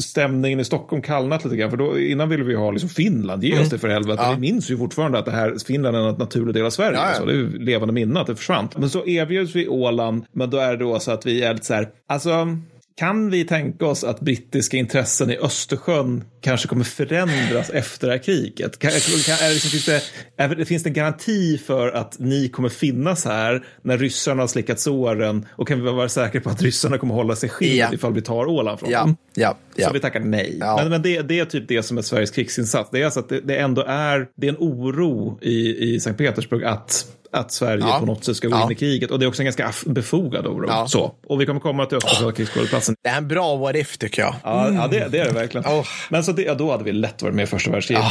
[0.00, 1.70] stämningen i Stockholm kallnat lite grann.
[1.70, 4.22] För då, innan ville vi ha liksom Finland, ge oss det för helvete.
[4.22, 4.30] Mm.
[4.30, 4.34] Ja.
[4.34, 6.98] Vi minns ju fortfarande att det här, Finland är en naturlig del av Sverige.
[6.98, 7.18] Ja, ja.
[7.18, 8.68] Så det är ju levande minne att det försvann.
[8.76, 11.66] Men så erbjuds vi Åland, men då är det då så att vi är lite
[11.66, 12.58] så här, alltså
[12.98, 18.22] kan vi tänka oss att brittiska intressen i Östersjön kanske kommer förändras efter det här
[18.22, 18.78] kriget?
[18.78, 20.02] Kan, kan, liksom, finns, det,
[20.36, 24.80] är, finns det en garanti för att ni kommer finnas här när ryssarna har slickat
[24.80, 25.46] såren?
[25.50, 27.92] Och kan vi vara säkra på att ryssarna kommer hålla sig skild Ja.
[27.92, 29.16] ifall vi tar Åland från Ja, dem?
[29.34, 29.86] ja, ja.
[29.86, 30.56] Så vi tackar nej.
[30.60, 30.76] Ja.
[30.80, 32.90] Men, men det, det är typ det som är Sveriges krigsinsats.
[32.92, 36.18] Det är alltså att det, det ändå är, det är en oro i, i Sankt
[36.18, 37.98] Petersburg att att Sverige Ja.
[38.00, 38.64] på något sätt ska gå Ja.
[38.64, 39.10] in i kriget.
[39.10, 40.66] Och det är också en ganska befogad oro.
[40.68, 40.86] Ja.
[40.88, 41.14] Så.
[41.26, 42.94] Och vi kommer komma till Östersjö krigsskådeplatsen.
[43.02, 44.34] Det är en bra what if, tycker jag.
[44.44, 45.66] Ja, ja det, det är det verkligen.
[45.66, 45.86] Oh.
[46.10, 48.04] Men så det, då hade vi lätt varit med i första världskriget.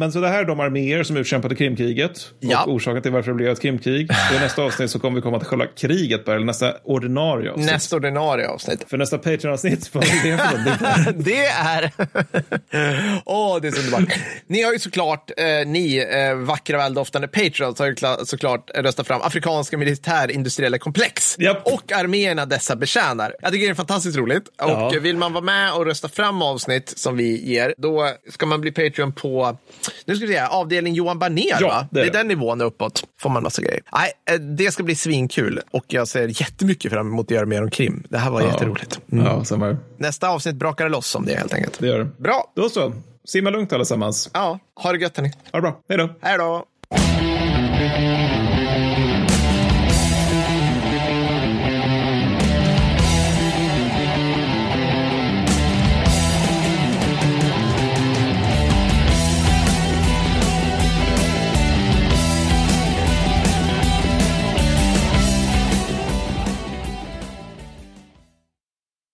[0.00, 2.64] Men så det här är de arméer som utkämpade Krimkriget och Ja.
[2.66, 4.10] orsaken till varför det blev ett Krimkrig.
[4.30, 7.50] Och I nästa avsnitt så kommer vi komma till själva kriget, bara, eller nästa ordinarie
[7.50, 7.66] avsnitt.
[7.66, 8.84] Nästa ordinarie avsnitt.
[8.90, 10.38] För nästa Patreon-avsnitt, vad är det
[10.78, 11.12] för?
[11.16, 11.90] Det är...
[13.24, 14.18] Åh, det är så underbart.
[14.46, 19.06] Ni har ju såklart, eh, ni eh, vackra väldoftande patrons har ju kla- såklart röstat
[19.06, 21.36] fram afrikanska militärindustriella komplex.
[21.38, 21.66] Japp.
[21.66, 23.34] Och arméerna dessa betjänar.
[23.42, 24.48] Jag tycker det är fantastiskt roligt.
[24.48, 24.92] Och Ja.
[25.00, 28.72] vill man vara med och rösta fram avsnitt som vi ger, då ska man bli
[28.72, 29.56] Patreon på,
[30.04, 31.86] nu ska vi se, avdelning Johan Barnér, Ja, va?
[31.90, 33.04] det är Det den nivån uppåt.
[33.20, 33.80] Får man massa grejer.
[33.92, 35.60] Nej, eh, det ska bli svinkul.
[35.70, 38.02] Och jag ser jättemycket fram emot att göra mer om krim.
[38.08, 39.00] Det här var jätteroligt.
[39.12, 39.24] Mm.
[39.26, 39.76] Ja, samma.
[39.98, 41.78] Nästa avsnitt brakar det loss om det helt enkelt.
[41.78, 42.04] Det gör det.
[42.18, 42.52] Bra.
[42.56, 42.92] Då så.
[43.24, 44.30] Simma lugnt allesammans.
[44.34, 45.32] Ja, ha det gött hörni.
[45.52, 45.80] Ha det bra.
[45.88, 46.08] Hej då.
[46.20, 46.64] Hej då.